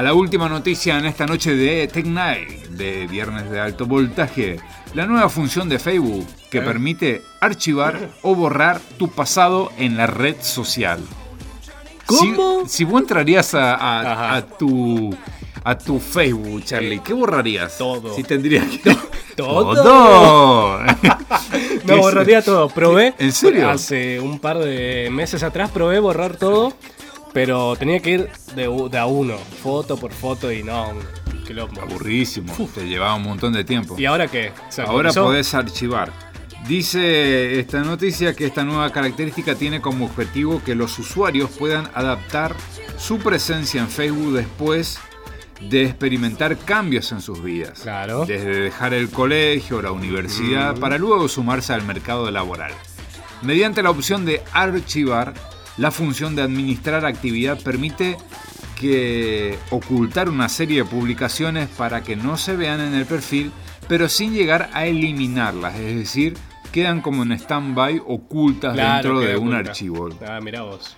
a 0.00 0.02
la 0.02 0.14
última 0.14 0.48
noticia 0.48 0.96
en 0.96 1.04
esta 1.04 1.26
noche 1.26 1.54
de 1.54 1.86
Tech 1.86 2.06
Night, 2.06 2.48
de 2.70 3.06
viernes 3.06 3.50
de 3.50 3.60
alto 3.60 3.84
voltaje. 3.84 4.56
La 4.94 5.04
nueva 5.04 5.28
función 5.28 5.68
de 5.68 5.78
Facebook 5.78 6.26
que 6.50 6.56
¿Eh? 6.56 6.62
permite 6.62 7.20
archivar 7.38 8.08
o 8.22 8.34
borrar 8.34 8.80
tu 8.98 9.08
pasado 9.10 9.70
en 9.76 9.98
la 9.98 10.06
red 10.06 10.36
social. 10.40 11.00
¿Cómo? 12.06 12.62
Si, 12.66 12.78
si 12.78 12.84
vos 12.84 13.02
entrarías 13.02 13.54
a, 13.54 13.74
a- 13.74 14.00
Ajá. 14.12 14.36
a 14.36 14.46
tu 14.46 15.14
a 15.62 15.76
tu 15.76 16.00
Facebook, 16.00 16.64
Charlie, 16.64 17.00
¿qué 17.00 17.12
borrarías? 17.12 17.76
Todo. 17.76 18.14
Si 18.16 18.22
tendrías 18.22 18.64
que 18.64 18.96
Todo. 19.36 19.74
todo. 19.82 20.78
No, 21.84 21.96
borraría 21.98 22.40
todo. 22.42 22.68
Probé. 22.70 23.14
¿En 23.18 23.32
serio? 23.32 23.68
Hace 23.68 24.18
un 24.20 24.38
par 24.38 24.58
de 24.58 25.08
meses 25.12 25.42
atrás 25.42 25.70
probé 25.70 25.98
borrar 25.98 26.36
todo, 26.36 26.72
pero 27.32 27.76
tenía 27.76 28.00
que 28.00 28.10
ir 28.10 28.30
de, 28.54 28.98
a 28.98 29.06
uno, 29.06 29.36
foto 29.62 29.96
por 29.96 30.12
foto 30.12 30.50
y 30.52 30.62
no, 30.62 30.92
qué 31.46 31.54
loco. 31.54 31.80
Aburridísimo. 31.80 32.52
Te 32.74 32.86
llevaba 32.86 33.14
un 33.14 33.24
montón 33.24 33.52
de 33.52 33.64
tiempo. 33.64 33.96
¿Y 33.98 34.06
ahora 34.06 34.28
qué? 34.28 34.52
¿Se 34.68 34.82
Ahora 34.82 35.12
podés 35.12 35.54
archivar. 35.54 36.12
Dice 36.66 37.58
esta 37.58 37.80
noticia 37.80 38.34
que 38.34 38.46
esta 38.46 38.64
nueva 38.64 38.90
característica 38.92 39.54
tiene 39.54 39.80
como 39.80 40.04
objetivo 40.04 40.62
que 40.62 40.74
los 40.74 40.98
usuarios 40.98 41.50
puedan 41.50 41.88
adaptar 41.94 42.54
su 42.98 43.18
presencia 43.18 43.80
en 43.80 43.88
Facebook 43.88 44.34
después 44.34 44.98
de 45.60 45.84
experimentar 45.84 46.56
cambios 46.58 47.12
en 47.12 47.20
sus 47.20 47.42
vidas. 47.42 47.80
Claro. 47.80 48.24
Desde 48.26 48.60
dejar 48.60 48.94
el 48.94 49.10
colegio 49.10 49.82
la 49.82 49.92
universidad 49.92 50.78
para 50.78 50.98
luego 50.98 51.28
sumarse 51.28 51.72
al 51.72 51.82
mercado 51.82 52.30
laboral. 52.30 52.72
Mediante 53.42 53.82
la 53.82 53.90
opción 53.90 54.24
de 54.24 54.42
archivar, 54.52 55.34
la 55.80 55.90
función 55.90 56.36
de 56.36 56.42
administrar 56.42 57.04
actividad 57.04 57.58
permite 57.60 58.16
que 58.78 59.58
ocultar 59.70 60.28
una 60.28 60.48
serie 60.48 60.84
de 60.84 60.84
publicaciones 60.88 61.68
para 61.68 62.02
que 62.02 62.16
no 62.16 62.36
se 62.36 62.54
vean 62.54 62.80
en 62.80 62.94
el 62.94 63.06
perfil, 63.06 63.50
pero 63.88 64.08
sin 64.08 64.32
llegar 64.32 64.70
a 64.72 64.86
eliminarlas, 64.86 65.74
es 65.78 65.96
decir, 65.96 66.36
quedan 66.72 67.00
como 67.00 67.22
en 67.24 67.32
stand-by 67.32 68.00
ocultas 68.06 68.74
Claro, 68.74 69.18
dentro 69.18 69.20
de 69.20 69.36
un 69.36 69.48
oculta. 69.54 69.70
archivo. 69.70 70.08
Ah, 70.26 70.38
mirá 70.40 70.62
vos. 70.62 70.96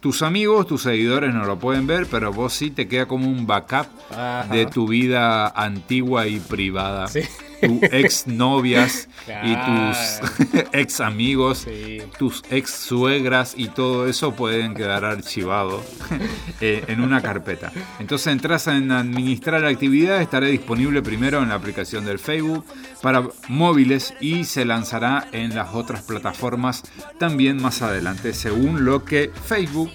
Tus 0.00 0.22
amigos, 0.22 0.66
tus 0.66 0.82
seguidores 0.82 1.32
no 1.32 1.44
lo 1.44 1.58
pueden 1.58 1.86
ver, 1.86 2.06
pero 2.10 2.32
vos 2.32 2.52
sí 2.52 2.70
te 2.70 2.88
queda 2.88 3.06
como 3.06 3.28
un 3.28 3.46
backup 3.46 3.86
Ajá. 4.10 4.46
de 4.50 4.66
tu 4.66 4.88
vida 4.88 5.46
antigua 5.48 6.26
y 6.26 6.40
privada. 6.40 7.06
Sí. 7.06 7.20
Tu 7.62 7.78
ex 7.82 8.26
novias 8.26 9.08
Claro. 9.24 9.48
y 9.48 9.56
tus 9.56 10.64
ex 10.72 11.00
amigos, 11.00 11.58
Sí. 11.58 11.98
tus 12.18 12.42
ex 12.50 12.70
suegras 12.70 13.54
y 13.56 13.68
todo 13.68 14.08
eso 14.08 14.34
pueden 14.34 14.74
quedar 14.74 15.04
archivado 15.04 15.82
eh, 16.60 16.84
en 16.88 17.00
una 17.00 17.22
carpeta. 17.22 17.70
Entonces 18.00 18.26
entras 18.32 18.66
en 18.66 18.90
administrar 18.90 19.64
actividad, 19.64 20.20
estará 20.20 20.46
disponible 20.46 21.02
primero 21.02 21.40
en 21.42 21.50
la 21.50 21.54
aplicación 21.54 22.04
del 22.04 22.18
Facebook 22.18 22.64
para 23.00 23.22
móviles 23.48 24.12
y 24.20 24.44
se 24.44 24.64
lanzará 24.64 25.28
en 25.32 25.54
las 25.54 25.72
otras 25.74 26.02
plataformas 26.02 26.82
también 27.18 27.62
más 27.62 27.80
adelante, 27.82 28.32
según 28.34 28.84
lo 28.84 29.04
que 29.04 29.30
Facebook, 29.46 29.90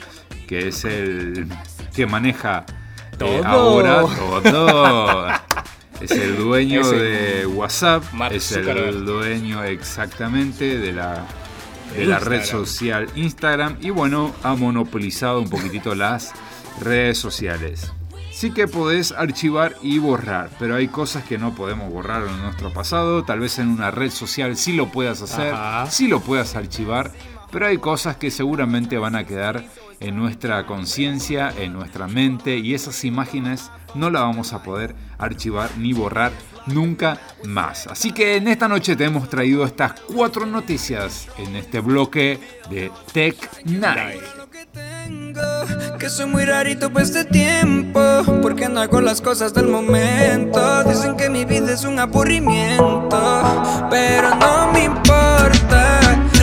que 0.47 0.69
es 0.69 0.85
el 0.85 1.47
que 1.93 2.05
maneja 2.05 2.65
eh, 2.69 3.15
Todo. 3.17 3.45
ahora 3.45 4.01
todo. 4.43 5.27
Es 6.01 6.11
el 6.11 6.37
dueño 6.37 6.81
Es 6.81 6.91
el 6.91 6.99
de 6.99 7.45
WhatsApp, 7.47 8.03
Mark 8.13 8.35
es 8.35 8.51
el 8.51 9.05
dueño 9.05 9.63
exactamente 9.63 10.77
de 10.77 10.93
la, 10.93 11.25
de 11.95 12.05
la 12.05 12.19
red 12.19 12.43
social 12.43 13.07
Instagram 13.15 13.77
y 13.81 13.89
bueno, 13.89 14.33
ha 14.43 14.55
monopolizado 14.55 15.39
un 15.41 15.49
poquitito 15.49 15.95
las 15.95 16.33
redes 16.79 17.17
sociales. 17.17 17.91
Sí 18.31 18.51
que 18.51 18.67
podés 18.67 19.13
archivar 19.13 19.75
y 19.81 19.97
borrar, 19.97 20.51
pero 20.59 20.75
hay 20.75 20.89
cosas 20.89 21.23
que 21.23 21.39
no 21.39 21.55
podemos 21.55 21.91
borrar 21.91 22.27
en 22.27 22.39
nuestro 22.43 22.71
pasado. 22.71 23.23
Tal 23.23 23.39
vez 23.39 23.57
en 23.57 23.67
una 23.67 23.89
red 23.89 24.11
social 24.11 24.55
sí 24.57 24.73
lo 24.73 24.91
puedas 24.91 25.23
hacer, 25.23 25.55
Ajá. 25.55 25.89
sí 25.89 26.07
lo 26.07 26.19
puedas 26.19 26.55
archivar, 26.55 27.11
pero 27.51 27.65
hay 27.65 27.79
cosas 27.79 28.17
que 28.17 28.29
seguramente 28.29 28.99
van 28.99 29.15
a 29.15 29.23
quedar 29.23 29.65
en 29.99 30.15
nuestra 30.15 30.67
conciencia, 30.67 31.51
en 31.57 31.73
nuestra 31.73 32.07
mente, 32.07 32.57
y 32.57 32.75
esas 32.75 33.03
imágenes 33.05 33.71
no 33.95 34.11
las 34.11 34.21
vamos 34.21 34.53
a 34.53 34.61
poder 34.61 34.93
archivar 35.17 35.69
ni 35.77 35.93
borrar 35.93 36.31
nunca 36.67 37.19
más. 37.45 37.87
Así 37.87 38.11
que 38.11 38.35
en 38.35 38.47
esta 38.47 38.67
noche 38.67 38.95
te 38.95 39.05
hemos 39.05 39.29
traído 39.29 39.65
estas 39.65 39.93
cuatro 40.13 40.45
noticias 40.45 41.27
en 41.37 41.55
este 41.55 41.79
bloque 41.79 42.39
de 42.69 42.91
Tech 43.11 43.35
Night. 43.65 44.21
Que 45.99 46.09
soy 46.09 46.27
muy 46.27 46.45
rarito 46.45 46.91
para 46.91 47.05
este 47.05 47.25
tiempo 47.25 47.99
Porque 48.41 48.69
no 48.69 48.81
hago 48.81 49.01
las 49.01 49.21
cosas 49.21 49.53
del 49.53 49.67
momento 49.67 50.83
Dicen 50.83 51.15
que 51.15 51.29
mi 51.29 51.45
vida 51.45 51.73
es 51.73 51.85
un 51.85 51.97
aburrimiento 51.99 53.87
Pero 53.89 54.35
no 54.35 54.71
me 54.71 54.85
importa 54.85 55.99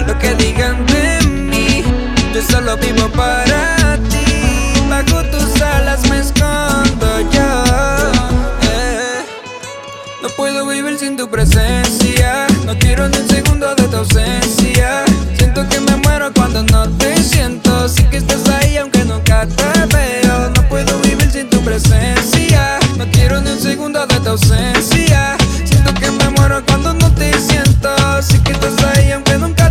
Lo 0.07 0.19
que 0.19 0.35
digan 0.35 0.85
de 0.87 1.27
mí 1.29 1.85
Yo 2.33 2.43
solo 2.43 2.77
vivo 2.79 3.09
para 3.11 3.84
sin 10.99 11.17
tu 11.17 11.29
presencia. 11.29 12.47
No 12.67 12.79
quiero 12.79 13.09
ni 13.09 13.19
un 13.19 13.29
segundo 13.29 13.75
de 13.75 13.85
tu 13.85 13.97
ausencia. 13.97 15.05
Siento 15.37 15.69
que 15.69 15.81
me 15.81 15.97
muero 15.97 16.33
cuando 16.35 16.63
no 16.65 16.89
te 16.99 17.17
siento. 17.23 17.89
Sí 17.89 18.05
que 18.05 18.19
estás 18.19 18.49
ahí 18.49 18.77
aunque 18.77 19.05
nunca 19.05 19.47
te 19.47 19.97
veo. 19.97 20.51
No 20.51 20.69
puedo 20.69 20.99
vivir 21.01 21.31
sin 21.31 21.49
tu 21.49 21.61
presencia. 21.63 22.79
No 22.97 23.07
quiero 23.11 23.41
ni 23.41 23.51
un 23.51 23.61
segundo 23.61 24.07
de 24.07 24.21
tu 24.21 24.31
ausencia. 24.31 25.37
Siento 25.65 25.95
que 25.95 26.11
me 26.11 26.31
muero 26.31 26.63
cuando 26.67 26.95
no 26.95 27.11
te 27.15 27.33
siento. 27.41 27.91
Sí 28.23 28.39
que 28.41 28.53
estás 28.53 28.75
ahí 28.95 29.11
aunque 29.13 29.37
nunca 29.39 29.64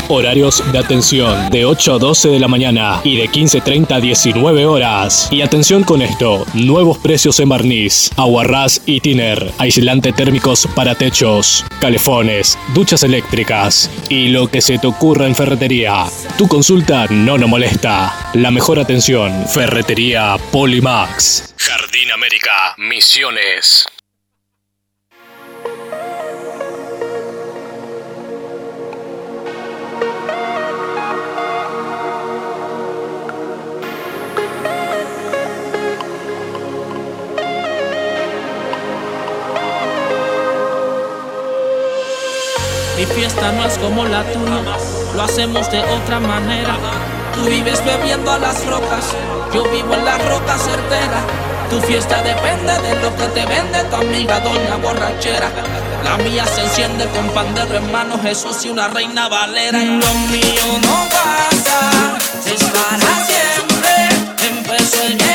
Horarios 0.09 0.63
de 0.71 0.79
atención 0.79 1.49
de 1.49 1.65
8 1.65 1.95
a 1.95 1.97
12 1.99 2.29
de 2.29 2.39
la 2.39 2.47
mañana 2.47 3.01
y 3.03 3.17
de 3.17 3.29
15.30 3.29 3.91
a 3.91 3.99
19 3.99 4.65
horas. 4.65 5.27
Y 5.31 5.41
atención 5.41 5.83
con 5.83 6.01
esto, 6.01 6.45
nuevos 6.53 6.97
precios 6.97 7.39
en 7.41 7.49
barniz, 7.49 8.09
aguarrás 8.15 8.81
y 8.85 9.01
tiner, 9.01 9.51
aislante 9.57 10.13
térmicos 10.13 10.67
para 10.75 10.95
techos, 10.95 11.65
calefones, 11.81 12.57
duchas 12.73 13.03
eléctricas 13.03 13.91
y 14.07 14.29
lo 14.29 14.47
que 14.47 14.61
se 14.61 14.77
te 14.77 14.87
ocurra 14.87 15.27
en 15.27 15.35
ferretería. 15.35 16.05
Tu 16.37 16.47
consulta 16.47 17.07
no 17.09 17.37
nos 17.37 17.49
molesta. 17.49 18.31
La 18.33 18.51
mejor 18.51 18.79
atención, 18.79 19.45
Ferretería 19.47 20.37
Polimax. 20.51 21.53
Jardín 21.57 22.11
América, 22.11 22.75
Misiones. 22.77 23.85
Mi 42.97 43.05
fiesta 43.05 43.51
no 43.51 43.63
es 43.63 43.77
como 43.77 44.05
la 44.05 44.23
tuya, 44.23 44.75
lo 45.13 45.21
hacemos 45.21 45.69
de 45.69 45.81
otra 45.81 46.19
manera. 46.19 46.75
Tú 47.35 47.43
vives 47.45 47.85
bebiendo 47.85 48.31
a 48.31 48.39
las 48.39 48.65
rocas, 48.65 49.13
yo 49.53 49.63
vivo 49.69 49.93
en 49.93 50.03
la 50.03 50.17
roca 50.17 50.57
certera. 50.57 51.21
Tu 51.69 51.79
fiesta 51.81 52.23
depende 52.23 52.73
de 52.81 52.95
lo 52.99 53.15
que 53.15 53.27
te 53.27 53.45
vende 53.45 53.83
tu 53.83 53.97
amiga 53.97 54.39
doña 54.39 54.77
borrachera. 54.77 55.51
La 56.03 56.17
mía 56.17 56.43
se 56.47 56.61
enciende 56.61 57.05
con 57.09 57.29
pandero 57.35 57.77
en 57.77 57.91
mano, 57.91 58.17
Jesús 58.19 58.65
y 58.65 58.69
una 58.69 58.87
reina 58.87 59.27
valera. 59.27 59.79
Y 59.79 59.85
lo 59.85 60.13
mío 60.31 60.79
no 60.81 61.07
pasa, 61.11 62.17
es 62.47 62.63
para 62.63 63.25
siempre. 63.27 64.47
Empezó 64.49 65.03
en 65.03 65.26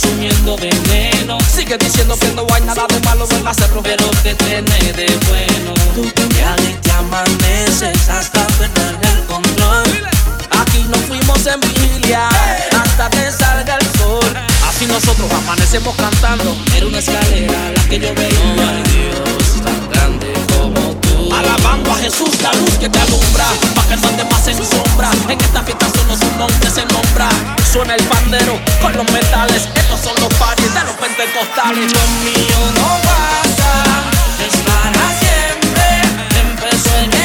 consumiendo 0.00 0.56
veneno. 0.56 1.38
Sigue 1.52 1.76
diciendo 1.76 2.16
que 2.18 2.28
no 2.28 2.46
hay 2.54 2.62
nada 2.62 2.86
de 2.88 3.00
malo 3.00 3.26
en 3.30 3.46
hacerlo, 3.46 3.80
pero 3.82 4.08
que 4.22 4.34
tiene 4.34 4.92
de 4.92 5.06
bueno. 5.28 5.74
Tú 5.94 6.02
te 6.12 6.22
y 6.22 6.74
te 6.80 6.90
amaneces 6.92 8.08
hasta 8.08 8.46
perder 8.58 8.96
el 9.02 9.24
control. 9.26 10.08
Aquí 10.60 10.84
nos 10.88 11.00
fuimos 11.00 11.44
en 11.46 11.60
vigilia 11.60 12.28
hasta 12.80 13.10
que 13.10 13.32
salga 13.32 13.76
el 13.76 13.86
sol. 13.98 14.34
Así 14.68 14.86
nosotros 14.86 15.30
amanecemos 15.32 15.94
cantando. 15.96 16.56
Era 16.76 16.86
una 16.86 16.98
escalera 16.98 17.72
la 17.74 17.82
que 17.88 17.98
yo 17.98 18.14
veía. 18.14 18.54
No 18.54 18.68
hay 18.68 18.82
Dios 18.82 19.64
tan 19.64 19.90
grande. 19.90 20.37
Alabando 21.38 21.92
a 21.92 21.96
Jesús, 21.96 22.40
la 22.42 22.52
luz 22.54 22.78
que 22.80 22.88
te 22.88 22.98
alumbra. 22.98 23.46
Pa' 23.76 23.86
que 23.88 23.96
no 23.96 24.24
más 24.30 24.48
en 24.48 24.56
sombra. 24.56 25.10
En 25.28 25.40
esta 25.40 25.62
fiesta 25.62 25.86
solo 25.94 26.16
su 26.16 26.30
nombre 26.36 26.70
se 26.70 26.84
nombra. 26.86 27.28
Suena 27.72 27.94
el 27.94 28.04
pandero 28.04 28.58
con 28.82 28.92
los 28.96 29.08
metales. 29.12 29.68
Estos 29.76 30.00
son 30.00 30.14
los 30.20 30.34
paris 30.34 30.74
de 30.74 30.82
los 30.82 30.96
pentecostales. 30.96 31.92
Mío 32.24 32.60
no 32.74 32.88
pasa, 33.06 33.72
es 34.46 34.56
para 34.66 35.04
siempre. 35.22 35.86
Empezó 36.42 37.17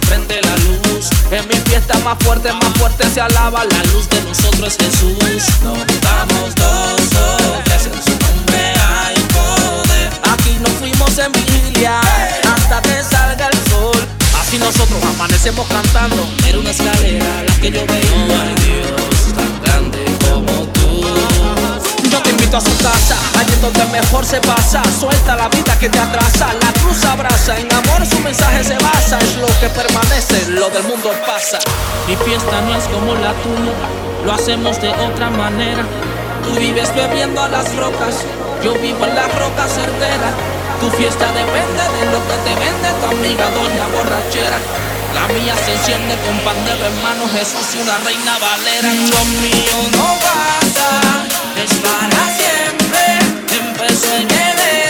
se 0.00 0.06
prende 0.06 0.40
la 0.42 0.56
luz. 0.56 1.10
En 1.30 1.46
mi 1.48 1.54
fiesta 1.68 1.98
más 2.00 2.16
fuerte, 2.20 2.52
más 2.52 2.72
fuerte 2.78 3.08
se 3.10 3.20
alaba 3.20 3.64
la 3.64 3.82
luz 3.92 4.08
de 4.08 4.20
nosotros 4.22 4.68
es 4.68 4.76
Jesús. 4.76 5.44
No 5.62 5.74
estamos 5.76 6.54
dos 6.54 7.00
soles, 7.12 7.86
en 7.86 8.02
su 8.02 8.10
nombre 8.10 8.72
hay 8.76 9.16
poder. 9.36 10.10
Aquí 10.32 10.58
nos 10.60 10.72
fuimos 10.72 11.18
en 11.18 11.32
vigilia 11.32 12.00
hasta 12.54 12.82
que 12.82 13.02
salga 13.02 13.48
el 13.48 13.70
sol. 13.70 14.06
Así 14.40 14.58
nosotros 14.58 15.02
amanecemos 15.14 15.66
cantando. 15.68 16.28
Era 16.46 16.58
una 16.58 16.70
escalera 16.70 17.42
la 17.46 17.54
que 17.60 17.70
yo 17.70 17.86
veía. 17.86 18.26
No 18.26 18.34
hay 18.42 18.54
Dios 18.66 19.34
tan 19.34 19.62
grande 19.62 20.04
como 20.20 20.52
tú. 20.72 21.37
Yo 22.10 22.22
te 22.22 22.30
invito 22.30 22.56
a 22.56 22.60
su 22.60 22.76
casa, 22.78 23.16
allí 23.38 23.52
es 23.52 23.60
donde 23.60 23.84
mejor 23.86 24.24
se 24.24 24.40
pasa. 24.40 24.82
Suelta 24.98 25.36
la 25.36 25.48
vida 25.48 25.78
que 25.78 25.88
te 25.88 25.98
atrasa, 25.98 26.54
la 26.54 26.72
cruz 26.80 27.04
abraza. 27.04 27.58
En 27.58 27.72
amor 27.72 28.06
su 28.06 28.18
mensaje 28.20 28.64
se 28.64 28.78
basa, 28.78 29.18
es 29.18 29.36
lo 29.36 29.46
que 29.60 29.68
permanece, 29.68 30.46
lo 30.48 30.70
del 30.70 30.84
mundo 30.84 31.10
pasa. 31.26 31.58
Mi 32.06 32.16
fiesta 32.16 32.60
no 32.62 32.74
es 32.76 32.84
como 32.84 33.14
la 33.14 33.32
tuya, 33.42 33.72
lo 34.24 34.32
hacemos 34.32 34.80
de 34.80 34.88
otra 34.88 35.30
manera. 35.30 35.84
Tú 36.44 36.58
vives 36.58 36.94
bebiendo 36.94 37.42
a 37.42 37.48
las 37.48 37.74
rocas, 37.76 38.24
yo 38.64 38.74
vivo 38.74 39.04
en 39.04 39.14
la 39.14 39.28
roca 39.28 39.68
certera. 39.68 40.32
Tu 40.80 40.88
fiesta 40.90 41.26
depende 41.32 41.82
de 41.98 42.04
lo 42.12 42.18
que 42.24 42.36
te 42.44 42.54
vende 42.54 42.88
tu 43.00 43.06
amiga 43.06 43.50
doña 43.50 43.86
borrachera. 43.92 44.58
La 45.14 45.26
mía 45.28 45.54
se 45.64 45.72
enciende 45.72 46.16
con 46.24 46.38
pandero 46.40 46.86
en 46.86 47.02
mano, 47.02 47.28
Jesús 47.32 47.74
y 47.74 47.82
una 47.82 47.98
reina 47.98 48.38
valera. 48.38 48.88
Lo 48.88 49.24
mío 49.42 49.76
no 49.96 50.06
pasa, 50.22 51.27
es 51.64 51.74
para 51.74 52.36
siempre. 52.36 53.18
Empezó 53.58 54.16
en 54.16 54.30
enero 54.30 54.87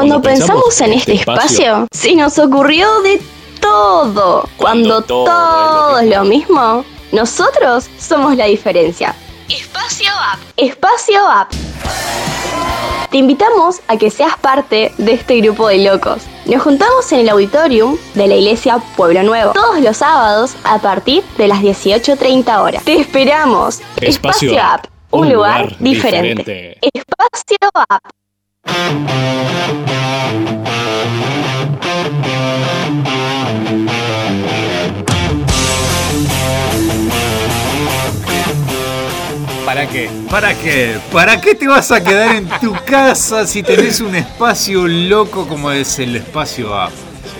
Cuando 0.00 0.22
pensamos 0.22 0.80
en 0.80 0.94
este 0.94 1.12
espacio, 1.12 1.86
se 1.92 2.14
nos 2.14 2.38
ocurrió 2.38 3.02
de 3.02 3.20
todo. 3.60 4.48
Cuando 4.56 5.02
todo 5.02 5.26
todo 5.26 5.98
es 5.98 6.08
lo 6.08 6.24
mismo, 6.24 6.86
nosotros 7.12 7.90
somos 7.98 8.34
la 8.34 8.46
diferencia. 8.46 9.14
Espacio 9.50 10.10
App. 10.32 10.40
Espacio 10.56 11.20
App. 11.28 11.52
Te 13.10 13.18
invitamos 13.18 13.80
a 13.88 13.98
que 13.98 14.10
seas 14.10 14.38
parte 14.38 14.90
de 14.96 15.12
este 15.12 15.42
grupo 15.42 15.68
de 15.68 15.84
locos. 15.84 16.22
Nos 16.46 16.62
juntamos 16.62 17.12
en 17.12 17.20
el 17.20 17.28
auditorium 17.28 17.98
de 18.14 18.26
la 18.26 18.36
iglesia 18.36 18.78
Pueblo 18.96 19.22
Nuevo 19.22 19.52
todos 19.52 19.82
los 19.82 19.98
sábados 19.98 20.54
a 20.64 20.78
partir 20.78 21.22
de 21.36 21.46
las 21.46 21.58
18.30 21.60 22.62
horas. 22.62 22.84
Te 22.84 22.98
esperamos. 22.98 23.82
Espacio 24.00 24.58
App. 24.62 24.86
Un, 25.10 25.30
lugar, 25.30 25.76
diferente. 25.78 26.78
Espacio 26.80 27.58
App. 27.74 28.02
¿Para 39.64 39.86
qué? 39.86 40.10
¿Para 40.28 40.54
qué? 40.54 40.98
¿Para 41.12 41.40
qué 41.40 41.54
te 41.54 41.68
vas 41.68 41.92
a 41.92 42.02
quedar 42.02 42.34
en 42.34 42.48
tu 42.60 42.74
casa 42.84 43.46
si 43.46 43.62
tenés 43.62 44.00
un 44.00 44.16
espacio 44.16 44.88
loco 44.88 45.46
como 45.46 45.70
es 45.70 45.98
el 46.00 46.16
espacio 46.16 46.74
A? 46.74 46.90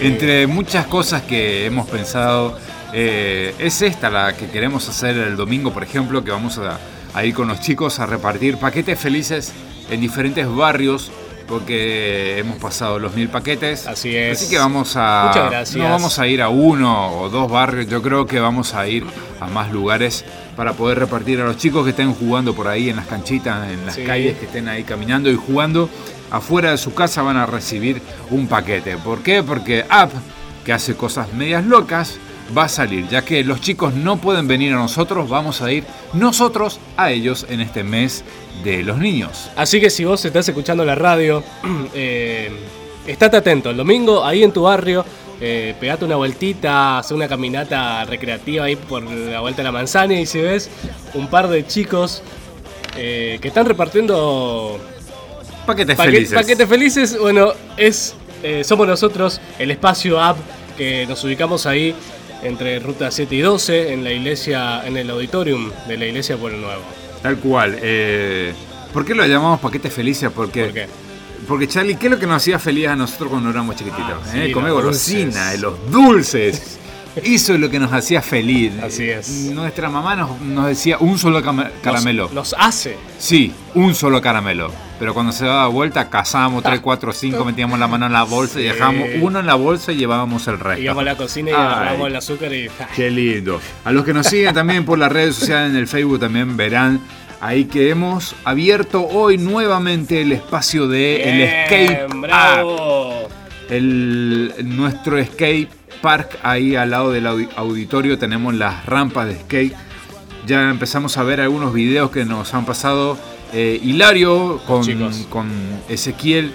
Entre 0.01 0.47
muchas 0.47 0.87
cosas 0.87 1.23
que 1.23 1.67
hemos 1.67 1.89
pensado, 1.89 2.57
eh, 2.93 3.55
es 3.59 3.83
esta 3.83 4.11
la 4.11 4.37
que 4.37 4.47
queremos 4.47 4.89
hacer 4.89 5.19
el 5.19 5.37
domingo, 5.37 5.73
por 5.73 5.83
ejemplo, 5.83 6.23
que 6.23 6.31
vamos 6.31 6.59
a, 6.59 6.79
a 7.13 7.25
ir 7.25 7.35
con 7.35 7.49
los 7.49 7.61
chicos 7.61 7.99
a 7.99 8.07
repartir 8.07 8.59
paquetes 8.59 8.99
felices 8.99 9.53
en 9.91 10.01
diferentes 10.01 10.47
barrios, 10.49 11.11
porque 11.49 12.39
hemos 12.39 12.59
pasado 12.59 12.99
los 12.99 13.15
mil 13.15 13.29
paquetes. 13.29 13.87
Así 13.87 14.15
es. 14.17 14.41
Así 14.41 14.51
que 14.51 14.59
vamos 14.59 14.95
a. 14.97 15.27
Muchas 15.29 15.51
gracias. 15.51 15.77
No 15.77 15.91
vamos 15.91 16.19
a 16.19 16.27
ir 16.29 16.41
a 16.43 16.49
uno 16.49 17.21
o 17.21 17.29
dos 17.29 17.51
barrios, 17.51 17.89
yo 17.89 18.01
creo 18.03 18.25
que 18.27 18.39
vamos 18.39 18.75
a 18.75 18.87
ir 18.87 19.05
a 19.41 19.47
más 19.49 19.73
lugares 19.73 20.25
para 20.57 20.75
poder 20.75 20.99
repartir 21.01 21.41
a 21.41 21.45
los 21.45 21.57
chicos 21.57 21.85
que 21.85 21.91
estén 21.91 22.13
jugando 22.15 22.55
por 22.55 22.69
ahí 22.69 22.89
en 22.91 22.97
las 22.97 23.07
canchitas, 23.07 23.69
en 23.71 23.85
las 23.85 23.97
Sí. 23.97 24.05
calles, 24.05 24.37
que 24.39 24.47
estén 24.47 24.69
ahí 24.69 24.85
caminando 24.85 25.31
y 25.31 25.35
jugando. 25.37 25.89
Afuera 26.31 26.71
de 26.71 26.79
su 26.79 26.95
casa 26.95 27.23
van 27.23 27.37
a 27.37 27.47
recibir 27.47 28.01
un 28.31 28.47
paquete. 28.47 28.97
¿Por 28.99 29.21
qué? 29.23 29.43
Porque 29.43 29.85
App, 29.89 30.13
que 30.65 30.73
hace 30.73 30.95
cosas 30.95 31.33
medias 31.33 31.65
locas, 31.65 32.19
va 32.57 32.65
a 32.65 32.69
salir. 32.69 33.09
Ya 33.09 33.23
que 33.25 33.43
los 33.45 33.61
chicos 33.61 33.95
no 33.95 34.17
pueden 34.19 34.47
venir 34.49 34.73
a 34.73 34.77
nosotros, 34.77 35.29
vamos 35.29 35.63
a 35.63 35.71
ir 35.73 35.85
nosotros 36.13 36.79
a 36.97 37.11
ellos 37.11 37.47
en 37.49 37.61
este 37.61 37.83
mes 37.85 38.25
de 38.65 38.83
los 38.83 38.99
niños. 38.99 39.51
Así 39.57 39.81
que 39.81 39.91
si 39.91 40.05
vos 40.05 40.25
estás 40.25 40.49
escuchando 40.49 40.85
la 40.85 40.95
radio, 40.95 41.43
eh, 41.95 42.51
estate 43.07 43.37
atento. 43.39 43.71
El 43.71 43.77
domingo, 43.77 44.25
ahí 44.25 44.43
en 44.43 44.53
tu 44.53 44.63
barrio, 44.63 45.05
eh, 45.41 45.75
pegate 45.81 46.05
una 46.05 46.17
vueltita, 46.17 46.99
hace 46.99 47.15
una 47.15 47.27
caminata 47.29 48.05
recreativa 48.05 48.65
ahí 48.67 48.77
por 48.77 49.03
la 49.03 49.41
vuelta 49.41 49.63
de 49.63 49.65
la 49.65 49.73
manzana 49.73 50.21
y 50.21 50.27
si 50.27 50.39
ves 50.41 50.69
un 51.15 51.29
par 51.29 51.49
de 51.49 51.67
chicos 51.67 52.23
eh, 52.97 53.39
que 53.41 53.49
están 53.49 53.65
repartiendo 53.67 54.79
Paquetes 55.65 55.97
paque- 55.97 56.11
felices. 56.13 56.35
paquetes 56.39 56.69
felices, 56.69 57.19
bueno, 57.19 57.53
es 57.77 58.15
eh, 58.43 58.65
somos 58.65 58.87
nosotros, 58.87 59.41
el 59.59 59.71
espacio 59.71 60.21
app, 60.21 60.37
que 60.77 61.07
nos 61.07 61.23
ubicamos 61.25 61.65
ahí 61.67 61.95
entre 62.43 62.79
ruta 62.81 63.11
7 63.11 63.35
y 63.35 63.41
12, 63.41 63.93
en 63.93 64.05
la 64.05 64.13
iglesia, 64.13 64.87
en 64.87 64.97
el 64.97 65.11
auditorium 65.11 65.71
de 65.89 65.97
la 65.97 66.07
iglesia 66.07 66.37
Pueblo 66.37 66.59
Nuevo. 66.59 66.83
Tal 67.23 67.37
cual. 67.39 67.79
eh, 67.81 68.53
¿Por 68.93 69.05
qué 69.05 69.15
lo 69.15 69.25
llamamos 69.27 69.61
paquetes 69.61 69.93
felices? 69.93 70.31
Porque, 70.35 70.87
Porque 71.47 71.69
Charlie, 71.69 71.95
¿qué 71.97 72.07
es 72.07 72.11
lo 72.13 72.19
que 72.19 72.27
nos 72.27 72.37
hacía 72.39 72.59
feliz 72.59 72.89
a 72.89 72.97
nosotros 72.97 73.31
cuando 73.31 73.51
éramos 73.51 73.77
chiquititos? 73.77 74.15
Ah, 74.25 74.29
sí, 74.33 74.39
eh? 74.39 74.53
Comer 74.53 74.73
los 74.73 74.83
golosina, 74.83 75.53
dulces. 75.53 75.55
eh, 75.55 75.59
los 75.59 75.91
dulces. 75.91 76.79
Eso 77.17 77.55
es 77.55 77.61
lo 77.61 77.69
que 77.71 77.79
nos 77.79 77.93
hacía 77.93 78.23
feliz. 78.23 78.73
Así 78.83 79.09
es. 79.09 79.29
Nuestra 79.53 79.91
mamá 79.91 80.15
nos, 80.17 80.41
nos 80.41 80.67
decía 80.67 80.97
un 80.99 81.19
solo 81.19 81.43
caramelo. 81.83 82.31
Nos 82.33 82.55
hace. 82.59 82.97
Sí, 83.19 83.53
un 83.75 83.95
solo 83.95 84.21
caramelo. 84.21 84.71
Pero 84.99 85.15
cuando 85.15 85.33
se 85.33 85.47
daba 85.47 85.67
vuelta, 85.69 86.09
cazábamos 86.11 86.63
3, 86.63 86.81
4, 86.81 87.13
5, 87.13 87.45
metíamos 87.45 87.79
la 87.79 87.89
mano 87.89 88.07
en 88.07 88.13
la 88.13 88.23
bolsa 88.23 88.61
y 88.61 88.65
dejábamos 88.65 89.09
uno 89.23 89.41
en 89.41 89.47
la 89.47 89.55
bolsa 89.55 89.93
y 89.93 89.97
llevábamos 89.97 90.47
el 90.47 90.59
resto. 90.61 90.83
Íbamos 90.83 91.01
a 91.01 91.05
la 91.05 91.17
cocina 91.17 91.51
y 91.51 91.55
Ay. 91.55 91.61
agarramos 91.61 92.07
el 92.09 92.17
azúcar 92.17 92.53
y. 92.53 92.69
Qué 92.95 93.11
lindo. 93.11 93.61
A 93.85 93.93
los 93.93 94.05
que 94.05 94.13
nos 94.13 94.27
siguen 94.27 94.55
también 94.55 94.85
por 94.85 94.99
las 94.99 95.11
redes 95.11 95.37
sociales 95.37 95.71
en 95.71 95.77
el 95.77 95.89
Facebook 95.89 96.21
también 96.21 96.57
verán 96.57 97.01
ahí 97.41 97.65
que 97.65 97.89
hemos 97.89 98.35
abierto 98.45 99.03
hoy 99.07 99.39
nuevamente 99.39 100.21
el 100.21 100.33
espacio 100.33 100.87
de 100.87 101.23
el 101.23 101.37
Bien, 101.39 101.67
skate 101.67 101.99
park. 102.09 102.21
bravo. 102.21 103.29
El, 103.71 104.53
nuestro 104.65 105.25
skate 105.25 105.71
park 106.01 106.39
ahí 106.43 106.77
al 106.77 106.91
lado 106.91 107.11
del 107.13 107.27
audi- 107.27 107.49
auditorio 107.57 108.19
tenemos 108.19 108.55
las 108.55 108.87
rampas 108.87 109.27
de 109.29 109.39
skate. 109.39 109.75
Ya 110.47 110.71
empezamos 110.71 111.17
a 111.19 111.23
ver 111.23 111.41
algunos 111.41 111.73
videos 111.75 112.11
que 112.11 112.25
nos 112.25 112.55
han 112.55 112.65
pasado 112.65 113.19
eh, 113.53 113.81
Hilario 113.83 114.61
con, 114.67 115.51
Ezequiel 115.89 116.55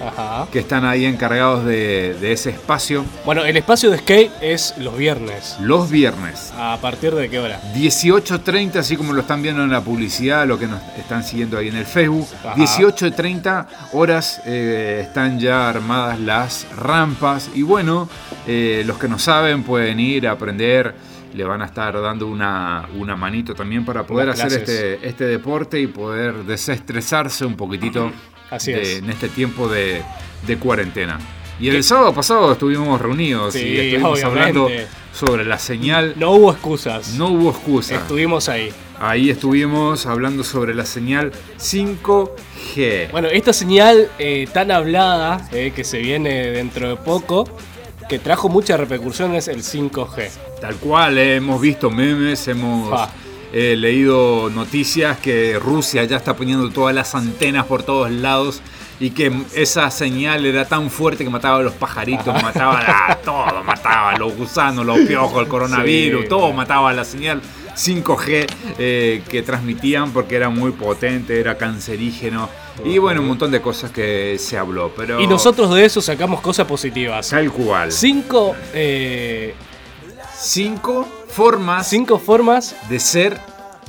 que 0.51 0.59
están 0.59 0.85
ahí 0.85 1.05
encargados 1.05 1.65
de, 1.65 2.15
de 2.15 2.31
ese 2.31 2.51
espacio 2.51 3.05
Bueno, 3.25 3.43
el 3.43 3.57
espacio 3.57 3.89
de 3.91 3.97
skate 3.97 4.31
es 4.41 4.73
los 4.77 4.97
viernes. 4.97 5.57
los 5.59 5.89
viernes. 5.89 6.53
¿A 6.57 6.77
partir 6.79 7.13
de 7.13 7.29
qué 7.29 7.39
hora? 7.39 7.59
18.30, 7.75 8.77
así 8.77 8.95
como 8.95 9.13
lo 9.13 9.21
están 9.21 9.41
viendo 9.41 9.63
en 9.63 9.71
la 9.71 9.81
publicidad, 9.81 10.47
lo 10.47 10.57
que 10.57 10.67
nos 10.67 10.81
están 10.97 11.23
siguiendo 11.23 11.57
ahí 11.57 11.67
en 11.67 11.75
el 11.75 11.85
Facebook. 11.85 12.27
Ajá. 12.43 12.55
18.30 12.55 13.65
horas 13.93 14.41
eh, 14.45 15.01
están 15.03 15.39
ya 15.39 15.69
armadas 15.69 16.19
las 16.19 16.65
rampas. 16.77 17.49
Y 17.53 17.61
bueno, 17.61 18.09
eh, 18.47 18.83
los 18.85 18.97
que 18.97 19.07
no 19.07 19.19
saben 19.19 19.63
pueden 19.63 19.99
ir 19.99 20.27
a 20.27 20.31
aprender. 20.31 20.95
Le 21.35 21.43
van 21.43 21.61
a 21.61 21.65
estar 21.65 21.99
dando 22.01 22.27
una, 22.27 22.87
una 22.95 23.15
manito 23.15 23.53
también 23.53 23.83
para 23.83 24.03
poder 24.07 24.29
hacer 24.29 24.53
este, 24.53 25.05
este 25.07 25.25
deporte 25.25 25.79
y 25.79 25.87
poder 25.87 26.33
desestresarse 26.45 27.45
un 27.45 27.55
poquito 27.55 28.11
Así 28.49 28.71
de- 28.71 28.81
es. 28.81 28.97
en 28.99 29.09
este 29.09 29.27
tiempo 29.29 29.67
de, 29.67 30.01
de 30.47 30.57
cuarentena. 30.57 31.19
Y 31.59 31.69
el 31.69 31.83
sábado 31.83 32.13
pasado 32.13 32.51
estuvimos 32.51 32.99
reunidos 33.01 33.53
Sí, 33.53 33.59
y 33.65 33.77
estuvimos 33.79 34.23
hablando 34.23 34.69
sobre 35.13 35.45
la 35.45 35.57
señal. 35.57 36.13
No 36.17 36.31
hubo 36.31 36.51
excusas. 36.51 37.13
No 37.15 37.27
hubo 37.29 37.49
excusa. 37.51 37.95
Estuvimos 37.95 38.49
ahí. 38.49 38.71
Ahí 38.99 39.29
estuvimos 39.29 40.05
hablando 40.05 40.43
sobre 40.43 40.73
la 40.73 40.85
señal 40.85 41.31
5G. 41.57 43.11
Bueno, 43.11 43.27
esta 43.29 43.53
señal 43.53 44.09
eh, 44.19 44.47
tan 44.53 44.71
hablada 44.71 45.47
eh, 45.51 45.71
que 45.75 45.83
se 45.83 45.99
viene 45.99 46.51
dentro 46.51 46.89
de 46.89 46.95
poco, 46.97 47.45
que 48.09 48.19
trajo 48.19 48.49
muchas 48.49 48.79
repercusiones 48.79 49.47
el 49.47 49.63
5G. 49.63 50.29
Tal 50.61 50.75
cual, 50.75 51.17
eh, 51.17 51.35
hemos 51.37 51.59
visto 51.61 51.89
memes, 51.89 52.47
hemos 52.47 52.89
Fa. 52.89 53.09
eh, 53.53 53.75
leído 53.77 54.49
noticias 54.49 55.17
que 55.19 55.57
Rusia 55.59 56.03
ya 56.03 56.17
está 56.17 56.35
poniendo 56.35 56.69
todas 56.69 56.93
las 56.93 57.15
antenas 57.15 57.65
por 57.65 57.83
todos 57.83 58.11
lados 58.11 58.61
y 58.99 59.09
que 59.09 59.31
esa 59.55 59.91
señal 59.91 60.45
era 60.45 60.65
tan 60.65 60.89
fuerte 60.89 61.23
que 61.23 61.29
mataba 61.29 61.57
a 61.57 61.61
los 61.63 61.73
pajaritos, 61.73 62.27
mataba 62.41 62.81
a 63.09 63.15
todo, 63.17 63.63
mataba 63.63 64.11
a 64.11 64.17
los 64.17 64.35
gusanos, 64.35 64.85
los 64.85 64.99
piojos, 64.99 65.41
el 65.41 65.47
coronavirus, 65.49 66.21
Sí. 66.23 66.29
todo 66.29 66.53
mataba 66.53 66.91
a 66.91 66.93
la 66.93 67.03
señal 67.03 67.41
5G 67.75 68.47
eh, 68.77 69.23
que 69.29 69.41
transmitían 69.41 70.11
porque 70.11 70.35
era 70.35 70.49
muy 70.49 70.71
potente, 70.71 71.39
era 71.39 71.57
cancerígeno 71.57 72.49
y 72.83 72.97
bueno, 72.97 73.21
un 73.21 73.27
montón 73.27 73.51
de 73.51 73.61
cosas 73.61 73.91
que 73.91 74.37
se 74.39 74.57
habló. 74.57 74.91
Pero 74.95 75.21
Y 75.21 75.27
nosotros 75.27 75.73
de 75.73 75.85
eso 75.85 76.01
sacamos 76.01 76.41
cosas 76.41 76.67
positivas. 76.67 77.29
Tal 77.29 77.51
cual. 77.51 77.91
Cinco, 77.91 78.55
eh, 78.73 79.53
cinco 80.37 81.07
formas. 81.29 81.87
Cinco 81.87 82.19
formas 82.19 82.75
de 82.89 82.99
ser 82.99 83.39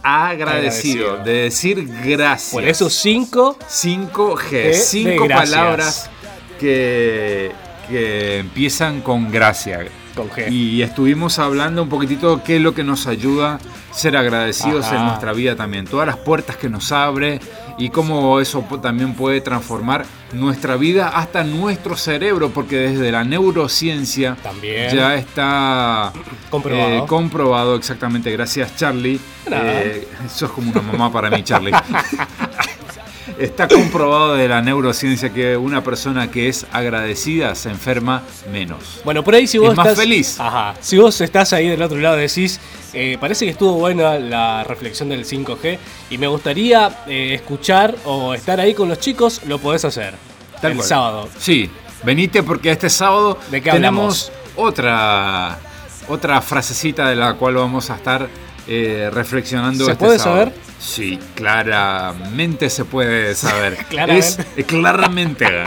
agradecido, 0.02 1.14
Agradecido. 1.14 1.24
de 1.24 1.32
decir 1.42 1.88
gracias. 2.04 2.52
Por 2.52 2.64
eso 2.64 2.88
5 2.88 3.58
5G, 3.68 4.50
de 4.50 4.74
cinco 4.74 5.26
palabras 5.26 6.08
que, 6.60 7.50
que 7.88 8.38
empiezan 8.38 9.00
con 9.00 9.30
gracia. 9.32 9.86
Con 10.16 10.28
G. 10.30 10.50
Y 10.50 10.82
estuvimos 10.82 11.38
hablando 11.38 11.82
un 11.82 11.88
poquitito 11.88 12.42
qué 12.42 12.56
es 12.56 12.62
lo 12.62 12.74
que 12.74 12.82
nos 12.82 13.06
ayuda 13.06 13.60
a 13.90 13.94
ser 13.94 14.16
agradecidos 14.16 14.86
Ajá. 14.86 14.96
en 14.96 15.04
nuestra 15.06 15.32
vida 15.32 15.54
también. 15.54 15.84
Todas 15.84 16.06
las 16.06 16.16
puertas 16.16 16.56
que 16.56 16.68
nos 16.70 16.90
abre 16.90 17.38
y 17.78 17.90
cómo 17.90 18.40
eso 18.40 18.64
también 18.82 19.12
puede 19.14 19.42
transformar 19.42 20.06
nuestra 20.32 20.76
vida 20.76 21.08
hasta 21.08 21.44
nuestro 21.44 21.96
cerebro, 21.96 22.50
porque 22.50 22.76
desde 22.76 23.12
la 23.12 23.22
neurociencia 23.24 24.36
También. 24.42 24.94
ya 24.94 25.14
está 25.14 26.12
Comprobado. 26.50 26.88
eh, 26.90 27.04
comprobado 27.06 27.76
exactamente. 27.76 28.30
Gracias, 28.32 28.74
Charlie. 28.76 29.20
Eh, 29.50 30.08
sos 30.32 30.50
como 30.50 30.72
una 30.72 30.80
mamá 30.80 31.12
para 31.12 31.28
mí, 31.30 31.42
Charlie. 31.44 31.72
Está 33.38 33.68
comprobado 33.68 34.34
de 34.34 34.48
la 34.48 34.62
neurociencia 34.62 35.30
que 35.32 35.56
una 35.56 35.82
persona 35.82 36.30
que 36.30 36.48
es 36.48 36.66
agradecida 36.72 37.54
se 37.54 37.70
enferma 37.70 38.22
menos. 38.52 39.00
Bueno, 39.04 39.22
por 39.24 39.34
ahí 39.34 39.46
si 39.46 39.58
vos 39.58 39.70
Es 39.70 39.76
más 39.76 39.86
estás, 39.88 39.98
feliz. 40.00 40.40
Ajá. 40.40 40.74
Si 40.80 40.96
vos 40.98 41.20
estás 41.20 41.52
ahí 41.52 41.68
del 41.68 41.82
otro 41.82 41.98
lado 41.98 42.16
decís, 42.16 42.60
eh, 42.92 43.16
parece 43.20 43.44
que 43.44 43.50
estuvo 43.50 43.72
buena 43.74 44.18
la 44.18 44.64
reflexión 44.64 45.08
del 45.08 45.24
5G 45.24 45.78
y 46.10 46.18
me 46.18 46.26
gustaría 46.28 47.00
eh, 47.06 47.34
escuchar 47.34 47.94
o 48.04 48.32
estar 48.34 48.60
ahí 48.60 48.74
con 48.74 48.88
los 48.88 48.98
chicos, 49.00 49.42
lo 49.46 49.58
podés 49.58 49.84
hacer. 49.84 50.14
Tal 50.60 50.72
el 50.72 50.76
cual. 50.78 50.88
sábado. 50.88 51.28
Sí, 51.38 51.68
venite 52.04 52.42
porque 52.42 52.70
este 52.70 52.88
sábado 52.88 53.38
¿De 53.50 53.60
qué 53.60 53.70
tenemos 53.70 54.32
otra, 54.54 55.58
otra 56.08 56.40
frasecita 56.40 57.08
de 57.08 57.16
la 57.16 57.34
cual 57.34 57.56
vamos 57.56 57.90
a 57.90 57.96
estar 57.96 58.28
eh, 58.68 59.10
reflexionando. 59.12 59.84
¿Se 59.84 59.92
este 59.92 60.04
puede 60.04 60.18
sábado. 60.18 60.44
saber? 60.46 60.54
Sí, 60.78 61.18
claramente 61.34 62.68
se 62.70 62.84
puede 62.84 63.34
saber. 63.34 63.76
Claramente. 63.88 64.26
Es, 64.28 64.38
eh, 64.56 64.64
claramente. 64.64 65.46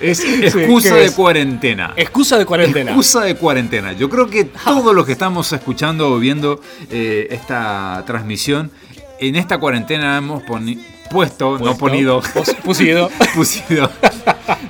Es 0.00 0.22
excusa 0.22 0.90
¿qué 0.90 0.94
de 0.96 1.04
es? 1.06 1.12
cuarentena. 1.12 1.94
Excusa 1.96 2.36
de 2.36 2.44
cuarentena. 2.44 2.90
Excusa 2.90 3.22
de 3.22 3.36
cuarentena. 3.36 3.92
Yo 3.92 4.10
creo 4.10 4.28
que 4.28 4.44
todos 4.44 4.94
los 4.94 5.06
que 5.06 5.12
estamos 5.12 5.50
escuchando 5.52 6.10
o 6.10 6.18
viendo 6.18 6.60
eh, 6.90 7.28
esta 7.30 8.02
transmisión, 8.06 8.70
en 9.18 9.36
esta 9.36 9.56
cuarentena 9.56 10.18
hemos 10.18 10.42
poni- 10.42 10.78
puesto, 11.10 11.52
no 11.52 11.58
Puesto, 11.58 11.78
ponido, 11.78 12.22
pusido. 12.64 13.08
pusido, 13.34 13.90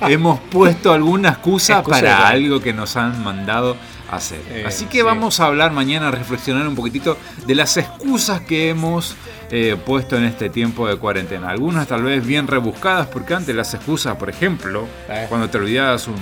hemos 0.07 0.39
puesto 0.51 0.93
alguna 0.93 1.29
excusa, 1.29 1.79
Excusa 1.79 1.99
para 1.99 2.27
algo 2.29 2.61
que 2.61 2.71
nos 2.71 2.95
han 2.95 3.21
mandado 3.21 3.75
hacer. 4.11 4.39
Eh, 4.49 4.63
Así 4.67 4.85
que 4.85 4.99
sí. 4.99 5.03
vamos 5.03 5.39
a 5.39 5.45
hablar 5.47 5.71
mañana, 5.71 6.07
a 6.09 6.11
reflexionar 6.11 6.67
un 6.67 6.75
poquitito 6.75 7.17
de 7.45 7.55
las 7.55 7.75
excusas 7.77 8.41
que 8.41 8.69
hemos 8.69 9.15
eh, 9.51 9.75
puesto 9.85 10.17
en 10.17 10.23
este 10.25 10.49
tiempo 10.49 10.87
de 10.87 10.95
cuarentena. 10.97 11.49
Algunas 11.49 11.87
tal 11.87 12.03
vez 12.03 12.25
bien 12.25 12.47
rebuscadas, 12.47 13.07
porque 13.07 13.33
antes 13.33 13.55
las 13.55 13.73
excusas, 13.73 14.15
por 14.17 14.29
ejemplo, 14.29 14.87
Eh. 15.09 15.25
cuando 15.29 15.49
te 15.49 15.57
olvidabas 15.57 16.07
un 16.07 16.15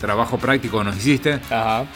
trabajo 0.00 0.36
práctico 0.38 0.78
que 0.78 0.84
no 0.84 0.90
hiciste, 0.94 1.40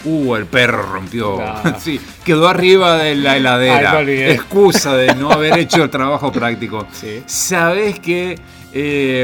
uh, 0.05 0.35
el 0.37 0.47
perro 0.47 0.83
rompió, 0.83 1.39
sí, 1.79 2.01
quedó 2.25 2.49
arriba 2.49 2.97
de 2.97 3.15
la 3.17 3.33
Ay, 3.33 3.41
heladera. 3.41 3.99
olvidé. 3.99 4.33
Excusa 4.33 4.95
de 4.97 5.15
no 5.15 5.31
haber 5.31 5.59
hecho 5.59 5.85
el 5.85 5.91
trabajo 5.91 6.33
práctico. 6.33 6.87
Sabes 7.27 7.99
que 8.01 8.39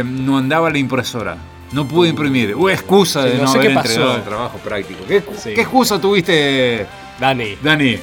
no 0.04 0.36
andaba 0.38 0.68
la 0.70 0.78
impresora. 0.78 1.36
No 1.74 1.86
pude 1.88 2.08
imprimir. 2.08 2.54
Uh, 2.54 2.68
excusa 2.68 3.24
Sí, 3.24 3.30
de 3.30 3.34
no 3.36 3.42
no, 3.44 3.48
sé 3.48 3.58
haber 3.58 3.68
qué 3.68 3.74
pasó. 3.74 3.88
entregado 3.90 4.16
el 4.16 4.22
trabajo 4.22 4.58
práctico. 4.58 5.04
¿Qué, 5.06 5.22
Sí. 5.36 5.54
qué 5.54 5.60
excusa 5.62 6.00
tuviste, 6.00 6.86
Dani? 7.18 7.56
Dani? 7.62 7.98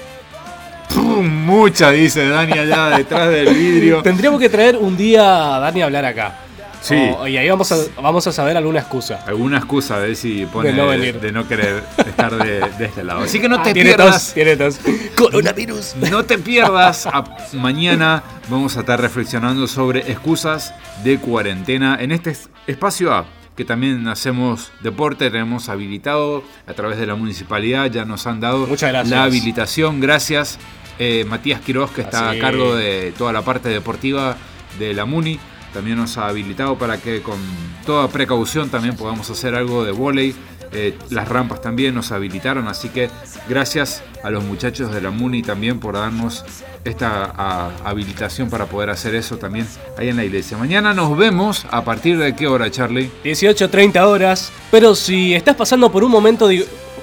Pum, 0.94 1.26
mucha, 1.46 1.90
dice 1.92 2.28
Dani 2.28 2.52
allá 2.54 2.90
detrás 2.98 3.30
del 3.30 3.54
vidrio. 3.54 4.02
Tendríamos 4.02 4.40
que 4.40 4.50
traer 4.50 4.76
un 4.78 4.98
día 4.98 5.56
a 5.56 5.60
Dani 5.60 5.82
a 5.82 5.86
hablar 5.86 6.06
acá. 6.06 6.36
Sí. 6.82 6.96
O- 7.18 7.28
y 7.28 7.38
ahí 7.38 7.48
vamos 7.48 7.72
a, 7.72 7.78
vamos 8.02 8.26
a 8.28 8.32
saber 8.32 8.58
alguna 8.58 8.80
excusa. 8.80 9.24
Alguna 9.28 9.58
excusa 9.60 10.00
de 10.00 10.16
si 10.16 10.46
pone 10.48 10.72
De 10.72 10.76
no 10.78 10.88
venir. 10.88 11.20
de 11.22 11.32
no 11.32 11.48
querer 11.48 11.84
estar 12.06 12.36
de, 12.36 12.60
de 12.78 12.86
este 12.86 13.04
lado. 13.04 13.22
Así 13.22 13.40
que 13.40 13.48
no 13.48 13.56
Ah, 13.60 13.64
te 13.64 13.74
tiene 13.74 13.92
pierdas. 13.92 14.26
tos, 14.26 14.34
tiene 14.34 14.56
tos. 14.58 14.80
Coronavirus. 15.16 15.96
No 16.10 16.26
te 16.26 16.38
pierdas. 16.40 17.06
a- 17.14 17.24
mañana 17.54 18.24
vamos 18.50 18.76
a 18.78 18.80
estar 18.82 19.00
reflexionando 19.00 19.68
sobre 19.68 20.12
excusas 20.12 20.74
de 21.04 21.20
cuarentena 21.20 21.98
en 22.02 22.12
este 22.12 22.32
es- 22.32 22.50
espacio 22.68 23.14
A. 23.14 23.26
Que 23.56 23.66
también 23.66 24.08
hacemos 24.08 24.72
deporte, 24.82 25.30
tenemos 25.30 25.70
habilitado 25.70 26.44
a 26.68 26.74
través 26.74 26.98
de 26.98 27.06
la 27.06 27.16
municipalidad, 27.16 27.92
ya 27.92 28.06
nos 28.06 28.26
han 28.26 28.40
dado 28.40 28.68
la 29.06 29.24
habilitación. 29.24 30.00
Gracias, 30.00 30.58
eh, 31.00 31.26
Matías 31.28 31.60
Quiroz, 31.62 31.92
que 31.92 32.02
está 32.02 32.30
Así. 32.30 32.40
a 32.40 32.42
cargo 32.42 32.76
de 32.76 33.14
toda 33.18 33.34
la 33.34 33.42
parte 33.42 33.70
deportiva 33.70 34.38
de 34.80 34.94
la 34.94 35.06
MUNI. 35.06 35.40
También 35.74 35.98
nos 35.98 36.18
ha 36.18 36.28
habilitado 36.28 36.78
para 36.78 36.98
que 36.98 37.22
con 37.22 37.40
toda 37.86 38.08
precaución 38.10 38.70
también 38.70 38.96
podamos 38.96 39.30
hacer 39.30 39.56
algo 39.56 39.84
de 39.84 39.92
volei. 39.92 40.36
Eh, 40.74 40.98
las 41.10 41.28
rampas 41.28 41.62
también 41.62 41.94
nos 41.94 42.14
habilitaron, 42.14 42.68
así 42.70 42.90
que 42.90 43.10
gracias 43.50 44.04
a 44.24 44.30
los 44.30 44.44
muchachos 44.44 44.94
de 44.94 45.02
la 45.02 45.12
MUNI 45.12 45.42
también 45.42 45.80
por 45.80 45.96
darnos 45.96 46.46
esta 46.84 47.72
habilitación 47.84 48.50
para 48.50 48.66
poder 48.66 48.90
hacer 48.90 49.16
eso 49.16 49.38
también 49.38 49.68
ahí 49.98 50.10
en 50.10 50.18
la 50.18 50.24
iglesia. 50.24 50.58
Mañana 50.58 50.94
nos 50.94 51.16
vemos 51.16 51.66
a 51.70 51.84
partir 51.84 52.18
de 52.18 52.36
qué 52.36 52.48
hora, 52.48 52.70
Charlie? 52.72 53.12
18, 53.24 53.70
30 53.70 54.08
horas. 54.08 54.52
Pero 54.72 54.96
si 54.96 55.34
estás 55.34 55.56
pasando 55.56 55.92
por 55.92 56.04
un 56.04 56.12
momento 56.12 56.50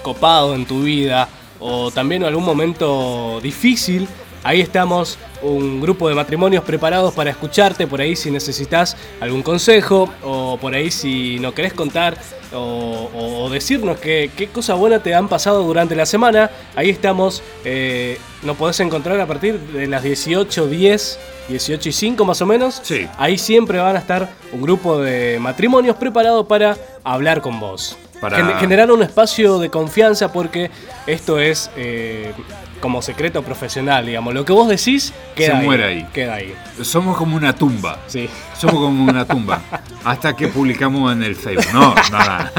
copado 0.03 0.55
en 0.55 0.67
tu 0.67 0.83
vida, 0.83 1.29
o 1.61 1.91
también 1.91 2.25
algún 2.25 2.45
momento 2.45 3.41
difícil, 3.43 4.09
ahí 4.45 4.61
estamos, 4.61 5.19
un 5.43 5.81
grupo 5.81 6.09
de 6.09 6.15
matrimonios 6.15 6.65
preparados 6.65 7.15
para 7.15 7.31
escucharte, 7.31 7.87
por 7.87 8.01
ahí 8.01 8.17
si 8.17 8.31
necesitas 8.31 8.97
algún 9.21 9.43
consejo, 9.43 10.09
o 10.25 10.59
por 10.61 10.75
ahí 10.75 10.91
si 10.91 11.39
no 11.39 11.53
querés 11.55 11.73
contar 11.73 12.17
o, 12.53 13.09
o 13.45 13.51
decirnos 13.51 13.99
qué, 13.99 14.31
qué 14.37 14.49
cosa 14.49 14.75
buena 14.75 15.03
te 15.03 15.15
han 15.15 15.29
pasado 15.29 15.63
durante 15.63 15.95
la 15.95 16.07
semana, 16.07 16.51
ahí 16.75 16.91
estamos, 16.91 17.43
eh, 17.65 18.19
nos 18.43 18.57
podés 18.57 18.81
encontrar 18.81 19.21
a 19.21 19.27
partir 19.27 19.59
de 19.59 19.87
las 19.87 20.03
18.10. 20.05 21.17
18 21.49 21.89
y 21.89 21.93
5 21.93 22.25
más 22.27 22.43
o 22.43 22.47
menos. 22.47 22.79
Sí. 22.83 23.07
Ahí 23.17 23.39
siempre 23.39 23.79
van 23.79 23.97
a 23.97 23.99
estar 24.01 24.29
un 24.53 24.61
grupo 24.61 24.99
de 24.99 25.39
matrimonios 25.41 25.97
preparados 25.97 26.47
para 26.47 26.77
hablar 27.05 27.41
con 27.41 27.59
vos. 27.59 27.97
Para- 28.21 28.37
Gen- 28.37 28.59
generar 28.59 28.91
un 28.93 29.03
espacio 29.03 29.59
de 29.59 29.71
confianza 29.71 30.31
porque 30.31 30.71
esto 31.07 31.39
es 31.39 31.71
eh, 31.77 32.33
como 32.79 33.03
secreto 33.03 33.43
profesional, 33.43 34.07
digamos. 34.07 34.35
Lo 34.35 34.45
que 34.45 34.53
vos 34.53 34.69
decís 34.69 35.13
queda 35.35 35.47
Se 35.53 35.57
ahí. 35.59 35.65
muere 35.65 35.85
ahí. 35.85 36.07
Queda 36.13 36.35
ahí. 36.35 36.55
Somos 36.83 37.17
como 37.17 37.37
una 37.37 37.55
tumba. 37.55 37.99
Sí. 38.07 38.29
Somos 38.57 38.77
como 38.77 39.05
una 39.05 39.25
tumba. 39.27 39.61
Hasta 40.05 40.35
que 40.37 40.49
publicamos 40.49 41.13
en 41.13 41.23
el 41.23 41.37
Facebook. 41.37 41.73
No, 41.73 41.95
nada. 42.11 42.53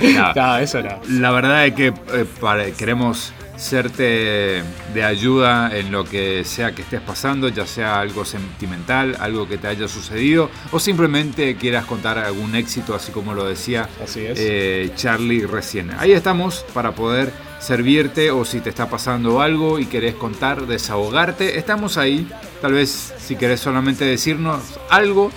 No. 0.00 0.32
No, 0.34 0.56
eso 0.58 0.82
no. 0.82 1.00
La 1.08 1.30
verdad 1.30 1.66
es 1.66 1.74
que 1.74 1.86
eh, 1.88 2.24
para- 2.40 2.70
queremos 2.72 3.32
serte 3.56 4.62
de 4.94 5.04
ayuda 5.04 5.70
en 5.76 5.92
lo 5.92 6.04
que 6.04 6.42
sea 6.44 6.72
que 6.72 6.82
estés 6.82 7.00
pasando, 7.00 7.48
ya 7.48 7.66
sea 7.66 8.00
algo 8.00 8.24
sentimental, 8.24 9.16
algo 9.20 9.46
que 9.48 9.56
te 9.58 9.68
haya 9.68 9.86
sucedido, 9.88 10.50
o 10.72 10.80
simplemente 10.80 11.54
quieras 11.56 11.84
contar 11.84 12.18
algún 12.18 12.54
éxito, 12.56 12.94
así 12.94 13.12
como 13.12 13.34
lo 13.34 13.44
decía 13.46 13.88
Así 14.02 14.20
es. 14.26 14.38
eh, 14.40 14.90
Charlie 14.96 15.46
recién. 15.46 15.90
Ahí 15.98 16.12
estamos 16.12 16.64
para 16.74 16.92
poder 16.92 17.32
servirte 17.62 18.30
o 18.30 18.44
si 18.44 18.60
te 18.60 18.68
está 18.70 18.90
pasando 18.90 19.40
algo 19.40 19.78
y 19.78 19.86
querés 19.86 20.14
contar, 20.16 20.66
desahogarte, 20.66 21.58
estamos 21.58 21.96
ahí. 21.96 22.28
Tal 22.60 22.72
vez 22.72 23.14
si 23.18 23.36
querés 23.36 23.60
solamente 23.60 24.04
decirnos 24.04 24.60
algo 24.90 25.30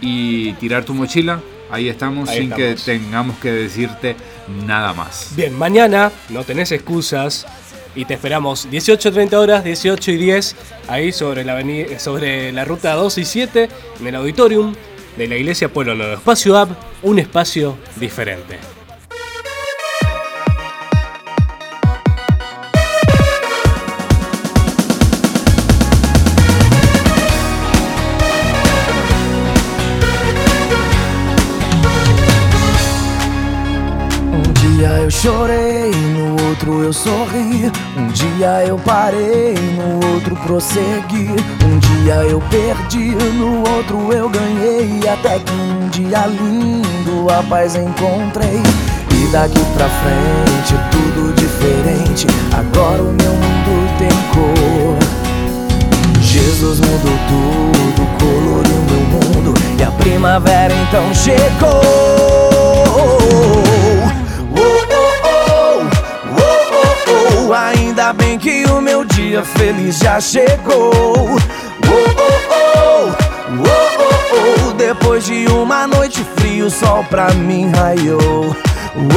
y 0.00 0.52
tirar 0.54 0.84
tu 0.84 0.94
mochila, 0.94 1.40
ahí 1.70 1.88
estamos 1.88 2.28
Ahí 2.28 2.38
sin 2.38 2.52
estamos. 2.52 2.80
que 2.84 2.92
tengamos 2.92 3.36
que 3.38 3.50
decirte 3.52 4.16
nada 4.66 4.92
más. 4.92 5.30
Bien, 5.36 5.56
mañana 5.56 6.12
no 6.28 6.44
tenés 6.44 6.72
excusas 6.72 7.46
y 7.94 8.04
te 8.04 8.14
esperamos 8.14 8.68
18.30 8.70 9.34
horas, 9.34 9.64
18 9.64 10.10
y 10.12 10.16
10, 10.16 10.56
ahí 10.88 11.12
sobre 11.12 11.44
la, 11.44 11.58
aveni- 11.60 11.98
sobre 11.98 12.50
la 12.52 12.64
ruta 12.64 12.94
2 12.94 13.18
y 13.18 13.24
7, 13.24 13.68
en 14.00 14.06
el 14.06 14.14
auditorium 14.14 14.74
de 15.16 15.28
la 15.28 15.36
iglesia 15.36 15.68
Pueblo 15.72 15.94
Nuevo. 15.94 16.14
Espacio 16.14 16.56
App, 16.56 16.70
un 17.02 17.18
espacio 17.18 17.76
diferente. 17.96 18.58
Chorei, 35.22 35.92
no 35.92 36.48
outro 36.48 36.82
eu 36.82 36.92
sorri. 36.92 37.70
Um 37.96 38.08
dia 38.08 38.64
eu 38.66 38.76
parei, 38.76 39.54
no 39.54 40.14
outro 40.14 40.34
prossegui. 40.34 41.30
Um 41.64 41.78
dia 41.78 42.14
eu 42.24 42.40
perdi, 42.50 43.14
no 43.34 43.58
outro 43.58 44.12
eu 44.12 44.28
ganhei. 44.28 45.00
Até 45.08 45.38
que 45.38 45.52
um 45.52 45.88
dia 45.90 46.26
lindo 46.26 47.30
a 47.30 47.40
paz 47.44 47.76
encontrei. 47.76 48.60
E 49.12 49.26
daqui 49.30 49.60
pra 49.76 49.88
frente 49.88 50.74
tudo 50.90 51.32
diferente. 51.36 52.26
Agora 52.52 53.00
o 53.00 53.12
meu 53.12 53.32
mundo 53.32 53.98
tem 53.98 54.10
cor. 54.34 54.98
Jesus 56.20 56.80
mudou 56.80 57.16
tudo, 57.28 58.08
coloriu 58.18 58.82
meu 58.90 59.02
mundo. 59.06 59.54
E 59.78 59.84
a 59.84 59.90
primavera 59.92 60.74
então 60.74 61.14
chegou. 61.14 62.21
Ainda 68.12 68.24
bem 68.24 68.38
que 68.38 68.64
o 68.70 68.78
meu 68.82 69.06
dia 69.06 69.42
feliz 69.42 69.96
já 69.96 70.20
chegou. 70.20 70.92
Oh, 70.94 71.30
oh, 71.30 72.36
oh, 72.50 73.10
oh, 73.58 73.64
oh, 73.64 74.68
oh. 74.68 74.72
Depois 74.74 75.24
de 75.24 75.46
uma 75.46 75.86
noite 75.86 76.22
fria, 76.36 76.66
o 76.66 76.70
sol 76.70 77.02
pra 77.08 77.32
mim 77.32 77.70
raiou. 77.70 78.18
Oh, 78.18 79.00
oh, 79.00 79.08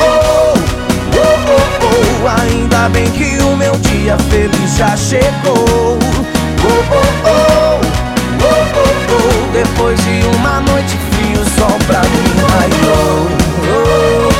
oh, 0.00 0.54
oh, 1.14 1.28
oh, 1.50 2.24
oh. 2.24 2.40
Ainda 2.40 2.88
bem 2.88 3.10
que 3.10 3.36
o 3.42 3.54
meu 3.54 3.76
dia 3.76 4.16
feliz 4.30 4.76
já 4.78 4.96
chegou. 4.96 5.52
Oh, 5.52 5.98
oh, 6.70 7.04
oh, 7.26 7.80
oh, 7.80 7.80
oh, 8.44 8.62
oh. 9.12 9.52
Depois 9.52 10.00
de 10.04 10.24
uma 10.38 10.58
noite 10.60 10.96
fria, 11.10 11.38
o 11.38 11.44
sol 11.60 11.78
pra 11.86 12.00
mim 12.00 12.32
raiou. 12.48 14.31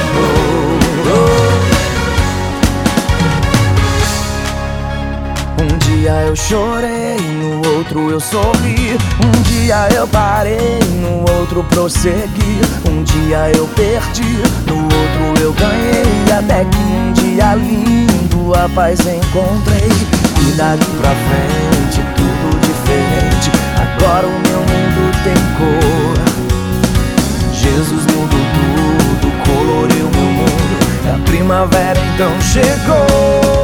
Dia 6.02 6.24
eu 6.26 6.34
chorei, 6.34 7.16
no 7.38 7.76
outro 7.76 8.10
eu 8.10 8.18
sorri. 8.18 8.98
Um 9.24 9.42
dia 9.42 9.88
eu 9.94 10.08
parei, 10.08 10.80
no 11.00 11.20
outro 11.32 11.62
prossegui. 11.62 12.60
Um 12.90 13.04
dia 13.04 13.52
eu 13.54 13.68
perdi, 13.68 14.42
no 14.66 14.82
outro 14.82 15.40
eu 15.40 15.52
ganhei. 15.52 16.02
Até 16.36 16.64
que 16.64 16.76
um 16.76 17.12
dia 17.12 17.54
lindo 17.54 18.52
a 18.52 18.68
paz 18.70 18.98
encontrei. 18.98 19.88
E 20.48 20.52
daqui 20.56 20.90
pra 21.00 21.10
frente 21.10 22.02
tudo 22.16 22.60
diferente. 22.60 23.52
Agora 23.76 24.26
o 24.26 24.30
meu 24.30 24.58
mundo 24.58 25.12
tem 25.22 25.38
cor. 25.56 26.18
Jesus 27.52 28.02
mudou 28.06 28.44
tudo, 28.56 29.30
coloriu 29.46 30.10
meu 30.10 30.32
mundo. 30.32 31.14
A 31.14 31.30
primavera 31.30 32.00
então 32.12 32.40
chegou. 32.40 33.61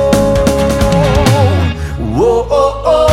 Oh, 2.21 2.47
oh, 2.51 2.83
oh, 2.85 3.07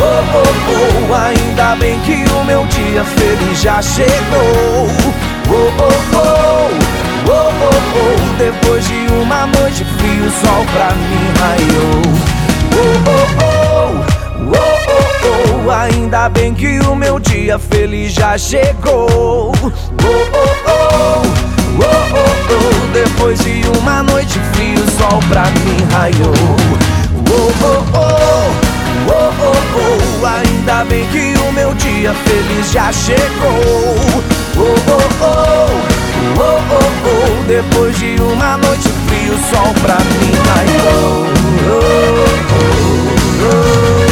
oh, 0.00 0.24
oh, 0.34 1.10
oh. 1.10 1.14
Ainda 1.14 1.76
bem 1.76 1.98
que 2.00 2.24
o 2.32 2.44
meu 2.44 2.66
dia 2.66 3.04
feliz 3.04 3.60
já 3.60 3.80
chegou. 3.80 4.88
Oh, 5.48 5.54
oh, 5.54 5.92
oh, 6.14 6.70
oh, 7.26 7.30
oh, 7.30 7.70
oh. 7.94 8.36
Depois 8.38 8.84
de 8.86 9.06
uma 9.22 9.46
noite 9.46 9.84
fria, 9.84 10.22
o 10.24 10.30
sol 10.30 10.64
pra 10.72 10.90
mim 10.94 11.26
raiou. 11.38 12.02
Oh, 12.74 12.86
oh, 13.10 13.26
oh, 13.44 14.04
oh, 14.46 14.58
oh, 14.88 15.66
oh. 15.66 15.70
Ainda 15.70 16.28
bem 16.28 16.54
que 16.54 16.80
o 16.80 16.94
meu 16.96 17.18
dia 17.20 17.58
feliz 17.58 18.12
já 18.12 18.36
chegou. 18.36 19.52
Oh, 19.52 19.66
oh, 19.66 19.72
oh, 20.34 20.62
oh, 20.66 21.22
oh, 21.82 21.86
oh. 22.50 22.92
Depois 22.92 23.38
de 23.40 23.62
uma 23.78 24.02
noite 24.02 24.40
fria, 24.52 24.74
o 24.74 24.90
sol 24.98 25.20
pra 25.28 25.44
mim 25.44 25.86
raiou. 25.92 26.97
Oh, 27.60 27.84
oh, 27.94 27.98
oh, 29.08 29.10
oh, 29.10 29.32
oh, 29.42 30.22
oh. 30.22 30.26
Ainda 30.26 30.84
bem 30.84 31.06
que 31.08 31.34
o 31.40 31.52
meu 31.52 31.74
dia 31.74 32.12
feliz 32.14 32.70
já 32.72 32.92
chegou. 32.92 33.96
Oh, 34.56 34.62
oh, 34.62 35.02
oh, 35.20 35.68
oh, 36.36 36.40
oh, 36.40 36.78
oh. 37.06 37.44
Depois 37.46 37.96
de 37.98 38.16
uma 38.20 38.56
noite 38.58 38.88
fria, 39.06 39.32
o 39.32 39.38
sol 39.50 39.74
pra 39.82 39.96
mim 39.98 40.32
raiou. 40.48 41.26
Oh, 41.70 41.80
oh, 42.10 42.64
oh, 43.44 44.04
oh. 44.04 44.07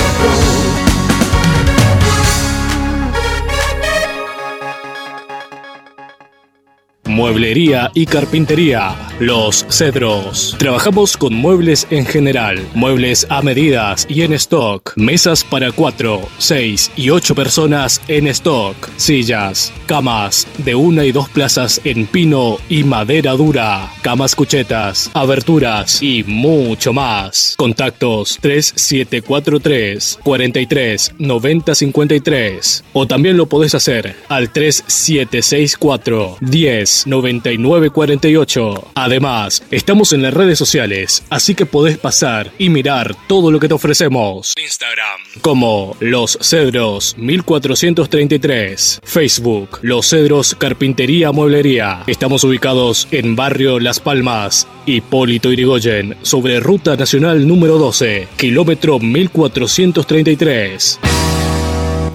Mueblería 7.17 7.91
y 7.95 8.05
carpintería. 8.05 8.95
Los 9.21 9.65
Cedros. 9.71 10.55
Trabajamos 10.59 11.17
con 11.17 11.33
muebles 11.33 11.87
en 11.89 12.05
general, 12.05 12.63
muebles 12.75 13.27
a 13.31 13.41
medidas 13.41 14.07
y 14.11 14.21
en 14.21 14.35
stock. 14.35 14.93
Mesas 14.97 15.43
para 15.43 15.73
4, 15.73 16.21
6 16.37 16.91
y 16.97 17.09
8 17.09 17.35
personas 17.35 18.03
en 18.09 18.27
stock. 18.27 18.77
Sillas, 18.99 19.73
camas 19.87 20.47
de 20.59 20.75
una 20.75 21.07
y 21.07 21.13
dos 21.13 21.31
plazas 21.31 21.81
en 21.85 22.05
pino 22.07 22.59
y 22.69 22.85
madera 22.85 23.33
dura. 23.33 23.91
Camas 24.03 24.37
cuchetas, 24.37 25.11
aberturas 25.15 26.03
y 26.03 26.23
mucho 26.25 26.93
más. 26.93 27.55
Contactos 27.57 28.37
3743 28.43 30.19
43 30.23 31.15
90 31.19 31.75
53 31.75 32.85
o 32.93 33.07
también 33.07 33.39
lo 33.39 33.47
podés 33.47 33.75
hacer 33.75 34.15
al 34.29 34.53
3764 34.53 36.37
10 36.43 37.06
99 37.07 37.91
48 37.91 38.89
Además, 38.95 39.63
estamos 39.71 40.13
en 40.13 40.23
las 40.23 40.35
redes 40.35 40.59
sociales, 40.59 41.25
así 41.31 41.55
que 41.55 41.67
podés 41.67 41.99
pasar 41.99 42.51
y 42.59 42.69
mirar 42.69 43.15
todo 43.29 43.51
lo 43.51 43.61
que 43.61 43.69
te 43.69 43.75
ofrecemos. 43.75 44.55
Instagram 44.61 45.21
como 45.41 45.97
Los 46.01 46.39
Cedros 46.41 47.17
1433. 47.19 49.01
Facebook 49.05 49.79
Los 49.83 50.09
Cedros 50.09 50.55
Carpintería 50.55 51.33
Mueblería. 51.33 52.03
Estamos 52.07 52.45
ubicados 52.45 53.09
en 53.11 53.37
Barrio 53.37 53.79
Las 53.79 54.01
Palmas, 54.01 54.67
Hipólito 54.87 55.53
Irigoyen, 55.53 56.17
sobre 56.23 56.61
Ruta 56.61 56.97
Nacional 56.97 57.47
número 57.47 57.79
12, 57.79 58.29
kilómetro 58.37 58.99
1433. 58.99 60.99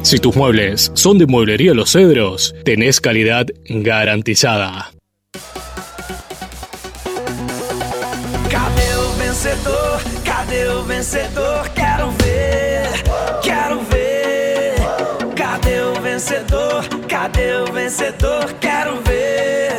Si 0.03 0.17
tus 0.17 0.35
muebles 0.35 0.91
son 0.95 1.17
de 1.19 1.27
Mueblería 1.27 1.73
Los 1.73 1.91
Cedros, 1.91 2.55
tenés 2.65 2.99
calidad 2.99 3.45
garantizada. 3.69 4.91
Cadê 8.49 8.95
o 8.97 9.13
vencedor? 9.17 10.01
Cadê 10.25 10.67
o 10.67 10.83
vencedor? 10.83 11.69
Quero 11.75 12.11
ver, 12.23 12.89
quero 13.43 13.79
ver. 13.85 14.75
Cadê 15.35 15.81
o 15.81 16.01
vencedor? 16.01 16.83
Cadê 17.07 17.55
o 17.55 17.71
vencedor? 17.71 18.53
Quero 18.59 19.01
ver, 19.03 19.70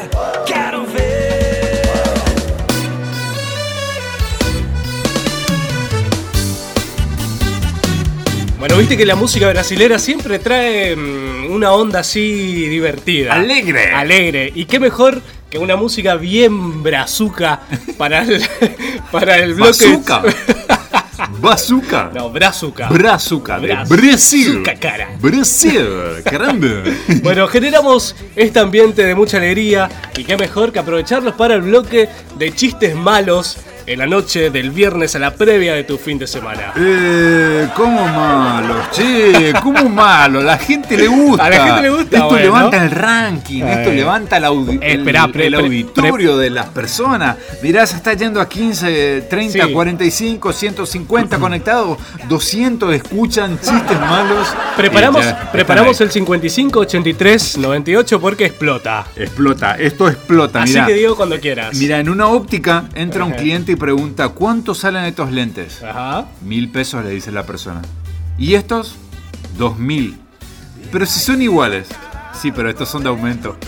Bueno, 8.63 8.77
viste 8.77 8.97
que 8.97 9.05
la 9.05 9.17
música 9.17 9.49
brasilera 9.49 9.99
siempre 9.99 10.39
trae 10.39 10.95
mm, 10.95 11.51
una 11.51 11.73
onda 11.73 11.99
así 11.99 12.69
divertida. 12.69 13.33
Alegre. 13.33 13.91
Alegre. 13.91 14.53
Y 14.55 14.67
qué 14.67 14.79
mejor 14.79 15.21
que 15.51 15.59
una 15.59 15.75
música 15.75 16.15
bien 16.15 16.81
brazuca 16.81 17.63
para 17.99 18.23
el, 18.23 18.41
para 19.11 19.39
el 19.39 19.55
bloque. 19.55 19.97
Bazooka. 19.97 20.23
Bazooka. 21.41 22.13
No, 22.15 22.31
brazuca. 22.31 22.89
Brazuca 22.89 23.59
de 23.59 23.67
Brazuca, 23.67 23.97
Brasil. 23.97 24.63
cara. 24.81 25.09
Brasil, 25.19 25.89
caramba. 26.25 26.85
Bueno, 27.21 27.49
generamos 27.49 28.15
este 28.37 28.61
ambiente 28.61 29.05
de 29.05 29.17
mucha 29.17 29.39
alegría 29.39 29.91
y 30.17 30.23
qué 30.23 30.37
mejor 30.37 30.71
que 30.71 30.79
aprovecharlos 30.79 31.35
para 31.35 31.55
el 31.55 31.63
bloque 31.63 32.09
de 32.39 32.55
chistes 32.55 32.95
malos 32.95 33.57
en 33.87 33.99
la 33.99 34.07
noche 34.07 34.51
del 34.51 34.71
viernes 34.71 35.15
a 35.17 35.19
la 35.19 35.35
previa 35.35 35.75
de 35.75 35.85
tu 35.85 35.99
fin 35.99 36.19
de 36.19 36.27
semana. 36.27 36.73
Eh, 36.77 37.69
¿cómo 37.75 38.07
malo? 38.07 38.75
Che, 38.93 39.53
¿cómo 39.63 39.89
malo? 39.89 40.41
La 40.41 40.59
gente 40.59 40.97
le 40.97 41.09
gusta. 41.09 41.45
A 41.47 41.51
la 41.51 41.65
gente 41.65 41.83
le 41.83 41.91
gusta, 41.91 42.17
Esto 42.17 42.29
bueno. 42.29 42.45
levanta 42.45 42.83
el 42.85 42.91
ranking, 42.91 43.63
esto 43.65 43.91
levanta 43.93 44.37
el, 44.37 44.45
audi- 44.45 44.79
Eh, 44.81 44.93
el- 44.93 45.01
esperá, 45.01 45.29
el 45.35 45.55
auditorio 45.55 46.37
de 46.39 46.51
las 46.51 46.67
personas. 46.69 47.37
Mirá, 47.63 47.87
se 47.87 47.97
está 47.97 48.13
yendo 48.15 48.41
a 48.41 48.49
15, 48.49 49.23
30, 49.29 49.67
Sí. 49.67 49.73
45, 49.73 50.53
150 50.53 51.39
conectados. 51.39 51.99
200 52.29 52.95
escuchan 52.95 53.59
chistes 53.59 53.99
malos. 54.01 54.49
Preparamos, 54.77 55.25
ya 55.25 55.51
preparamos 55.53 56.01
el 56.01 56.11
55 56.11 56.81
83 56.81 57.59
98 57.59 58.21
porque 58.21 58.47
explota. 58.47 59.07
Explota, 59.17 59.77
esto 59.77 60.09
explota. 60.09 60.63
Así 60.63 60.73
mirá. 60.75 60.87
que 60.87 60.95
digo 60.95 61.17
cuando 61.17 61.39
quieras. 61.41 61.75
Mira, 61.77 61.99
en 61.99 62.09
una 62.09 62.29
óptica 62.29 62.85
entra 62.95 63.25
un 63.25 63.33
cliente 63.33 63.72
y 63.73 63.77
pregunta, 63.77 64.29
¿cuánto 64.29 64.75
salen 64.75 65.05
estos 65.05 65.31
lentes? 65.31 65.83
Ajá. 65.83 66.27
Mil 66.43 66.69
pesos 66.71 67.05
le 67.05 67.11
dice 67.11 67.33
la 67.33 67.45
persona. 67.45 67.83
¿Y 68.39 68.55
estos? 68.55 68.97
Dos 69.57 69.79
mil. 69.79 70.19
Pero 70.91 71.07
si 71.07 71.21
son 71.21 71.43
iguales. 71.43 71.89
Sí, 72.41 72.53
pero 72.53 72.71
estos 72.71 72.89
son 72.89 73.03
de 73.03 73.09
aumento. 73.09 73.57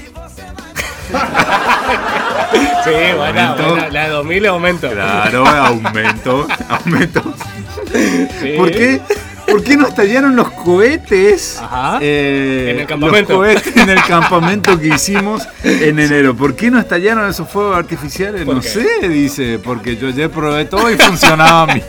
Sí, 2.85 2.91
bueno, 3.17 3.57
la 3.91 4.05
de 4.05 4.11
2000 4.11 4.47
aumento. 4.47 4.91
Claro, 4.91 5.47
aumento, 5.47 6.47
aumento. 6.69 7.23
Sí. 8.41 8.55
¿Por 8.57 8.71
qué? 8.71 9.01
¿Por 9.55 9.63
qué 9.63 9.77
no 9.77 9.87
estallaron 9.87 10.35
los 10.35 10.51
cohetes? 10.51 11.61
Ajá. 11.63 11.99
eh, 12.03 12.71
En 12.75 12.81
el 12.81 12.87
campamento. 12.89 13.33
Los 13.35 13.39
cohetes 13.39 13.77
en 13.77 13.89
el 13.89 14.03
campamento 14.03 14.81
que 14.81 14.89
hicimos 14.97 15.47
en 15.63 15.97
enero. 16.01 16.35
¿Por 16.35 16.57
qué 16.57 16.73
no 16.73 16.81
estallaron 16.81 17.31
esos 17.31 17.49
fuegos 17.49 17.77
artificiales? 17.77 18.45
¿Por 18.45 18.57
No 18.57 18.61
qué? 18.61 18.69
sé, 18.69 19.09
dice. 19.09 19.61
Porque 19.63 19.97
yo 19.97 20.09
ayer 20.09 20.29
probé 20.29 20.65
todo 20.65 20.91
y 20.91 20.97
funcionaba 20.97 21.73
bien. 21.73 21.85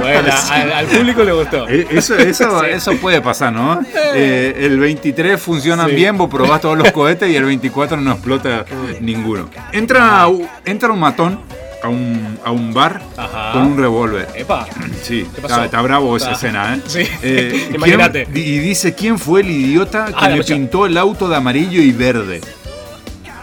Bueno, 0.00 0.32
al, 0.52 0.72
al 0.72 0.86
público 0.86 1.24
le 1.24 1.32
gustó. 1.32 1.68
Eh, 1.68 1.88
Eso, 1.90 2.16
eso, 2.18 2.60
Sí. 2.64 2.66
eso 2.70 2.92
puede 2.98 3.20
pasar, 3.20 3.52
¿no? 3.52 3.80
Eh, 4.14 4.54
el 4.60 4.78
23 4.78 5.40
funcionan 5.42 5.88
Sí. 5.88 5.96
bien, 5.96 6.16
vos 6.16 6.30
probás 6.30 6.60
todos 6.60 6.78
los 6.78 6.92
cohetes 6.92 7.28
y 7.30 7.34
el 7.34 7.44
24 7.46 7.96
no 7.96 8.12
explota 8.12 8.64
ninguno. 9.00 9.50
Entra, 9.72 10.28
entra 10.64 10.92
un 10.92 11.00
matón 11.00 11.40
a 11.84 11.88
un, 11.88 12.38
a 12.44 12.50
un 12.50 12.72
bar 12.74 13.02
Ajá. 13.16 13.52
con 13.52 13.62
un 13.62 13.78
revólver. 13.78 14.28
Epa. 14.34 14.66
Sí, 15.02 15.26
¿Qué 15.34 15.42
pasó? 15.42 15.54
está, 15.54 15.64
está 15.66 15.82
bravo 15.82 16.16
esa 16.16 16.30
Ah, 16.30 16.32
escena, 16.32 16.74
¿eh? 16.76 16.80
sí. 16.86 17.00
Eh, 17.22 17.50
¿quién- 17.68 17.74
Imagínate. 17.74 18.26
Y 18.34 18.58
dice, 18.58 18.94
¿quién 18.94 19.18
fue 19.18 19.42
el 19.42 19.50
idiota 19.50 20.06
que 20.06 20.14
Ah, 20.16 20.22
la 20.28 20.36
le 20.36 20.36
pucha. 20.38 20.54
pintó 20.54 20.86
el 20.86 20.96
auto 20.96 21.28
de 21.28 21.36
amarillo 21.36 21.82
y 21.82 21.92
verde? 21.92 22.40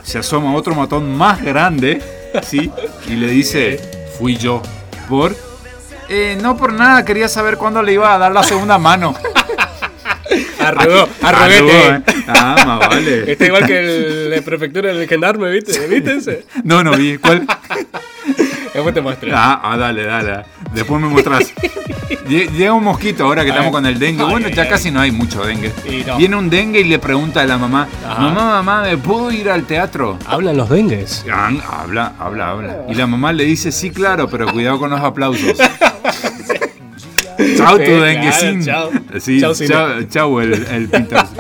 Se 0.04 0.18
asoma 0.18 0.54
otro 0.56 0.74
matón 0.76 1.16
más 1.16 1.42
grande, 1.44 2.02
¿sí? 2.44 2.72
Y 3.08 3.12
le 3.12 3.28
dice, 3.28 3.80
fui 4.20 4.36
yo. 4.38 4.62
¿Por? 5.08 5.36
"Eh, 6.10 6.38
no 6.42 6.58
por 6.58 6.74
nada, 6.74 7.06
quería 7.06 7.28
saber 7.30 7.58
cuándo 7.58 7.82
le 7.84 7.94
iba 7.94 8.14
a 8.14 8.18
dar 8.18 8.32
la 8.32 8.44
segunda 8.44 8.78
mano. 8.78 9.14
Arrugó, 10.62 11.08
Arrugó, 11.22 11.44
arruguete. 11.44 11.88
¿eh? 11.90 12.02
Ah, 12.28 12.64
más 12.66 12.90
vale. 12.90 13.32
Está 13.32 13.46
igual 13.48 13.66
que 13.68 13.80
el 13.80 14.30
de 14.32 14.42
prefectura 14.42 14.94
del 14.94 15.08
gendarme, 15.08 15.50
¿viste? 15.52 15.88
¿Viste 15.88 16.16
ese? 16.18 16.46
No, 16.64 16.84
no 16.84 16.92
vi. 16.98 17.18
¿Cuál? 17.18 17.46
Después 18.74 18.94
te 18.96 19.02
muestro. 19.02 19.32
Ah, 19.36 19.60
ah, 19.64 19.78
dale, 19.78 20.04
dale. 20.06 20.44
Después 20.74 21.02
me 21.02 21.08
mostrás. 21.10 21.54
Lle- 22.30 22.50
Llega 22.52 22.72
un 22.74 22.84
mosquito 22.86 23.26
ahora 23.26 23.44
que 23.44 23.50
estamos 23.50 23.72
con 23.72 23.86
el 23.86 24.00
dengue. 24.00 24.24
Ay, 24.24 24.30
Bueno, 24.32 24.48
ay, 24.48 24.54
ya 24.54 24.64
ay. 24.64 24.70
casi 24.70 24.92
no 24.92 25.02
hay 25.02 25.12
mucho 25.12 25.44
dengue. 25.44 25.72
Y 25.90 26.04
no. 26.08 26.18
Viene 26.18 26.36
un 26.38 26.50
dengue 26.50 26.80
y 26.80 26.84
le 26.86 26.98
pregunta 27.00 27.42
a 27.42 27.46
la 27.46 27.58
mamá, 27.58 27.88
Ajá. 28.08 28.22
mamá, 28.22 28.62
mamá, 28.64 28.84
¿me 28.84 28.98
puedo 28.98 29.30
ir 29.32 29.50
al 29.50 29.64
teatro? 29.66 30.18
Hablan 30.26 30.56
los 30.56 30.70
dengues. 30.70 31.26
Habla, 31.30 32.14
habla, 32.20 32.50
habla. 32.50 32.78
Y 32.88 32.94
la 32.94 33.08
mamá 33.08 33.34
le 33.34 33.44
dice, 33.44 33.72
sí, 33.74 33.90
claro, 33.92 34.30
pero 34.30 34.48
cuidado 34.54 34.80
con 34.80 34.90
los 34.92 35.02
aplausos. 35.02 35.58
Chau, 37.58 37.78
Sí, 37.78 37.84
tu 37.84 37.90
claro, 37.90 38.02
denguecín. 38.04 38.64
chau. 38.66 38.90
Sí, 39.20 39.40
Chau, 39.42 39.54
chau, 39.54 39.68
cine. 39.68 40.08
chau, 40.10 40.40
el, 40.40 40.54
el 40.54 40.90
pintor. 40.90 41.24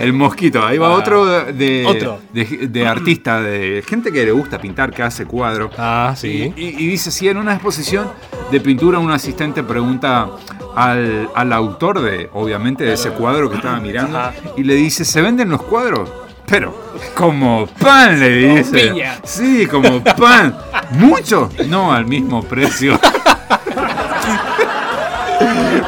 El 0.00 0.12
mosquito, 0.12 0.64
ahí 0.64 0.76
va 0.78 0.88
Ah. 0.88 0.92
otro 0.92 1.24
de, 1.52 1.84
Otro. 1.86 2.20
de, 2.32 2.44
de 2.68 2.86
artista, 2.86 3.40
de 3.40 3.82
gente 3.86 4.12
que 4.12 4.24
le 4.24 4.32
gusta 4.32 4.60
pintar, 4.60 4.92
que 4.92 5.02
hace 5.02 5.24
cuadros. 5.24 5.72
Ah, 5.78 6.14
sí. 6.16 6.52
Y, 6.56 6.64
y 6.66 6.86
dice, 6.88 7.10
si 7.10 7.28
en 7.28 7.36
una 7.36 7.54
exposición 7.54 8.08
de 8.50 8.60
pintura 8.60 8.98
un 8.98 9.10
asistente 9.10 9.62
pregunta 9.62 10.28
al, 10.76 11.28
al 11.34 11.52
autor 11.52 12.00
de, 12.00 12.28
obviamente, 12.34 12.84
de 12.84 12.92
ese 12.94 13.10
cuadro 13.10 13.48
que 13.50 13.56
estaba 13.56 13.80
mirando, 13.80 14.20
y 14.56 14.62
le 14.64 14.74
dice, 14.74 15.04
¿se 15.04 15.20
venden 15.22 15.48
los 15.48 15.62
cuadros? 15.62 16.08
Pero, 16.46 16.92
como 17.14 17.66
pan, 17.66 18.18
le 18.20 18.42
Como 18.42 18.56
dice. 18.58 18.88
piña. 18.90 19.18
Sí, 19.24 19.66
como 19.66 20.02
pan. 20.02 20.56
¿Mucho? 20.92 21.50
No, 21.68 21.92
al 21.92 22.06
mismo 22.06 22.42
precio. 22.42 22.98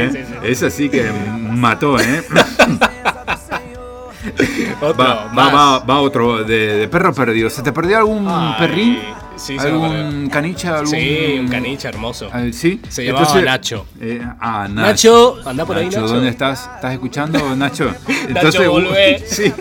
sí 0.69 0.89
que 0.89 1.09
mató, 1.49 1.99
¿eh? 1.99 2.23
Otro, 4.81 5.03
Va, 5.03 5.31
va, 5.35 5.49
va, 5.51 5.79
va 5.79 5.99
otro 6.01 6.43
de, 6.43 6.77
de 6.77 6.87
perro 6.87 7.13
perdido. 7.13 7.49
¿Se 7.49 7.61
te 7.63 7.71
perdió 7.71 7.97
algún 7.97 8.27
Ay, 8.29 8.55
perrín? 8.59 8.99
sí. 9.35 9.57
¿Algún 9.59 10.29
caniche? 10.31 10.67
Algún... 10.67 10.87
Sí, 10.87 11.37
un 11.39 11.47
caniche 11.47 11.87
hermoso. 11.87 12.29
Ah, 12.31 12.43
¿Sí? 12.51 12.79
Se 12.89 13.05
llamaba 13.05 13.41
Nacho. 13.41 13.85
eh, 13.99 14.21
ah, 14.39 14.67
Nacho. 14.69 15.35
Nacho, 15.37 15.49
anda 15.49 15.65
por 15.65 15.77
ahí, 15.77 15.85
Nacho, 15.85 16.01
Nacho. 16.01 16.13
¿dónde 16.13 16.29
estás? 16.29 16.69
¿Estás 16.75 16.93
escuchando, 16.93 17.55
Nacho? 17.55 17.91
Nacho, 18.29 18.61
un- 18.73 18.83
volvé. 18.85 19.23
sí, 19.27 19.51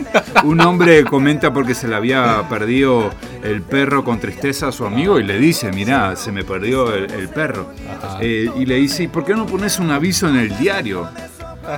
un 0.44 0.60
hombre 0.60 1.04
comenta 1.04 1.52
porque 1.52 1.74
se 1.74 1.88
le 1.88 1.94
había 1.96 2.46
perdido 2.48 3.10
el 3.42 3.62
perro 3.62 4.04
con 4.04 4.20
tristeza 4.20 4.68
a 4.68 4.72
su 4.72 4.84
amigo 4.84 5.18
y 5.18 5.24
le 5.24 5.38
dice, 5.38 5.70
mirá, 5.72 6.14
se 6.16 6.32
me 6.32 6.44
perdió 6.44 6.92
el, 6.94 7.10
el 7.10 7.28
perro. 7.30 7.72
Eh, 8.20 8.50
y 8.56 8.66
le 8.66 8.76
dice, 8.76 9.04
¿y 9.04 9.08
por 9.08 9.24
qué 9.24 9.34
no 9.34 9.46
pones 9.46 9.78
un 9.78 9.90
aviso 9.90 10.28
en 10.28 10.36
el 10.36 10.56
diario? 10.58 11.08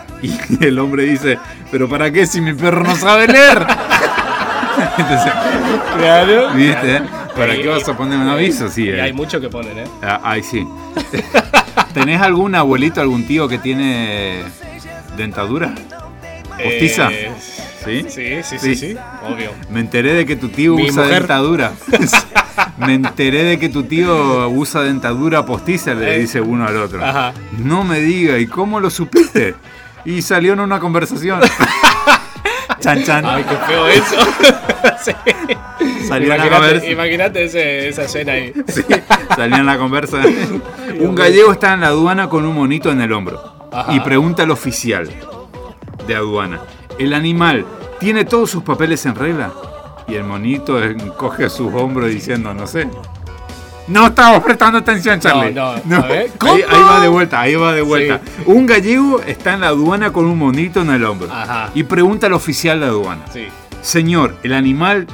Y 0.22 0.64
el 0.64 0.78
hombre 0.78 1.04
dice, 1.04 1.38
¿pero 1.70 1.88
para 1.88 2.10
qué 2.10 2.26
si 2.26 2.40
mi 2.40 2.52
perro 2.54 2.82
no 2.84 2.96
sabe 2.96 3.26
leer? 3.28 3.66
Entonces, 4.98 5.32
Claro. 5.98 6.50
¿viste? 6.54 7.02
¿Para 7.36 7.54
qué 7.56 7.66
vas 7.68 7.88
a 7.88 7.96
poner 7.96 8.18
un 8.18 8.28
aviso? 8.28 8.68
Sí, 8.68 8.84
Y 8.84 8.88
eh. 8.90 9.00
hay 9.00 9.12
mucho 9.12 9.40
que 9.40 9.48
ponen, 9.48 9.78
¿eh? 9.78 9.84
Ah, 10.02 10.20
Ay, 10.22 10.42
sí. 10.42 10.66
¿Tenés 11.94 12.20
algún 12.20 12.54
abuelito, 12.54 13.00
algún 13.00 13.26
tío 13.26 13.48
que 13.48 13.58
tiene 13.58 14.42
dentadura? 15.16 15.74
¿Postiza? 16.62 17.10
Eh, 17.12 17.30
¿Sí? 17.84 18.06
Sí, 18.08 18.42
sí, 18.44 18.58
sí, 18.58 18.76
sí, 18.76 18.96
obvio. 19.28 19.50
Me 19.70 19.80
enteré 19.80 20.14
de 20.14 20.24
que 20.26 20.36
tu 20.36 20.48
tío 20.50 20.74
Mi 20.76 20.88
usa 20.90 21.02
mujer. 21.02 21.18
dentadura. 21.20 21.72
Me 22.78 22.94
enteré 22.94 23.42
de 23.44 23.58
que 23.58 23.68
tu 23.68 23.82
tío 23.84 24.48
usa 24.50 24.82
dentadura 24.82 25.44
postiza, 25.44 25.92
le 25.94 26.14
Eh. 26.16 26.20
dice 26.20 26.40
uno 26.40 26.66
al 26.66 26.76
otro. 26.76 27.04
Ajá. 27.04 27.32
No 27.58 27.82
me 27.82 27.98
diga, 28.00 28.38
¿y 28.38 28.46
cómo 28.46 28.78
lo 28.78 28.88
supiste? 28.90 29.54
Y 30.04 30.22
salió 30.22 30.52
en 30.54 30.60
una 30.60 30.80
conversación. 30.80 31.40
Chan, 32.80 33.04
chan. 33.04 33.24
Ay, 33.24 33.44
qué 33.44 33.56
feo 33.56 33.86
eso. 33.88 34.16
Sí. 35.02 35.12
Salió 36.08 36.32
en 36.32 36.38
la 36.38 36.46
Imagínate- 36.90 37.44
esa 37.88 38.02
escena 38.02 38.32
ahí. 38.32 38.52
Sí, 38.68 38.82
salió 39.36 39.56
en 39.56 39.66
la 39.66 39.78
conversa. 39.78 40.20
Un 40.98 41.14
gallego 41.14 41.52
está 41.52 41.74
en 41.74 41.80
la 41.80 41.88
aduana 41.88 42.28
con 42.28 42.44
un 42.44 42.54
monito 42.54 42.90
en 42.90 43.00
el 43.00 43.12
hombro. 43.12 43.68
Ajá. 43.72 43.92
Y 43.94 44.00
pregunta 44.00 44.42
al 44.44 44.50
oficial 44.50 45.08
de 46.06 46.14
aduana: 46.16 46.60
¿El 46.98 47.14
animal 47.14 47.64
tiene 48.00 48.24
todos 48.24 48.50
sus 48.50 48.62
papeles 48.64 49.04
en 49.06 49.14
regla? 49.14 49.52
Y 50.08 50.14
el 50.14 50.24
monito 50.24 50.82
encoge 50.82 51.48
sus 51.48 51.72
hombros 51.74 52.10
diciendo: 52.10 52.52
No 52.54 52.66
sé. 52.66 52.88
No 53.88 54.06
estamos 54.06 54.42
prestando 54.42 54.78
atención, 54.78 55.18
Charlie. 55.20 55.52
No, 55.52 55.74
no, 55.84 55.96
a 55.96 56.06
ver. 56.06 56.30
Ahí, 56.40 56.62
ahí 56.68 56.82
va 56.82 57.00
de 57.00 57.08
vuelta, 57.08 57.40
ahí 57.40 57.54
va 57.56 57.72
de 57.72 57.82
vuelta. 57.82 58.20
Un 58.46 58.66
gallego 58.66 59.20
está 59.26 59.54
en 59.54 59.60
la 59.62 59.68
aduana 59.68 60.12
con 60.12 60.24
un 60.26 60.38
monito 60.38 60.80
en 60.82 60.90
el 60.90 61.04
hombro. 61.04 61.28
Ajá. 61.32 61.70
Y 61.74 61.82
pregunta 61.82 62.28
al 62.28 62.32
oficial 62.34 62.80
de 62.80 62.86
aduana. 62.86 63.22
Sí. 63.32 63.48
Señor, 63.80 64.36
¿el 64.44 64.52
animal 64.54 65.06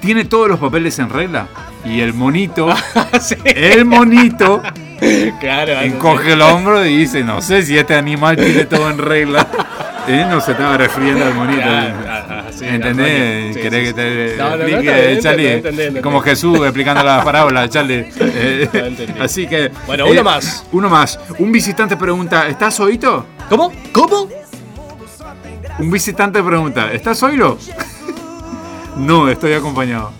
tiene 0.00 0.26
todos 0.26 0.48
los 0.48 0.58
papeles 0.60 0.98
en 0.98 1.08
regla? 1.08 1.46
Y 1.84 2.00
el 2.00 2.12
monito, 2.14 2.68
el 3.44 3.84
monito, 3.84 4.62
Claro. 5.40 5.80
encoge 5.80 6.32
el 6.32 6.42
hombro 6.42 6.84
y 6.84 6.96
dice, 6.96 7.22
no 7.24 7.40
sé 7.42 7.62
si 7.62 7.76
este 7.76 7.94
animal 7.94 8.36
tiene 8.36 8.64
todo 8.64 8.90
en 8.90 8.98
regla. 8.98 9.46
¿Eh? 10.08 10.26
No 10.28 10.40
se 10.40 10.52
estaba 10.52 10.76
refiriendo 10.76 11.24
al 11.24 11.34
monito. 11.34 11.62
Claro, 11.62 12.43
sí, 12.58 12.64
¿Entendés? 12.66 13.54
Sí, 13.54 13.60
¿Querés 13.62 13.88
sí, 13.88 13.94
que 13.94 14.00
te. 14.02 14.36
No, 14.36 14.50
no, 14.50 14.56
no, 14.56 14.64
explique, 14.66 15.18
Charlie? 15.20 16.00
Como 16.02 16.20
Jesús 16.20 16.58
explicando 16.60 17.02
la 17.02 17.22
parábola, 17.24 17.68
Charlie. 17.70 18.06
Eh, 18.18 19.14
así 19.20 19.46
que... 19.46 19.70
Bueno, 19.86 20.06
uno 20.06 20.22
más. 20.24 20.64
Uno 20.72 20.88
más. 20.88 21.18
Un 21.38 21.52
visitante 21.52 21.96
pregunta, 21.96 22.48
¿estás 22.48 22.78
oído? 22.80 23.26
¿Cómo? 23.48 23.72
¿Cómo? 23.92 24.28
Un 25.78 25.90
visitante 25.90 26.42
pregunta, 26.42 26.92
¿estás 26.92 27.22
oído? 27.22 27.58
no, 28.96 29.28
estoy 29.28 29.52
acompañado. 29.54 30.12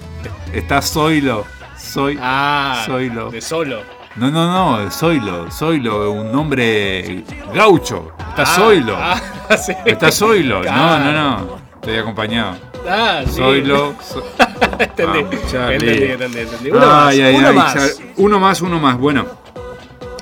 ¿Estás 0.53 0.87
soilo? 0.87 1.45
Soy... 1.77 2.19
Ah, 2.21 2.83
Soilo. 2.87 3.31
de 3.31 3.41
solo. 3.41 3.83
No, 4.17 4.31
no, 4.31 4.79
no, 4.81 4.91
Zoilo, 4.91 5.51
Zoilo, 5.51 6.13
un 6.13 6.31
nombre 6.33 7.25
gaucho. 7.55 8.13
Está 8.31 8.43
Ah, 8.43 8.47
Zoilo. 8.47 8.97
ah, 8.97 9.21
sí. 9.57 9.73
Está 9.85 10.11
Zoilo. 10.13 10.57
No, 10.57 10.63
Claro. 10.63 11.05
no, 11.05 11.13
no. 11.13 11.64
Estoy 11.85 11.99
acompañado. 11.99 12.57
Ah, 12.89 13.21
sí. 13.27 13.35
Zoilo. 13.37 13.95
Zo- 13.99 14.25
entendí. 14.79 15.37
Charlie. 15.53 15.75
entendí, 15.75 16.05
entendí, 16.13 16.39
entendí. 16.39 16.71
Uno 16.71 16.87
más. 16.87 17.09
Ay, 17.09 17.35
uno 17.37 17.49
ay, 17.49 17.55
más. 17.55 17.75
Char- 17.75 17.91
Uno 18.17 18.41
más, 18.41 18.61
uno 18.63 18.81
más. 18.81 18.97
Bueno, 18.97 19.27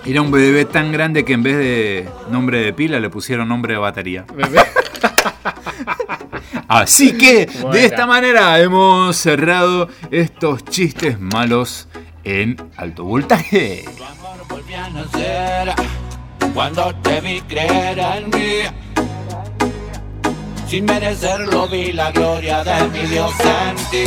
era 0.05 0.23
un 0.23 0.33
bebé 0.33 0.65
tan 0.65 0.91
grande 0.91 1.25
que 1.25 1.35
en 1.35 1.45
vez 1.45 1.57
de 1.57 2.09
nombre 2.31 2.63
de 2.63 2.73
pila 2.73 2.99
le 2.99 3.11
pusieron 3.11 3.47
nombre 3.49 3.75
de 3.75 3.79
batería. 3.79 4.25
Bebé. 4.35 4.59
Así 6.67 7.17
que 7.17 7.47
de 7.71 7.85
esta 7.85 8.09
manera 8.09 8.59
hemos 8.59 9.17
cerrado 9.17 9.89
estos 10.11 10.65
chistes 10.65 11.21
malos 11.21 11.87
en 12.25 12.57
alto 12.77 13.05
voltaje. 13.05 13.85
volví 14.49 14.75
a 14.75 14.89
nacer 14.91 15.75
cuando 16.55 16.93
te 17.03 17.21
vi 17.21 17.41
creer 17.43 18.01
en 18.01 18.31
mí. 18.31 18.63
Sin 20.73 20.87
merecerlo 20.87 21.69
vi 21.69 21.93
la 21.93 22.11
gloria 22.13 22.65
de 22.65 22.89
mi 22.89 23.01
Dios 23.01 23.31
en 23.41 23.77
ti. 23.91 24.05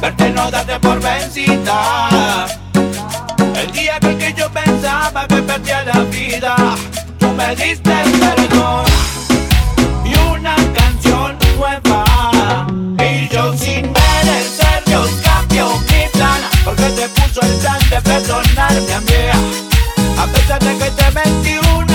Verte 0.00 0.30
no 0.30 0.48
darte 0.52 0.78
por 0.78 1.00
vencida. 1.00 2.46
El 3.56 3.72
día 3.72 3.98
el 4.00 4.18
que 4.18 4.32
yo 4.34 4.48
pensaba 4.50 5.26
que 5.26 5.42
perdía 5.42 5.82
la 5.82 5.98
vida, 6.12 6.54
tú 7.18 7.26
me 7.32 7.56
diste 7.56 7.90
perdón 8.20 8.84
y 10.04 10.16
una 10.30 10.54
canción 10.74 11.36
nueva. 11.56 12.04
Y 13.00 13.28
yo 13.28 13.52
sin 13.56 13.90
merecer 13.90 14.84
Dios 14.86 15.10
cambió 15.24 15.70
mi 15.90 16.06
plan 16.12 16.40
Porque 16.64 16.84
te 16.84 17.08
puso 17.08 17.40
el 17.40 17.54
plan 17.54 17.80
de 17.90 18.00
perdonarme 18.00 18.92
a 18.92 19.00
mí 19.00 20.18
A 20.18 20.26
pesar 20.26 20.60
de 20.60 20.78
que 20.78 20.90
te 20.92 21.10
mentí 21.10 21.58
una, 21.74 21.87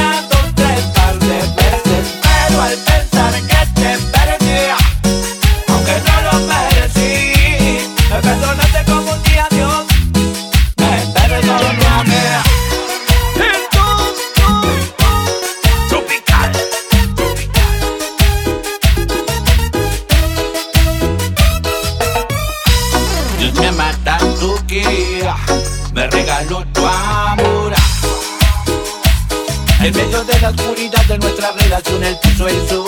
nuestra 31.73 31.97
relación, 31.97 32.03
él 32.03 32.19
puso 32.21 32.47
el 32.47 32.69
sol. 32.69 32.85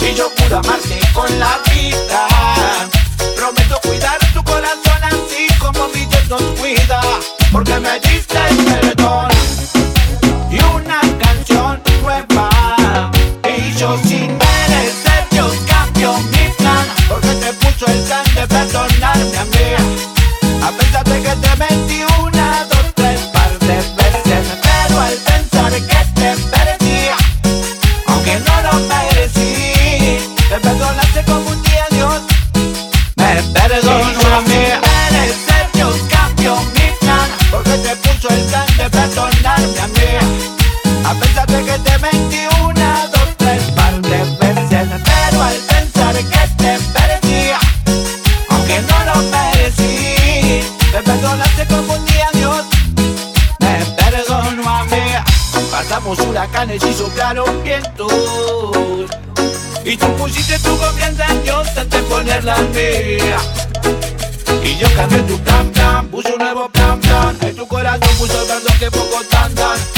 Y 0.00 0.14
yo 0.14 0.30
juro 0.38 0.58
amarte 0.58 1.00
con 1.14 1.38
la 1.38 1.58
vida. 1.72 2.28
Prometo 3.36 3.80
cuidar 3.82 4.18
tu 4.34 4.42
corazón 4.44 5.02
así 5.02 5.46
como 5.58 5.88
mi 5.88 6.04
Dios 6.06 6.28
nos 6.28 6.42
cuida. 6.60 7.00
Porque 7.52 7.78
me 7.80 7.98
diste 8.00 8.38
el 8.50 8.64
perdón 8.80 9.05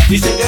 Dice 0.08 0.34
que 0.38 0.47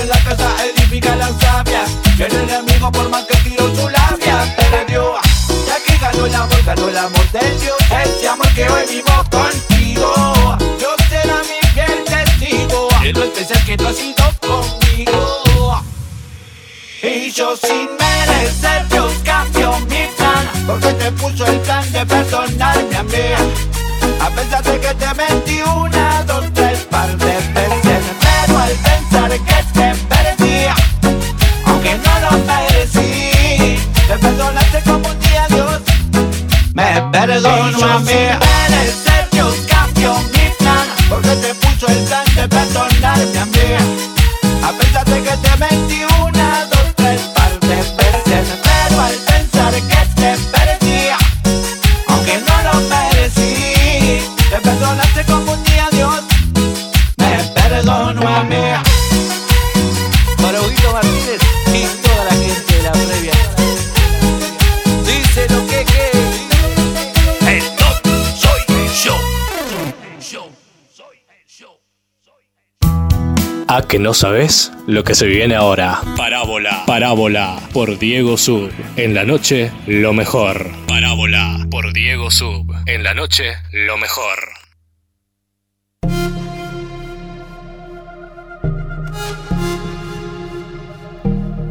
que 73.91 73.99
no 73.99 74.15
sabes 74.15 74.73
lo 74.87 75.03
que 75.05 75.15
se 75.15 75.27
viene 75.27 75.55
ahora? 75.57 76.01
Parábola, 76.17 76.85
parábola, 76.87 77.59
por 77.73 77.99
Diego 77.99 78.37
Sub. 78.37 78.71
En 78.97 79.15
la 79.15 79.25
noche, 79.25 79.73
lo 79.87 80.13
mejor. 80.13 80.71
Parábola, 80.87 81.67
por 81.71 81.93
Diego 81.93 82.31
Sub. 82.31 82.73
En 82.87 83.03
la 83.03 83.15
noche, 83.15 83.57
lo 83.73 83.99
mejor. 83.99 84.39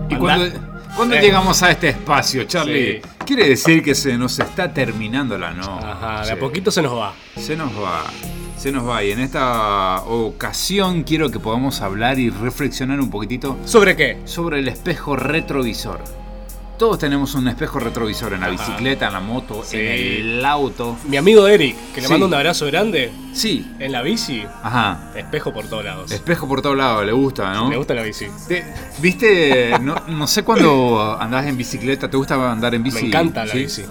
Y 0.10 0.16
cuando, 0.16 0.46
cuando 0.96 1.16
Eh. 1.16 1.22
llegamos 1.22 1.62
a 1.64 1.72
este 1.72 1.90
espacio, 1.90 2.44
Charlie, 2.46 3.02
Sí. 3.02 3.10
quiere 3.26 3.50
decir 3.50 3.84
que 3.84 3.96
se 3.96 4.18
nos 4.18 4.40
está 4.40 4.74
terminando 4.74 5.38
la 5.38 5.52
noche. 5.52 5.70
Ajá, 5.86 6.26
de 6.26 6.32
a 6.32 6.40
poquito 6.40 6.72
se 6.72 6.82
nos 6.82 6.94
va. 6.98 7.14
Se 7.38 7.56
nos 7.56 7.72
va. 7.72 8.04
Se 8.60 8.72
nos 8.74 8.86
va. 8.88 9.02
Y 9.04 9.12
en 9.12 9.22
esta 9.22 10.04
ocasión 10.04 11.04
quiero 11.04 11.32
que 11.32 11.40
podamos 11.40 11.80
hablar 11.82 12.20
y 12.20 12.30
reflexionar 12.30 13.00
un 13.00 13.10
poquitito. 13.10 13.58
¿Sobre 13.66 13.96
qué? 13.96 14.18
Sobre 14.26 14.60
el 14.60 14.68
espejo 14.68 15.16
retrovisor. 15.16 16.04
Todos 16.78 16.98
tenemos 17.00 17.36
un 17.36 17.48
espejo 17.50 17.80
retrovisor 17.80 18.34
en 18.34 18.42
la 18.42 18.48
Ajá. 18.48 18.56
bicicleta, 18.56 19.08
en 19.08 19.14
la 19.14 19.20
moto, 19.22 19.64
Sí. 19.66 19.78
en 19.78 19.86
el 20.38 20.46
auto. 20.46 20.98
Mi 21.08 21.18
amigo 21.18 21.46
Eric, 21.48 21.76
que 21.94 22.02
le 22.02 22.08
Sí. 22.08 22.12
mando 22.14 22.26
un 22.28 22.34
abrazo 22.34 22.66
grande. 22.68 23.12
Sí. 23.34 23.66
En 23.80 23.92
la 23.94 24.02
bici, 24.02 24.44
Ajá. 24.64 25.12
espejo 25.16 25.54
por 25.54 25.66
todos 25.68 25.84
lados. 25.84 26.12
Espejo 26.12 26.48
por 26.48 26.62
todos 26.62 26.78
lados, 26.78 27.06
le 27.06 27.12
gusta, 27.14 27.54
¿no? 27.54 27.70
Le 27.70 27.76
gusta 27.78 27.94
la 27.94 28.04
bici. 28.04 28.28
Te- 28.48 28.64
¿Viste? 29.02 29.78
No, 29.82 29.96
no 30.08 30.28
sé 30.28 30.44
cuando 30.44 31.18
andás 31.20 31.46
en 31.48 31.58
bicicleta, 31.58 32.10
¿te 32.10 32.16
gusta 32.18 32.50
andar 32.52 32.74
en 32.76 32.84
bici? 32.84 33.02
Me 33.02 33.08
encanta 33.08 33.46
la 33.46 33.52
¿Sí? 33.54 33.60
bici. 33.60 33.84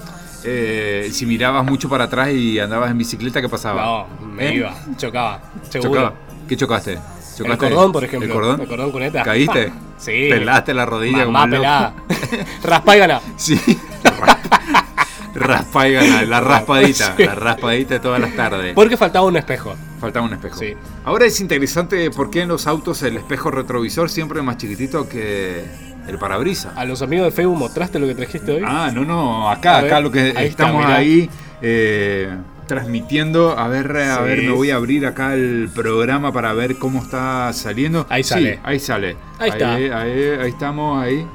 Eh, 0.51 1.11
si 1.13 1.27
mirabas 1.27 1.65
mucho 1.65 1.89
para 1.89 2.05
atrás 2.05 2.31
y 2.33 2.59
andabas 2.59 2.91
en 2.91 2.99
bicicleta, 2.99 3.41
¿qué 3.41 3.49
pasaba? 3.49 3.83
No, 4.21 4.27
me 4.27 4.49
¿Eh? 4.49 4.55
iba, 4.55 4.75
chocaba. 4.97 5.43
Seguro. 5.69 5.91
Chocaba. 5.91 6.13
¿Qué 6.49 6.57
chocaste? 6.57 6.99
El 7.45 7.57
cordón, 7.59 7.93
por 7.93 8.03
ejemplo. 8.05 8.27
¿El 8.27 8.33
cordón? 8.35 8.61
El 8.63 8.67
cordón 8.69 8.91
cuneta. 8.93 9.23
¿Caíste? 9.23 9.73
Sí. 9.99 10.29
Pelaste 10.31 10.73
la 10.75 10.87
rodilla 10.87 11.25
como 11.25 11.33
Mamá 11.33 11.47
loco. 11.47 11.57
pelada. 11.61 11.95
Raspá 12.63 12.95
y 12.97 12.99
ganá. 13.01 13.21
Sí. 13.37 13.61
Raspa 15.35 15.89
y 15.89 15.93
gana, 15.93 16.23
la 16.23 16.41
raspadita, 16.41 17.15
Sí. 17.17 17.25
la 17.25 17.35
raspadita 17.35 17.95
de 17.95 18.01
todas 18.01 18.21
las 18.21 18.35
tardes. 18.35 18.75
Porque 18.75 18.97
faltaba 18.97 19.27
un 19.27 19.37
espejo. 19.37 19.75
Faltaba 20.01 20.27
un 20.27 20.33
espejo. 20.35 20.57
Sí. 20.59 20.75
Ahora 21.05 21.27
es 21.27 21.41
interesante 21.41 22.11
por 22.11 22.31
qué 22.31 22.43
en 22.43 22.49
los 22.49 22.67
autos 22.67 23.03
el 23.03 23.17
espejo 23.17 23.51
retrovisor 23.51 24.09
siempre 24.09 24.39
es 24.41 24.45
más 24.45 24.57
chiquitito 24.57 25.09
que 25.09 25.65
el 26.09 26.19
parabrisa. 26.19 26.73
A 26.75 26.85
los 26.85 27.03
amigos 27.03 27.27
de 27.27 27.31
Facebook 27.33 27.59
mostraste 27.59 27.99
lo 27.99 28.07
que 28.07 28.15
trajiste 28.15 28.53
hoy. 28.53 28.63
Ah, 28.67 28.91
no, 28.93 29.05
no, 29.05 29.51
acá, 29.51 29.79
A 29.79 29.83
ver, 29.83 29.93
acá 29.93 30.01
lo 30.01 30.11
que 30.11 30.33
ahí 30.37 30.47
estamos 30.49 30.85
ahí 30.87 31.29
eh, 31.63 32.29
transmitiendo. 32.67 33.59
A 33.59 33.69
ver, 33.69 33.95
a 33.97 34.17
Sí. 34.17 34.23
ver, 34.25 34.43
me 34.43 34.51
voy 34.53 34.71
a 34.71 34.77
abrir 34.77 35.07
acá 35.07 35.35
el 35.35 35.69
programa 35.75 36.33
para 36.33 36.53
ver 36.53 36.77
cómo 36.79 37.03
está 37.03 37.53
saliendo. 37.53 38.07
Ahí 38.09 38.23
Sí, 38.23 38.31
sale. 38.31 38.59
ahí 38.65 38.79
sale. 38.81 39.17
Ahí 39.39 39.51
está. 39.51 39.75
Ahí, 39.75 39.91
ahí 39.91 40.49
estamos, 40.51 41.03
ahí. 41.03 41.27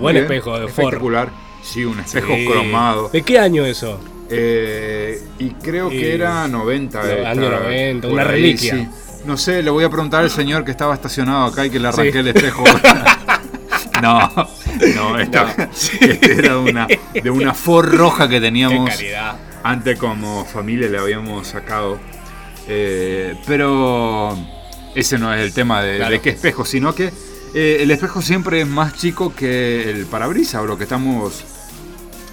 Buen 0.00 0.14
bien, 0.14 0.24
espejo 0.24 0.58
de 0.58 0.68
Ford. 0.68 0.84
Espectacular. 0.86 1.28
Sí, 1.62 1.84
un 1.84 1.98
espejo 2.00 2.34
Sí. 2.34 2.46
cromado. 2.46 3.08
¿De 3.10 3.22
qué 3.22 3.38
año 3.38 3.64
eso? 3.64 4.00
Eh, 4.30 5.22
y 5.38 5.50
creo 5.50 5.90
que 5.90 6.14
era 6.14 6.48
90. 6.48 7.00
No, 7.02 7.06
eh, 7.08 7.26
año 7.26 7.42
estaba 7.42 7.62
90, 7.64 8.08
por 8.08 8.12
una 8.14 8.22
ahí, 8.22 8.28
reliquia. 8.28 8.90
No 9.26 9.36
sé, 9.36 9.62
le 9.62 9.70
voy 9.70 9.84
a 9.84 9.88
preguntar 9.90 10.22
al 10.24 10.30
señor 10.30 10.64
que 10.64 10.70
estaba 10.72 10.94
estacionado 10.94 11.44
acá 11.44 11.64
y 11.66 11.70
que 11.70 11.78
le 11.78 11.88
arranqué 11.88 12.18
el 12.20 12.28
espejo. 12.28 12.64
no, 14.36 14.48
no, 14.96 15.18
esta, 15.18 15.68
este 16.00 16.32
era 16.38 16.58
una, 16.58 16.86
de 16.86 17.30
una 17.30 17.54
Ford 17.54 17.94
roja 17.94 18.28
que 18.28 18.40
teníamos 18.40 18.90
antes 19.62 19.98
como 19.98 20.44
familia 20.44 20.88
le 20.88 20.98
habíamos 20.98 21.46
sacado. 21.48 21.98
Eh, 22.68 23.34
pero 23.46 24.36
ese 24.94 25.18
no 25.18 25.32
es 25.32 25.40
el 25.40 25.52
tema 25.52 25.82
de, 25.82 25.96
Claro. 25.96 26.12
de 26.12 26.20
qué 26.20 26.30
espejo, 26.30 26.64
sino 26.64 26.94
que 26.94 27.12
eh, 27.54 27.78
el 27.80 27.90
espejo 27.90 28.22
siempre 28.22 28.60
es 28.60 28.66
más 28.66 28.94
chico 28.96 29.34
que 29.34 29.90
el 29.90 30.06
parabrisas 30.06 30.62
o 30.62 30.66
lo 30.66 30.76
que 30.76 30.84
estamos 30.84 31.44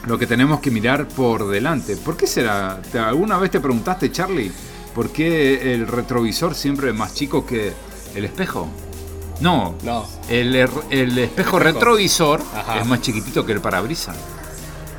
lo 0.07 0.17
que 0.17 0.25
tenemos 0.27 0.59
que 0.61 0.71
mirar 0.71 1.07
por 1.07 1.49
delante. 1.49 1.97
¿Por 1.97 2.15
qué 2.15 2.25
será? 2.25 2.81
¿Te- 2.91 2.99
¿Alguna 2.99 3.37
vez 3.37 3.51
te 3.51 3.59
preguntaste, 3.59 4.11
Charlie, 4.11 4.51
por 4.95 5.11
qué 5.11 5.73
el 5.73 5.87
retrovisor 5.87 6.55
siempre 6.55 6.89
es 6.89 6.95
más 6.95 7.13
chico 7.13 7.45
que 7.45 7.73
el 8.15 8.25
espejo? 8.25 8.69
No, 9.41 9.75
No. 9.83 10.05
el, 10.29 10.53
er- 10.55 10.69
el 10.89 11.17
espejo 11.17 11.59
retrovisor 11.59 12.41
Ajá. 12.55 12.79
es 12.79 12.85
más 12.85 13.01
chiquitito 13.01 13.45
que 13.45 13.53
el 13.53 13.61
parabrisas. 13.61 14.15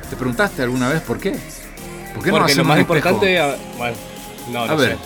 ¿Te 0.09 0.15
preguntaste 0.15 0.61
alguna 0.63 0.89
vez 0.89 1.01
por 1.01 1.19
qué? 1.19 1.31
¿Por 1.31 2.23
qué 2.23 2.31
no 2.31 2.37
Porque 2.37 2.39
lo 2.39 2.45
hacemos 2.45 2.67
más 2.67 2.79
espejo? 2.79 2.97
importante. 2.97 3.39
a- 3.39 3.55
Bueno, 3.77 3.95
no, 4.51 4.65
no 4.65 4.71
A 4.73 4.75
ver, 4.75 4.97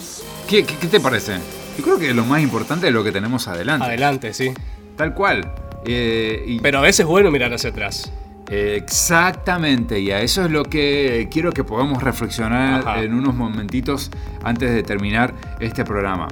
sé. 0.00 0.22
¿qué, 0.48 0.64
qué, 0.64 0.76
qué 0.76 0.86
te 0.88 1.00
parece? 1.00 1.38
Yo 1.78 1.84
creo 1.84 1.98
que 1.98 2.12
lo 2.12 2.24
más 2.24 2.42
importante 2.42 2.88
es 2.88 2.92
lo 2.92 3.02
que 3.04 3.12
tenemos 3.12 3.46
adelante. 3.48 3.86
Adelante, 3.86 4.34
sí. 4.34 4.52
Tal 4.96 5.14
cual. 5.14 5.52
Eh, 5.86 6.44
y- 6.46 6.60
Pero 6.60 6.78
a 6.78 6.82
veces 6.82 7.00
es 7.00 7.06
bueno 7.06 7.30
mirar 7.30 7.54
hacia 7.54 7.70
atrás. 7.70 8.10
Exactamente, 8.50 10.00
y 10.00 10.10
a 10.10 10.20
eso 10.20 10.44
es 10.44 10.50
lo 10.50 10.64
que 10.64 11.28
quiero 11.30 11.52
que 11.52 11.62
podamos 11.62 12.02
reflexionar 12.02 12.80
Ajá. 12.80 13.00
en 13.02 13.14
unos 13.14 13.34
momentitos 13.36 14.10
antes 14.42 14.72
de 14.74 14.82
terminar 14.82 15.32
este 15.60 15.84
programa. 15.84 16.26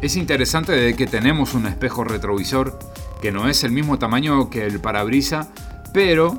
Es 0.00 0.16
interesante 0.16 0.72
de 0.72 0.94
que 0.94 1.06
tenemos 1.06 1.54
un 1.54 1.66
espejo 1.66 2.04
retrovisor 2.04 2.78
que 3.20 3.32
no 3.32 3.48
es 3.48 3.64
el 3.64 3.72
mismo 3.72 3.98
tamaño 3.98 4.48
que 4.48 4.64
el 4.64 4.80
parabrisa, 4.80 5.48
pero, 5.92 6.36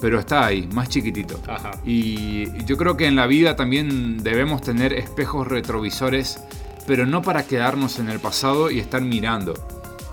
pero 0.00 0.20
está 0.20 0.46
ahí, 0.46 0.68
más 0.72 0.88
chiquitito. 0.88 1.40
Ajá. 1.48 1.72
Y 1.84 2.64
yo 2.64 2.76
creo 2.76 2.96
que 2.96 3.06
en 3.06 3.16
la 3.16 3.26
vida 3.26 3.56
también 3.56 4.22
debemos 4.22 4.62
tener 4.62 4.92
espejos 4.92 5.48
retrovisores, 5.48 6.40
pero 6.86 7.04
no 7.04 7.20
para 7.20 7.44
quedarnos 7.44 7.98
en 7.98 8.08
el 8.08 8.20
pasado 8.20 8.70
y 8.70 8.78
estar 8.78 9.02
mirando. 9.02 9.54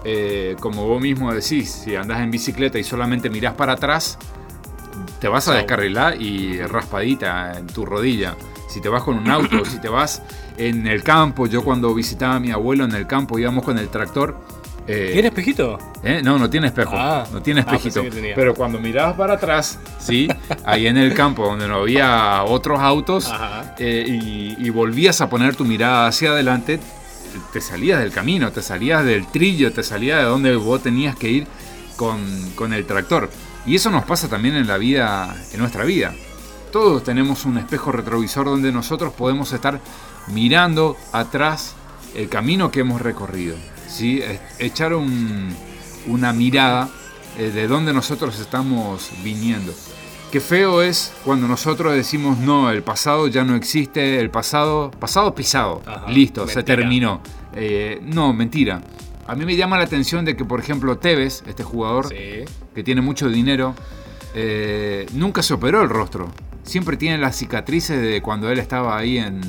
Eh, 0.04 0.56
como 0.60 0.88
vos 0.88 1.00
mismo 1.00 1.32
decís, 1.32 1.70
si 1.70 1.96
andás 1.96 2.22
en 2.22 2.32
bicicleta 2.32 2.80
y 2.80 2.84
solamente 2.84 3.30
mirás 3.30 3.54
para 3.54 3.74
atrás, 3.74 4.18
te 5.20 5.28
vas 5.28 5.48
a 5.48 5.54
descarrilar 5.54 6.20
y 6.20 6.62
raspadita 6.62 7.58
en 7.60 7.68
tu 7.68 7.86
rodilla. 7.86 8.36
Si 8.68 8.82
te 8.82 8.90
vas 8.90 9.04
con 9.04 9.18
un 9.18 9.30
auto, 9.30 9.64
si 9.66 9.80
te 9.80 9.90
vas 9.90 10.22
en 10.58 10.88
el 10.88 11.04
campo, 11.04 11.48
yo 11.48 11.64
cuando 11.64 11.94
visitaba 11.94 12.36
a 12.36 12.40
mi 12.40 12.52
abuelo 12.52 12.84
en 12.86 12.94
el 12.94 13.08
campo 13.08 13.40
íbamos 13.40 13.64
con 13.64 13.78
el 13.78 13.90
tractor. 13.90 14.38
eh, 14.88 15.12
¿Tiene 15.14 15.30
espejito? 15.30 15.78
¿Eh? 16.04 16.22
No, 16.24 16.38
no 16.38 16.50
tiene 16.50 16.68
espejo. 16.68 16.92
Ah. 16.94 17.26
no 17.32 17.42
tiene 17.42 17.62
Ah, 17.66 17.76
espejito. 17.76 18.04
pero 18.36 18.54
cuando 18.54 18.80
mirabas 18.80 19.16
para 19.16 19.34
atrás, 19.34 19.80
sí, 20.00 20.28
ahí 20.66 20.88
en 20.88 20.98
el 20.98 21.14
campo 21.14 21.46
donde 21.46 21.68
no 21.68 21.76
había 21.78 22.44
otros 22.44 22.80
autos 22.80 23.32
eh, 23.80 24.06
y, 24.08 24.56
y 24.60 24.70
volvías 24.70 25.22
a 25.22 25.30
poner 25.30 25.56
tu 25.56 25.64
mirada 25.66 26.08
hacia 26.08 26.32
adelante, 26.32 26.80
te 27.54 27.62
salías 27.62 28.00
del 28.00 28.12
camino, 28.12 28.52
te 28.52 28.62
salías 28.62 29.04
del 29.06 29.28
trillo, 29.28 29.72
te 29.72 29.84
salías 29.84 30.20
de 30.20 30.26
donde 30.26 30.56
vos 30.56 30.82
tenías 30.82 31.16
que 31.16 31.30
ir 31.30 31.48
con, 31.96 32.20
con 32.56 32.74
el 32.74 32.86
tractor. 32.86 33.30
Y 33.66 33.76
eso 33.76 33.90
nos 33.92 34.06
pasa 34.06 34.28
también 34.30 34.56
en 34.56 34.68
la 34.68 34.78
vida, 34.78 35.36
en 35.54 35.60
nuestra 35.60 35.84
vida. 35.84 36.14
Todos 36.72 37.04
tenemos 37.04 37.46
un 37.46 37.58
espejo 37.58 37.92
retrovisor 37.92 38.46
donde 38.46 38.72
nosotros 38.72 39.14
podemos 39.14 39.52
estar 39.54 39.80
mirando 40.28 40.98
atrás 41.14 41.76
el 42.16 42.30
camino 42.30 42.72
que 42.72 42.82
hemos 42.82 43.02
recorrido. 43.02 43.56
¿sí? 43.88 44.22
Echar 44.60 44.94
un- 44.94 45.56
una 46.08 46.34
mirada 46.34 46.90
eh, 47.38 47.52
de 47.52 47.68
dónde 47.68 47.94
nosotros 47.94 48.40
estamos 48.40 49.10
viniendo. 49.24 49.74
Qué 50.32 50.42
feo 50.42 50.82
es 50.82 51.14
cuando 51.24 51.48
nosotros 51.48 51.94
decimos 51.94 52.38
no, 52.38 52.70
el 52.70 52.84
pasado 52.84 53.28
ya 53.28 53.44
no 53.46 53.56
existe, 53.56 54.20
el 54.20 54.30
pasado, 54.30 54.92
pasado 54.92 55.34
pisado, 55.34 55.82
Ajá, 55.86 56.10
listo, 56.12 56.48
se 56.48 56.56
mentira. 56.58 56.76
terminó. 56.78 57.22
Eh, 57.56 58.02
no, 58.04 58.34
mentira. 58.34 58.82
A 59.26 59.36
mí 59.36 59.46
me 59.46 59.56
llama 59.56 59.78
la 59.78 59.84
atención 59.86 60.26
de 60.26 60.36
que, 60.36 60.44
por 60.46 60.60
ejemplo, 60.60 60.98
Tevez, 60.98 61.44
este 61.48 61.64
jugador 61.64 62.10
Sí. 62.10 62.44
que 62.76 62.84
tiene 62.84 63.02
mucho 63.02 63.30
dinero, 63.30 63.74
eh, 64.36 65.06
nunca 65.14 65.42
se 65.44 65.54
operó 65.54 65.82
el 65.82 65.90
rostro. 65.90 66.30
Siempre 66.68 66.98
tiene 66.98 67.18
las 67.18 67.36
cicatrices 67.38 68.00
de 68.02 68.22
cuando 68.22 68.52
él 68.52 68.60
estaba 68.60 68.98
ahí 68.98 69.18
en, 69.18 69.42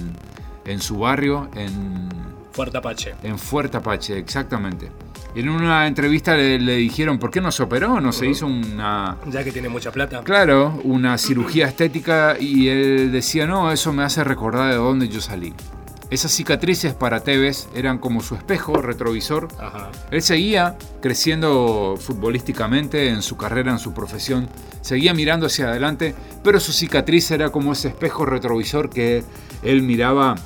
en 0.64 0.80
su 0.80 0.98
barrio, 0.98 1.50
en, 1.54 2.08
Fuerte 2.52 2.78
Apache. 2.78 3.14
en 3.22 3.38
Fuerte 3.38 3.76
Apache, 3.76 4.16
exactamente. 4.18 4.90
En 5.34 5.48
una 5.48 5.86
entrevista 5.86 6.36
le, 6.36 6.58
le 6.58 6.76
dijeron, 6.76 7.18
¿por 7.18 7.30
qué 7.30 7.40
no 7.40 7.52
se 7.52 7.62
operó? 7.62 8.00
¿No 8.00 8.12
se 8.12 8.26
hizo 8.26 8.46
una, 8.46 9.16
Ya 9.26 9.44
que 9.44 9.52
tiene 9.52 9.68
mucha 9.68 9.90
plata. 9.92 10.22
claro, 10.22 10.80
una 10.84 11.18
cirugía 11.18 11.66
estética? 11.66 12.36
Y 12.40 12.68
él 12.68 13.12
decía, 13.12 13.46
no, 13.46 13.70
eso 13.70 13.92
me 13.92 14.02
hace 14.04 14.24
recordar 14.24 14.70
de 14.70 14.76
dónde 14.76 15.08
yo 15.08 15.20
salí. 15.20 15.52
Esas 16.10 16.32
cicatrices 16.32 16.94
para 16.94 17.20
Tevez 17.20 17.68
eran 17.74 17.98
como 17.98 18.22
su 18.22 18.34
espejo 18.34 18.80
retrovisor. 18.80 19.48
Ajá. 19.58 19.90
Él 20.10 20.22
seguía 20.22 20.78
creciendo 21.02 21.96
futbolísticamente 22.00 23.08
en 23.10 23.20
su 23.20 23.36
carrera, 23.36 23.72
en 23.72 23.78
su 23.78 23.92
profesión, 23.92 24.48
seguía 24.80 25.12
mirando 25.12 25.46
hacia 25.46 25.68
adelante, 25.68 26.14
pero 26.42 26.60
su 26.60 26.72
cicatriz 26.72 27.30
era 27.30 27.50
como 27.50 27.72
ese 27.72 27.88
espejo 27.88 28.24
retrovisor 28.24 28.88
que 28.88 29.22
él 29.62 29.82
miraba 29.82 30.36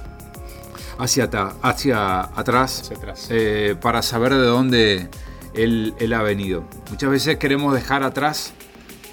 hacia, 0.98 1.24
atrás, 1.24 1.54
Hacia 1.62 2.96
atrás. 2.96 3.28
eh, 3.30 3.76
para 3.80 4.02
saber 4.02 4.32
de 4.34 4.44
dónde 4.44 5.08
él, 5.54 5.94
él 6.00 6.12
ha 6.12 6.22
venido. 6.22 6.64
Muchas 6.90 7.08
veces 7.10 7.36
queremos 7.36 7.72
dejar 7.72 8.02
atrás 8.02 8.52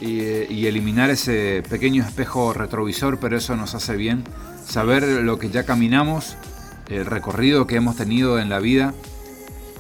y, 0.02 0.22
y 0.52 0.66
eliminar 0.68 1.10
ese 1.12 1.62
pequeño 1.70 2.04
espejo 2.04 2.54
retrovisor, 2.54 3.20
pero 3.20 3.38
eso 3.38 3.56
nos 3.56 3.76
hace 3.76 3.96
bien 3.96 4.24
saber 4.70 5.04
lo 5.04 5.40
que 5.40 5.50
ya 5.50 5.66
caminamos, 5.66 6.38
el 6.88 7.06
recorrido 7.06 7.68
que 7.68 7.76
hemos 7.76 7.98
tenido 7.98 8.40
en 8.40 8.50
la 8.50 8.60
vida 8.60 8.94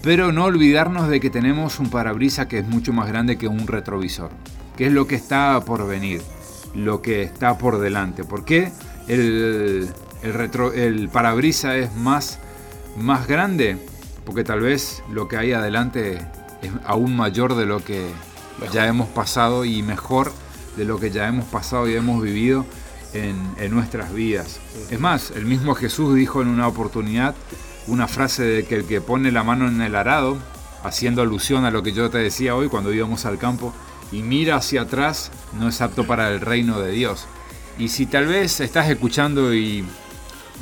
pero 0.01 0.31
no 0.31 0.45
olvidarnos 0.45 1.09
de 1.09 1.19
que 1.19 1.29
tenemos 1.29 1.79
un 1.79 1.89
parabrisa 1.89 2.47
que 2.47 2.59
es 2.59 2.67
mucho 2.67 2.93
más 2.93 3.07
grande 3.07 3.37
que 3.37 3.47
un 3.47 3.67
retrovisor, 3.67 4.31
que 4.77 4.87
es 4.87 4.93
lo 4.93 5.07
que 5.07 5.15
está 5.15 5.59
por 5.65 5.87
venir, 5.87 6.21
lo 6.73 7.01
que 7.01 7.23
está 7.23 7.57
por 7.57 7.79
delante. 7.79 8.23
¿Por 8.23 8.45
qué 8.45 8.71
el, 9.07 9.89
el, 10.23 10.33
retro, 10.33 10.71
el 10.71 11.09
parabrisa 11.09 11.75
es 11.75 11.93
más, 11.95 12.39
más 12.97 13.27
grande? 13.27 13.77
Porque 14.25 14.43
tal 14.43 14.61
vez 14.61 15.03
lo 15.11 15.27
que 15.27 15.37
hay 15.37 15.51
adelante 15.51 16.19
es 16.61 16.71
aún 16.85 17.15
mayor 17.15 17.55
de 17.55 17.65
lo 17.65 17.83
que 17.83 18.09
ya 18.71 18.87
hemos 18.87 19.09
pasado 19.09 19.65
y 19.65 19.81
mejor 19.83 20.31
de 20.77 20.85
lo 20.85 20.97
que 20.99 21.11
ya 21.11 21.27
hemos 21.27 21.45
pasado 21.45 21.89
y 21.89 21.95
hemos 21.95 22.21
vivido 22.21 22.65
en, 23.13 23.71
nuestras 23.71 24.13
vidas. 24.13 24.59
Es 24.89 24.99
más, 24.99 25.31
el 25.31 25.45
mismo 25.45 25.75
Jesús 25.75 26.15
dijo 26.15 26.41
en 26.41 26.47
una 26.47 26.67
oportunidad 26.67 27.35
una 27.87 28.07
frase 28.07 28.43
de 28.43 28.65
que 28.65 28.75
el 28.75 28.85
que 28.85 29.01
pone 29.01 29.31
la 29.31 29.43
mano 29.43 29.67
en 29.67 29.81
el 29.81 29.95
arado, 29.95 30.37
haciendo 30.83 31.21
alusión 31.21 31.65
a 31.65 31.71
lo 31.71 31.83
que 31.83 31.91
yo 31.91 32.09
te 32.09 32.19
decía 32.19 32.55
hoy 32.55 32.69
cuando 32.69 32.93
íbamos 32.93 33.25
al 33.25 33.37
campo, 33.37 33.73
y 34.11 34.21
mira 34.21 34.55
hacia 34.55 34.81
atrás, 34.81 35.31
no 35.59 35.67
es 35.67 35.81
apto 35.81 36.05
para 36.05 36.29
el 36.29 36.41
reino 36.41 36.79
de 36.79 36.91
Dios. 36.91 37.25
Y 37.77 37.89
si 37.89 38.05
tal 38.05 38.27
vez 38.27 38.59
estás 38.59 38.89
escuchando 38.89 39.53
y 39.53 39.85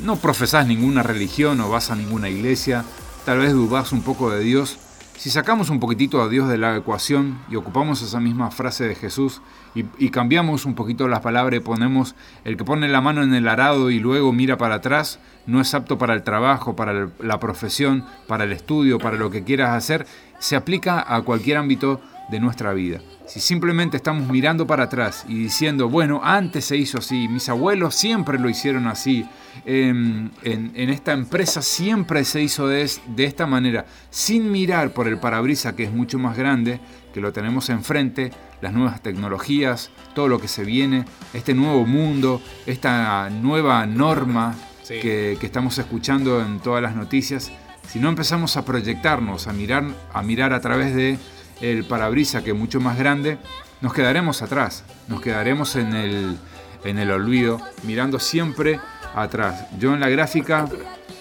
no 0.02 0.16
profesás 0.16 0.66
ninguna 0.66 1.02
religión 1.02 1.60
o 1.60 1.68
vas 1.68 1.90
a 1.90 1.96
ninguna 1.96 2.28
iglesia, 2.28 2.84
tal 3.24 3.38
vez 3.38 3.52
dudas 3.52 3.92
un 3.92 4.02
poco 4.02 4.30
de 4.30 4.40
Dios, 4.40 4.78
si 5.18 5.30
sacamos 5.30 5.68
un 5.68 5.80
poquitito 5.80 6.22
a 6.22 6.28
Dios 6.28 6.48
de 6.48 6.58
la 6.58 6.76
ecuación 6.76 7.40
y 7.50 7.56
ocupamos 7.56 8.02
esa 8.02 8.20
misma 8.20 8.52
frase 8.52 8.86
de 8.86 8.94
Jesús 8.94 9.42
y, 9.74 9.84
y, 9.98 10.10
cambiamos 10.10 10.64
un 10.64 10.76
poquito 10.76 11.08
las 11.08 11.20
palabras 11.20 11.58
y 11.58 11.60
ponemos 11.60 12.14
el 12.44 12.56
que 12.56 12.64
pone 12.64 12.86
la 12.86 13.00
mano 13.00 13.24
en 13.24 13.34
el 13.34 13.48
arado 13.48 13.90
y 13.90 13.98
luego 13.98 14.32
mira 14.32 14.58
para 14.58 14.76
atrás, 14.76 15.18
no 15.44 15.60
es 15.60 15.74
apto 15.74 15.98
para 15.98 16.14
el 16.14 16.22
trabajo, 16.22 16.76
para 16.76 17.08
la 17.18 17.40
profesión, 17.40 18.04
para 18.28 18.44
el 18.44 18.52
estudio, 18.52 18.98
para 18.98 19.16
lo 19.16 19.28
que 19.28 19.42
quieras 19.42 19.70
hacer, 19.70 20.06
se 20.38 20.54
aplica 20.54 21.04
a 21.12 21.22
cualquier 21.22 21.56
ámbito 21.56 22.00
de 22.28 22.40
nuestra 22.40 22.72
vida. 22.72 23.00
Si 23.26 23.40
simplemente 23.40 23.96
estamos 23.96 24.28
mirando 24.28 24.66
para 24.66 24.84
atrás 24.84 25.24
y 25.28 25.34
diciendo, 25.34 25.88
bueno, 25.88 26.20
antes 26.22 26.66
se 26.66 26.76
hizo 26.76 26.98
así, 26.98 27.28
mis 27.28 27.48
abuelos 27.48 27.94
siempre 27.94 28.38
lo 28.38 28.48
hicieron 28.48 28.86
así, 28.86 29.26
en, 29.64 30.30
en, 30.42 30.72
en 30.74 30.90
esta 30.90 31.12
empresa 31.12 31.62
siempre 31.62 32.24
se 32.24 32.42
hizo 32.42 32.68
de, 32.68 32.90
de 33.08 33.24
esta 33.24 33.46
manera, 33.46 33.86
sin 34.10 34.50
mirar 34.50 34.92
por 34.92 35.08
el 35.08 35.18
parabrisa 35.18 35.74
que 35.74 35.84
es 35.84 35.92
mucho 35.92 36.18
más 36.18 36.36
grande, 36.36 36.80
que 37.12 37.20
lo 37.20 37.32
tenemos 37.32 37.70
enfrente, 37.70 38.30
las 38.60 38.72
nuevas 38.72 39.02
tecnologías, 39.02 39.90
todo 40.14 40.28
lo 40.28 40.40
que 40.40 40.48
se 40.48 40.64
viene, 40.64 41.04
este 41.32 41.54
nuevo 41.54 41.86
mundo, 41.86 42.40
esta 42.66 43.30
nueva 43.30 43.86
norma 43.86 44.54
sí. 44.82 44.94
que, 45.00 45.36
que, 45.40 45.46
estamos 45.46 45.78
escuchando 45.78 46.40
en 46.40 46.60
todas 46.60 46.82
las 46.82 46.94
noticias, 46.94 47.52
si 47.88 47.98
no 47.98 48.10
empezamos 48.10 48.56
a 48.56 48.64
proyectarnos, 48.64 49.46
a 49.46 49.52
mirar 49.52 49.84
a, 50.12 50.22
mirar 50.22 50.52
a 50.52 50.60
través 50.60 50.94
de 50.94 51.18
el 51.60 51.84
parabrisa 51.84 52.42
que 52.42 52.50
es 52.50 52.56
mucho 52.56 52.80
más 52.80 52.98
grande, 52.98 53.38
nos 53.80 53.92
quedaremos 53.92 54.42
atrás, 54.42 54.84
nos 55.08 55.20
quedaremos 55.20 55.76
en 55.76 55.94
el, 55.94 56.36
en 56.84 56.98
el 56.98 57.10
olvido, 57.10 57.60
mirando 57.84 58.18
siempre 58.18 58.80
atrás. 59.14 59.66
Yo 59.78 59.94
en 59.94 60.00
la 60.00 60.08
gráfica 60.08 60.68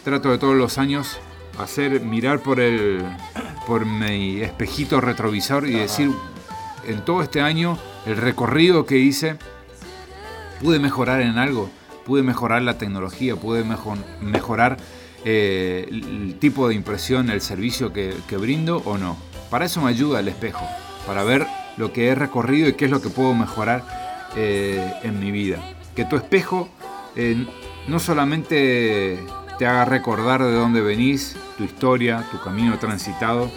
trato 0.03 0.31
de 0.31 0.37
todos 0.37 0.55
los 0.55 0.77
años 0.77 1.19
hacer 1.59 2.01
mirar 2.01 2.39
por 2.39 2.59
el 2.59 3.03
por 3.65 3.85
mi 3.85 4.41
espejito 4.41 5.01
retrovisor 5.01 5.67
y 5.67 5.73
decir 5.73 6.11
en 6.87 7.03
todo 7.03 7.21
este 7.21 7.41
año 7.41 7.77
el 8.05 8.15
recorrido 8.15 8.85
que 8.85 8.97
hice 8.97 9.37
pude 10.61 10.79
mejorar 10.79 11.21
en 11.21 11.37
algo, 11.37 11.69
pude 12.05 12.23
mejorar 12.23 12.61
la 12.61 12.77
tecnología, 12.77 13.35
pude 13.35 13.63
mejor, 13.63 13.97
mejorar 14.21 14.77
eh, 15.25 15.87
el 15.89 16.37
tipo 16.39 16.67
de 16.69 16.75
impresión, 16.75 17.29
el 17.29 17.41
servicio 17.41 17.91
que, 17.91 18.13
que 18.27 18.37
brindo 18.37 18.81
o 18.85 18.97
no. 18.97 19.17
Para 19.49 19.65
eso 19.65 19.81
me 19.81 19.89
ayuda 19.89 20.19
el 20.19 20.27
espejo, 20.27 20.65
para 21.05 21.23
ver 21.23 21.47
lo 21.77 21.93
que 21.93 22.07
he 22.07 22.15
recorrido 22.15 22.67
y 22.69 22.73
qué 22.73 22.85
es 22.85 22.91
lo 22.91 23.01
que 23.01 23.09
puedo 23.09 23.33
mejorar 23.33 23.83
eh, 24.35 24.93
en 25.03 25.19
mi 25.19 25.31
vida. 25.31 25.57
Que 25.95 26.05
tu 26.05 26.15
espejo 26.15 26.69
eh, 27.15 27.47
no 27.87 27.99
solamente 27.99 29.19
te 29.57 29.65
haga 29.65 29.85
recordar 29.85 30.43
de 30.43 30.51
dónde 30.51 30.81
venís, 30.81 31.35
tu 31.57 31.63
historia, 31.63 32.25
tu 32.31 32.39
camino 32.41 32.77
transitado, 32.77 33.49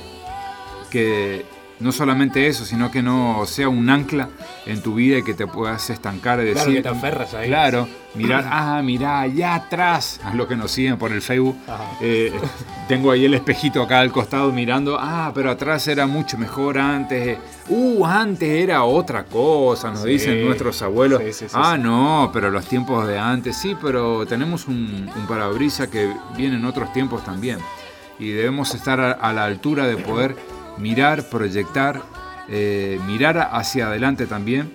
que 0.91 1.45
no 1.81 1.93
solamente 1.93 2.47
eso, 2.47 2.65
sino 2.65 2.91
que 2.91 3.03
no 3.03 3.45
sea 3.47 3.69
un 3.69 3.89
ancla 3.89 4.29
en 4.67 4.83
tu 4.83 4.95
vida 4.95 5.19
y 5.19 5.23
que 5.23 5.35
te 5.35 5.47
puedas 5.47 5.89
estancar 5.91 6.41
y 6.41 6.45
decir. 6.45 6.55
Claro, 6.63 6.73
que 6.75 6.83
te 6.83 6.89
aferras 6.89 7.35
ahí. 7.35 7.49
Claro, 7.49 7.89
mirar, 8.15 8.47
ah, 8.51 8.83
mirá, 8.85 9.21
allá 9.21 9.55
atrás, 9.55 10.21
a 10.23 10.35
los 10.35 10.47
que 10.47 10.57
nos 10.57 10.71
siguen 10.71 10.99
por 10.99 11.11
el 11.11 11.23
Facebook. 11.23 11.57
Eh, 12.01 12.33
tengo 12.87 13.11
ahí 13.11 13.25
el 13.25 13.33
espejito 13.33 13.83
acá 13.83 14.01
al 14.01 14.13
costado 14.13 14.53
mirando, 14.53 14.99
ah, 15.01 15.33
pero 15.35 15.51
atrás 15.51 15.89
era 15.89 16.07
mucho 16.07 16.37
mejor 16.37 16.79
antes. 16.79 17.39
Uh, 17.69 18.05
antes 18.05 18.49
era 18.49 18.85
otra 18.85 19.25
cosa, 19.25 19.91
nos 19.91 20.03
sí. 20.03 20.09
dicen 20.11 20.45
nuestros 20.45 20.83
abuelos. 20.83 21.23
Sí, 21.25 21.33
sí, 21.33 21.47
ah, 21.55 21.79
no, 21.79 22.31
pero 22.33 22.51
los 22.51 22.67
tiempos 22.67 23.07
de 23.07 23.19
antes, 23.19 23.57
sí, 23.57 23.75
pero 23.81 24.27
tenemos 24.27 24.69
un, 24.69 25.11
un 25.17 25.27
parabrisa 25.27 25.89
que 25.89 26.13
viene 26.37 26.57
en 26.57 26.65
otros 26.67 26.93
tiempos 26.93 27.25
también. 27.25 27.59
Y 28.19 28.33
debemos 28.33 28.75
estar 28.75 29.01
a, 29.01 29.13
a 29.13 29.33
la 29.33 29.47
altura 29.47 29.87
de 29.87 29.97
poder 29.97 30.37
mirar, 30.81 31.29
proyectar, 31.29 32.03
eh, 32.49 32.99
mirar 33.07 33.51
hacia 33.53 33.87
adelante 33.87 34.27
también 34.27 34.73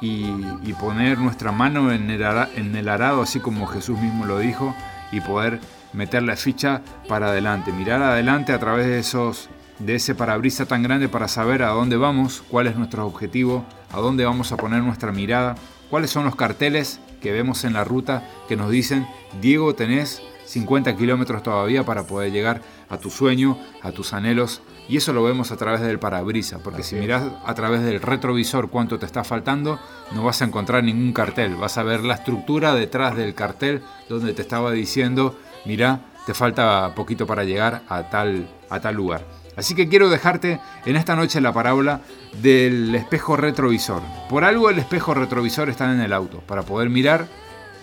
y, 0.00 0.72
poner 0.80 1.18
nuestra 1.18 1.50
mano 1.50 1.92
en 1.92 2.08
el, 2.10 2.22
ara, 2.22 2.48
en 2.54 2.76
el, 2.76 2.88
arado, 2.88 3.22
así 3.22 3.40
como 3.40 3.66
Jesús 3.66 3.98
mismo 3.98 4.26
lo 4.26 4.38
dijo, 4.38 4.74
y 5.10 5.20
poder 5.20 5.60
meter 5.92 6.22
la 6.22 6.36
ficha 6.36 6.82
para 7.08 7.28
adelante, 7.28 7.72
mirar 7.72 8.02
adelante 8.02 8.52
a 8.52 8.58
través 8.58 8.86
de 8.86 8.98
esos 9.00 9.50
de 9.78 9.94
ese 9.94 10.14
parabrisa 10.14 10.66
tan 10.66 10.82
grande 10.82 11.08
para 11.08 11.28
saber 11.28 11.62
a 11.62 11.68
dónde 11.68 11.96
vamos, 11.96 12.42
cuál 12.48 12.66
es 12.66 12.76
nuestro 12.76 13.06
objetivo, 13.06 13.64
a 13.92 14.00
dónde 14.00 14.24
vamos 14.24 14.50
a 14.50 14.56
poner 14.56 14.82
nuestra 14.82 15.12
mirada, 15.12 15.54
cuáles 15.88 16.10
son 16.10 16.24
los 16.24 16.36
carteles 16.36 17.00
que 17.20 17.32
vemos 17.32 17.64
en 17.64 17.74
la 17.74 17.84
ruta 17.84 18.24
que 18.48 18.56
nos 18.56 18.70
dicen, 18.70 19.06
Diego, 19.40 19.74
tenés 19.74 20.22
50 20.48 20.96
kilómetros 20.96 21.42
todavía 21.42 21.84
para 21.84 22.04
poder 22.04 22.32
llegar 22.32 22.62
a 22.88 22.96
tu 22.96 23.10
sueño, 23.10 23.58
a 23.82 23.92
tus 23.92 24.14
anhelos, 24.14 24.62
y 24.88 24.96
eso 24.96 25.12
lo 25.12 25.22
vemos 25.22 25.52
a 25.52 25.56
través 25.56 25.82
del 25.82 25.98
parabrisa, 25.98 26.58
porque 26.60 26.80
Así 26.80 26.96
si 26.96 27.00
miras 27.00 27.24
a 27.44 27.54
través 27.54 27.82
del 27.82 28.00
retrovisor 28.00 28.70
cuánto 28.70 28.98
te 28.98 29.04
está 29.04 29.24
faltando, 29.24 29.78
no 30.12 30.24
vas 30.24 30.40
a 30.40 30.46
encontrar 30.46 30.82
ningún 30.82 31.12
cartel, 31.12 31.56
vas 31.56 31.76
a 31.76 31.82
ver 31.82 32.02
la 32.02 32.14
estructura 32.14 32.74
detrás 32.74 33.14
del 33.14 33.34
cartel 33.34 33.82
donde 34.08 34.32
te 34.32 34.40
estaba 34.40 34.72
diciendo, 34.72 35.38
mira, 35.66 36.00
te 36.24 36.32
falta 36.32 36.94
poquito 36.94 37.26
para 37.26 37.44
llegar 37.44 37.82
a 37.88 38.08
tal, 38.08 38.48
a 38.70 38.80
tal 38.80 38.94
lugar. 38.94 39.26
Así 39.56 39.74
que 39.74 39.88
quiero 39.88 40.08
dejarte 40.08 40.60
en 40.86 40.96
esta 40.96 41.16
noche 41.16 41.40
la 41.40 41.52
parábola 41.52 42.00
del 42.40 42.94
espejo 42.94 43.36
retrovisor. 43.36 44.00
Por 44.30 44.44
algo 44.44 44.70
el 44.70 44.78
espejo 44.78 45.12
retrovisor 45.12 45.68
está 45.68 45.92
en 45.92 46.00
el 46.00 46.12
auto, 46.14 46.40
para 46.46 46.62
poder 46.62 46.88
mirar 46.88 47.26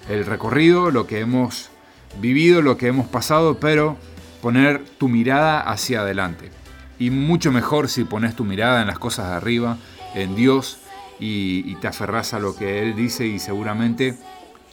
el 0.09 0.25
recorrido, 0.25 0.89
lo 0.89 1.05
que 1.05 1.19
hemos 1.19 1.69
vivido, 2.19 2.61
lo 2.61 2.77
que 2.77 2.87
hemos 2.87 3.07
pasado, 3.07 3.59
pero 3.59 3.97
poner 4.41 4.83
tu 4.97 5.07
mirada 5.07 5.61
hacia 5.61 6.01
adelante. 6.01 6.51
Y 6.99 7.09
mucho 7.09 7.51
mejor 7.51 7.89
si 7.89 8.03
pones 8.03 8.35
tu 8.35 8.45
mirada 8.45 8.81
en 8.81 8.87
las 8.87 8.99
cosas 8.99 9.29
de 9.29 9.35
arriba, 9.35 9.77
en 10.13 10.35
Dios, 10.35 10.79
y, 11.19 11.75
te 11.75 11.87
aferras 11.87 12.33
a 12.33 12.39
lo 12.39 12.55
que 12.55 12.81
Él 12.81 12.95
dice 12.95 13.25
y 13.25 13.39
seguramente 13.39 14.17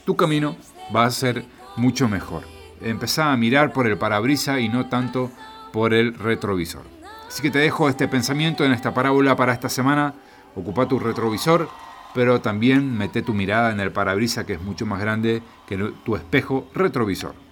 tu 0.05 0.15
camino 0.15 0.55
va 0.95 1.05
a 1.05 1.11
ser 1.11 1.45
mucho 1.75 2.07
mejor. 2.07 2.43
Empezá 2.81 3.31
a 3.31 3.37
mirar 3.37 3.71
por 3.71 3.87
el 3.87 3.97
parabrisa 3.97 4.59
y 4.59 4.67
no 4.67 4.87
tanto 4.87 5.31
por 5.71 5.93
el 5.93 6.13
retrovisor. 6.13 6.83
Así 7.27 7.41
que 7.41 7.49
te 7.49 7.59
dejo 7.59 7.89
este 7.89 8.07
pensamiento 8.07 8.65
en 8.65 8.73
esta 8.73 8.93
parábola 8.93 9.35
para 9.35 9.53
esta 9.53 9.69
semana. 9.69 10.13
Ocupa 10.55 10.87
tu 10.87 10.99
retrovisor, 10.99 11.69
pero 12.13 12.41
también 12.41 12.97
mete 12.97 13.21
tu 13.21 13.33
mirada 13.33 13.71
en 13.71 13.79
el 13.79 13.91
parabrisa 13.91 14.45
que 14.45 14.53
es 14.53 14.61
mucho 14.61 14.85
más 14.85 14.99
grande 14.99 15.41
que 15.67 15.77
tu 16.05 16.15
espejo 16.15 16.67
retrovisor. 16.73 17.42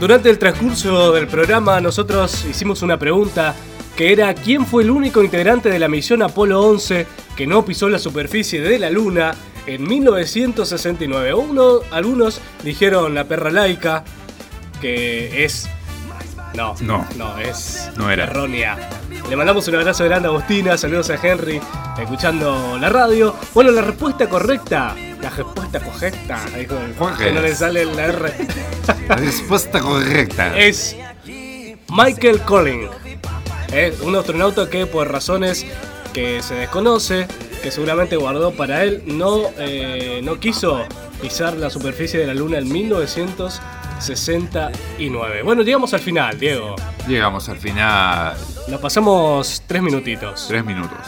Durante 0.00 0.30
el 0.30 0.38
transcurso 0.38 1.12
del 1.12 1.26
programa 1.26 1.80
nosotros 1.80 2.44
hicimos 2.44 2.82
una 2.82 2.98
pregunta 2.98 3.54
que 3.96 4.12
era 4.12 4.32
¿quién 4.34 4.64
fue 4.66 4.82
el 4.84 4.90
único 4.90 5.22
integrante 5.22 5.70
de 5.70 5.78
la 5.78 5.88
misión 5.88 6.22
Apolo 6.22 6.60
11 6.62 7.06
que 7.36 7.46
no 7.46 7.64
pisó 7.64 7.88
la 7.88 7.98
superficie 7.98 8.60
de 8.60 8.78
la 8.78 8.90
Luna 8.90 9.34
en 9.66 9.82
1969? 9.86 11.34
Uno, 11.34 11.80
algunos 11.90 12.40
dijeron 12.64 13.14
la 13.14 13.24
perra 13.24 13.50
laica, 13.50 14.04
que 14.80 15.44
es... 15.44 15.68
No, 16.54 16.74
No. 16.80 17.06
no, 17.16 17.38
es 17.38 17.90
No 17.96 18.10
era. 18.10 18.24
errónea. 18.24 18.76
Le 19.28 19.36
mandamos 19.36 19.68
un 19.68 19.74
abrazo 19.76 20.04
grande 20.04 20.28
a 20.28 20.30
Agustina, 20.30 20.76
saludos 20.78 21.10
a 21.10 21.14
Henry, 21.22 21.60
escuchando 22.00 22.78
la 22.80 22.88
radio. 22.88 23.34
Bueno, 23.52 23.70
la 23.70 23.82
respuesta 23.82 24.28
correcta, 24.28 24.94
la 25.20 25.30
respuesta 25.30 25.80
correcta, 25.80 26.38
que 27.18 27.32
no 27.32 27.40
le 27.40 27.52
sale 27.54 27.84
la 27.84 28.06
R. 28.06 28.32
La 29.08 29.16
respuesta 29.16 29.80
correcta. 29.80 30.56
es 30.58 30.96
Michael 31.90 32.40
Collins. 32.40 32.90
Es 33.72 34.00
un 34.00 34.16
astronauta 34.16 34.70
que 34.70 34.86
por 34.86 35.10
razones 35.10 35.66
que 36.14 36.40
se 36.42 36.54
desconoce, 36.54 37.26
que 37.62 37.70
seguramente 37.70 38.16
guardó 38.16 38.52
para 38.52 38.82
él, 38.84 39.02
no, 39.06 39.42
eh, 39.58 40.20
no 40.24 40.40
quiso 40.40 40.86
pisar 41.20 41.54
la 41.56 41.68
superficie 41.68 42.18
de 42.18 42.26
la 42.26 42.32
Luna 42.34 42.58
en 42.58 42.72
1969. 42.72 45.42
Bueno, 45.42 45.62
llegamos 45.62 45.92
al 45.92 46.00
final, 46.00 46.38
Diego. 46.38 46.76
Llegamos 47.06 47.46
al 47.48 47.58
final. 47.58 48.36
Nos 48.68 48.80
pasamos 48.80 49.62
tres 49.66 49.82
minutitos. 49.82 50.46
Tres 50.48 50.64
minutos. 50.64 50.98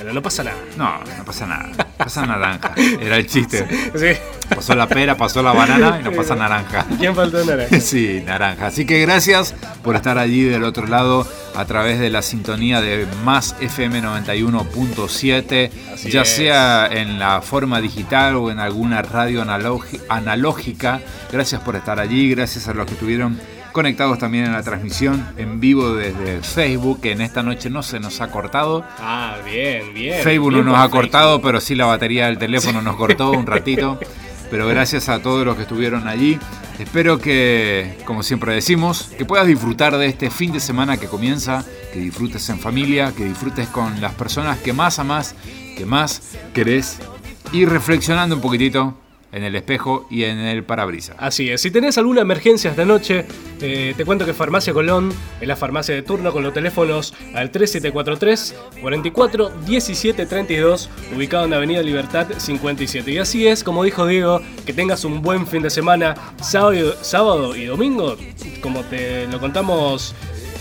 Pero 0.00 0.14
no 0.14 0.22
pasa 0.22 0.42
nada. 0.42 0.56
No, 0.78 0.98
no 1.18 1.24
pasa 1.26 1.46
nada. 1.46 1.70
Pasa 1.98 2.24
naranja. 2.24 2.72
Era 3.00 3.18
el 3.18 3.26
chiste. 3.26 3.66
Sí. 3.94 4.18
Pasó 4.48 4.74
la 4.74 4.88
pera, 4.88 5.14
pasó 5.16 5.42
la 5.42 5.52
banana 5.52 5.98
y 6.00 6.04
no 6.04 6.12
pasa 6.12 6.34
naranja. 6.34 6.86
¿Quién 6.98 7.14
faltó 7.14 7.44
naranja? 7.44 7.78
Sí, 7.80 8.22
naranja. 8.24 8.66
Así 8.68 8.86
que 8.86 9.00
gracias 9.02 9.54
por 9.82 9.96
estar 9.96 10.16
allí 10.16 10.42
del 10.44 10.64
otro 10.64 10.86
lado 10.86 11.26
a 11.54 11.64
través 11.66 12.00
de 12.00 12.08
la 12.08 12.22
sintonía 12.22 12.80
de 12.80 13.06
Más 13.24 13.54
FM 13.60 14.02
91.7, 14.02 15.70
Así 15.94 16.10
ya 16.10 16.22
es. 16.22 16.28
sea 16.28 16.88
en 16.90 17.18
la 17.18 17.42
forma 17.42 17.80
digital 17.80 18.36
o 18.36 18.50
en 18.50 18.58
alguna 18.58 19.02
radio 19.02 19.42
analógica. 20.08 21.00
Gracias 21.30 21.60
por 21.60 21.76
estar 21.76 22.00
allí, 22.00 22.30
gracias 22.30 22.68
a 22.68 22.74
los 22.74 22.86
que 22.86 22.94
estuvieron 22.94 23.38
conectados 23.70 24.18
también 24.18 24.44
en 24.44 24.52
la 24.52 24.62
transmisión 24.62 25.26
en 25.36 25.60
vivo 25.60 25.94
desde 25.94 26.40
Facebook, 26.40 27.00
que 27.00 27.12
en 27.12 27.20
esta 27.20 27.42
noche 27.42 27.70
no 27.70 27.82
se 27.82 28.00
nos 28.00 28.20
ha 28.20 28.30
cortado. 28.30 28.84
Ah, 28.98 29.36
bien, 29.44 29.94
bien. 29.94 30.22
Facebook 30.22 30.52
no 30.52 30.62
nos 30.62 30.78
ha 30.78 30.88
cortado, 30.88 31.40
pero 31.40 31.60
sí 31.60 31.74
la 31.74 31.86
batería 31.86 32.26
del 32.26 32.38
teléfono 32.38 32.82
nos 32.82 32.96
cortó 32.96 33.30
un 33.30 33.46
ratito. 33.46 33.98
Pero 34.50 34.66
gracias 34.66 35.08
a 35.08 35.22
todos 35.22 35.46
los 35.46 35.54
que 35.54 35.62
estuvieron 35.62 36.08
allí. 36.08 36.38
Espero 36.80 37.18
que, 37.18 37.98
como 38.04 38.22
siempre 38.22 38.52
decimos, 38.52 39.12
que 39.16 39.24
puedas 39.24 39.46
disfrutar 39.46 39.96
de 39.96 40.06
este 40.06 40.30
fin 40.30 40.50
de 40.50 40.60
semana 40.60 40.96
que 40.96 41.06
comienza, 41.06 41.64
que 41.92 42.00
disfrutes 42.00 42.48
en 42.48 42.58
familia, 42.58 43.12
que 43.16 43.24
disfrutes 43.24 43.68
con 43.68 44.00
las 44.00 44.14
personas 44.14 44.58
que 44.58 44.72
más 44.72 44.98
amás, 44.98 45.34
que 45.76 45.86
más 45.86 46.36
querés, 46.52 46.98
y 47.52 47.64
reflexionando 47.64 48.34
un 48.34 48.40
poquitito 48.40 48.96
en 49.32 49.44
el 49.44 49.54
espejo 49.54 50.06
y 50.10 50.24
en 50.24 50.38
el 50.38 50.64
parabrisas. 50.64 51.16
Así 51.18 51.50
es, 51.50 51.60
si 51.60 51.70
tenés 51.70 51.98
alguna 51.98 52.22
emergencia 52.22 52.70
esta 52.70 52.84
noche, 52.84 53.26
eh, 53.60 53.94
te 53.96 54.04
cuento 54.04 54.26
que 54.26 54.34
Farmacia 54.34 54.72
Colón 54.72 55.12
es 55.40 55.48
la 55.48 55.56
farmacia 55.56 55.94
de 55.94 56.02
turno 56.02 56.32
con 56.32 56.42
los 56.42 56.52
teléfonos 56.52 57.14
al 57.34 57.50
3743 57.50 58.54
44 58.80 59.50
17 59.66 60.26
32, 60.26 60.90
ubicado 61.14 61.44
en 61.44 61.54
Avenida 61.54 61.82
Libertad 61.82 62.26
57. 62.36 63.10
Y 63.10 63.18
así 63.18 63.46
es, 63.46 63.62
como 63.62 63.84
dijo 63.84 64.06
Diego, 64.06 64.40
que 64.66 64.72
tengas 64.72 65.04
un 65.04 65.22
buen 65.22 65.46
fin 65.46 65.62
de 65.62 65.70
semana, 65.70 66.14
sábado 66.40 66.94
sábado 67.02 67.56
y 67.56 67.64
domingo, 67.66 68.16
como 68.62 68.82
te 68.84 69.26
lo 69.26 69.40
contamos 69.40 70.14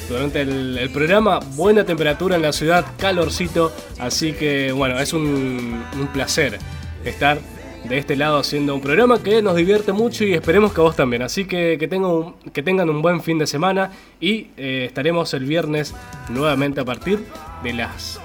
durante 0.10 0.41
el, 0.41 0.78
el 0.78 0.90
programa, 0.90 1.40
buena 1.56 1.86
temperatura 1.86 2.36
en 2.36 2.41
la 2.41 2.52
ciudad, 2.52 2.86
calorcito, 2.98 3.72
así 4.00 4.34
que 4.34 4.72
bueno, 4.72 5.00
es 5.00 5.14
un, 5.14 5.84
un 5.94 6.08
placer 6.08 6.58
estar 7.06 7.40
de 7.88 7.97
este 7.97 8.15
lado 8.15 8.38
haciendo 8.39 8.76
un 8.76 8.81
programa 8.81 9.22
que 9.23 9.41
nos 9.41 9.56
divierte 9.56 9.91
mucho 9.93 10.23
y 10.23 10.34
esperemos 10.34 10.73
que 10.73 10.81
a 10.81 10.84
vos 10.84 10.95
también. 10.95 11.22
Así 11.22 11.45
que 11.45 11.77
que, 11.80 11.88
tengan 11.88 12.11
un- 12.11 12.34
que 12.53 12.61
tengan 12.61 12.89
un 12.89 13.01
buen 13.01 13.22
fin 13.23 13.38
de 13.39 13.47
semana 13.47 13.91
y 14.19 14.47
eh, 14.57 14.85
estaremos 14.88 15.34
el 15.34 15.45
viernes 15.45 15.93
nuevamente 16.30 16.81
a 16.81 16.85
partir 16.85 17.26
de 17.64 17.73
las 17.73 18.19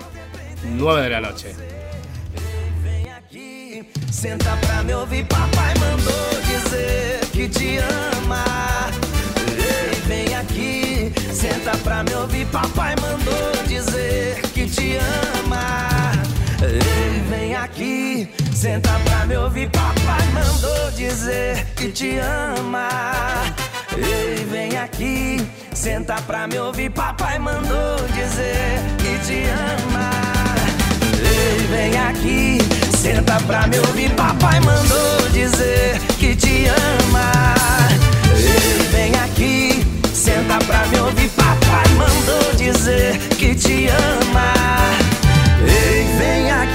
9 0.76 1.02
de 1.02 1.10
la 1.10 1.20
noche. 1.20 1.54
Senta 4.10 4.56
pra 4.60 4.82
me 4.82 4.94
ouvir, 4.94 5.26
papai 5.26 5.74
mandou 5.80 6.40
dizer 6.46 7.20
que 7.32 7.48
te 7.48 7.78
ama. 8.22 8.44
Ei, 9.58 10.00
vem 10.08 10.34
aqui, 10.34 11.12
senta 11.32 11.72
pra 11.82 12.02
me 12.04 12.14
ouvir, 12.14 12.46
papai 12.46 12.94
mandou 13.02 13.52
dizer 13.66 14.40
que 14.54 14.66
te 14.66 14.96
ama. 15.42 16.12
Ei, 16.62 17.20
vem 17.28 17.54
aqui, 17.54 17.73
senta 18.64 18.98
pra 19.04 19.26
me 19.26 19.36
ouvir, 19.36 19.68
papai 19.68 20.26
mandou 20.32 20.90
dizer 20.92 21.66
que 21.76 21.92
te 21.92 22.18
ama. 22.18 22.88
Ei, 23.94 24.42
vem 24.50 24.78
aqui, 24.78 25.46
senta 25.74 26.14
pra 26.22 26.46
me 26.46 26.58
ouvir, 26.58 26.88
papai 26.88 27.38
mandou 27.38 27.96
dizer 28.14 28.80
que 28.96 29.18
te 29.26 29.44
ama. 29.50 30.10
Ei, 31.20 31.66
vem 31.66 31.98
aqui, 32.08 32.58
senta 32.96 33.38
pra 33.46 33.66
me 33.66 33.78
ouvir. 33.80 34.10
Papai 34.14 34.58
mandou 34.60 35.28
dizer 35.30 36.00
que 36.18 36.34
te 36.34 36.66
ama. 36.68 37.32
Ei, 38.34 38.88
vem 38.90 39.14
aqui, 39.24 39.86
senta 40.14 40.56
pra 40.64 40.86
me 40.86 41.00
ouvir. 41.00 41.28
Papai 41.36 41.88
mandou 41.98 42.54
dizer 42.54 43.18
que 43.36 43.54
te 43.54 43.88
ama. 43.88 44.54
Ei, 45.60 46.16
vem 46.16 46.50
aqui. 46.50 46.73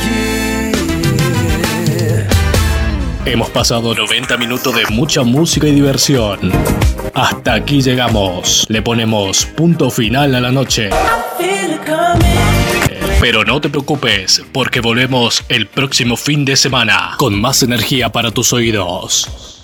Hemos 3.32 3.52
pasado 3.52 3.94
90 3.94 4.38
minutos 4.38 4.74
de 4.74 4.88
mucha 4.88 5.22
música 5.22 5.68
y 5.68 5.72
diversión. 5.72 6.52
Hasta 7.14 7.54
aquí 7.54 7.80
llegamos. 7.80 8.66
Le 8.70 8.82
ponemos 8.82 9.46
punto 9.46 9.92
final 9.92 10.34
a 10.34 10.42
la 10.42 10.52
noche. 10.52 10.90
Pero 13.22 13.44
no 13.44 13.62
te 13.62 13.70
preocupes, 13.70 14.42
porque 14.52 14.82
volvemos 14.82 15.44
el 15.48 15.68
próximo 15.68 16.18
fin 16.18 16.44
de 16.44 16.56
semana 16.56 17.14
con 17.18 17.40
más 17.40 17.62
energía 17.62 18.10
para 18.10 18.32
tus 18.32 18.52
oídos. 18.52 19.59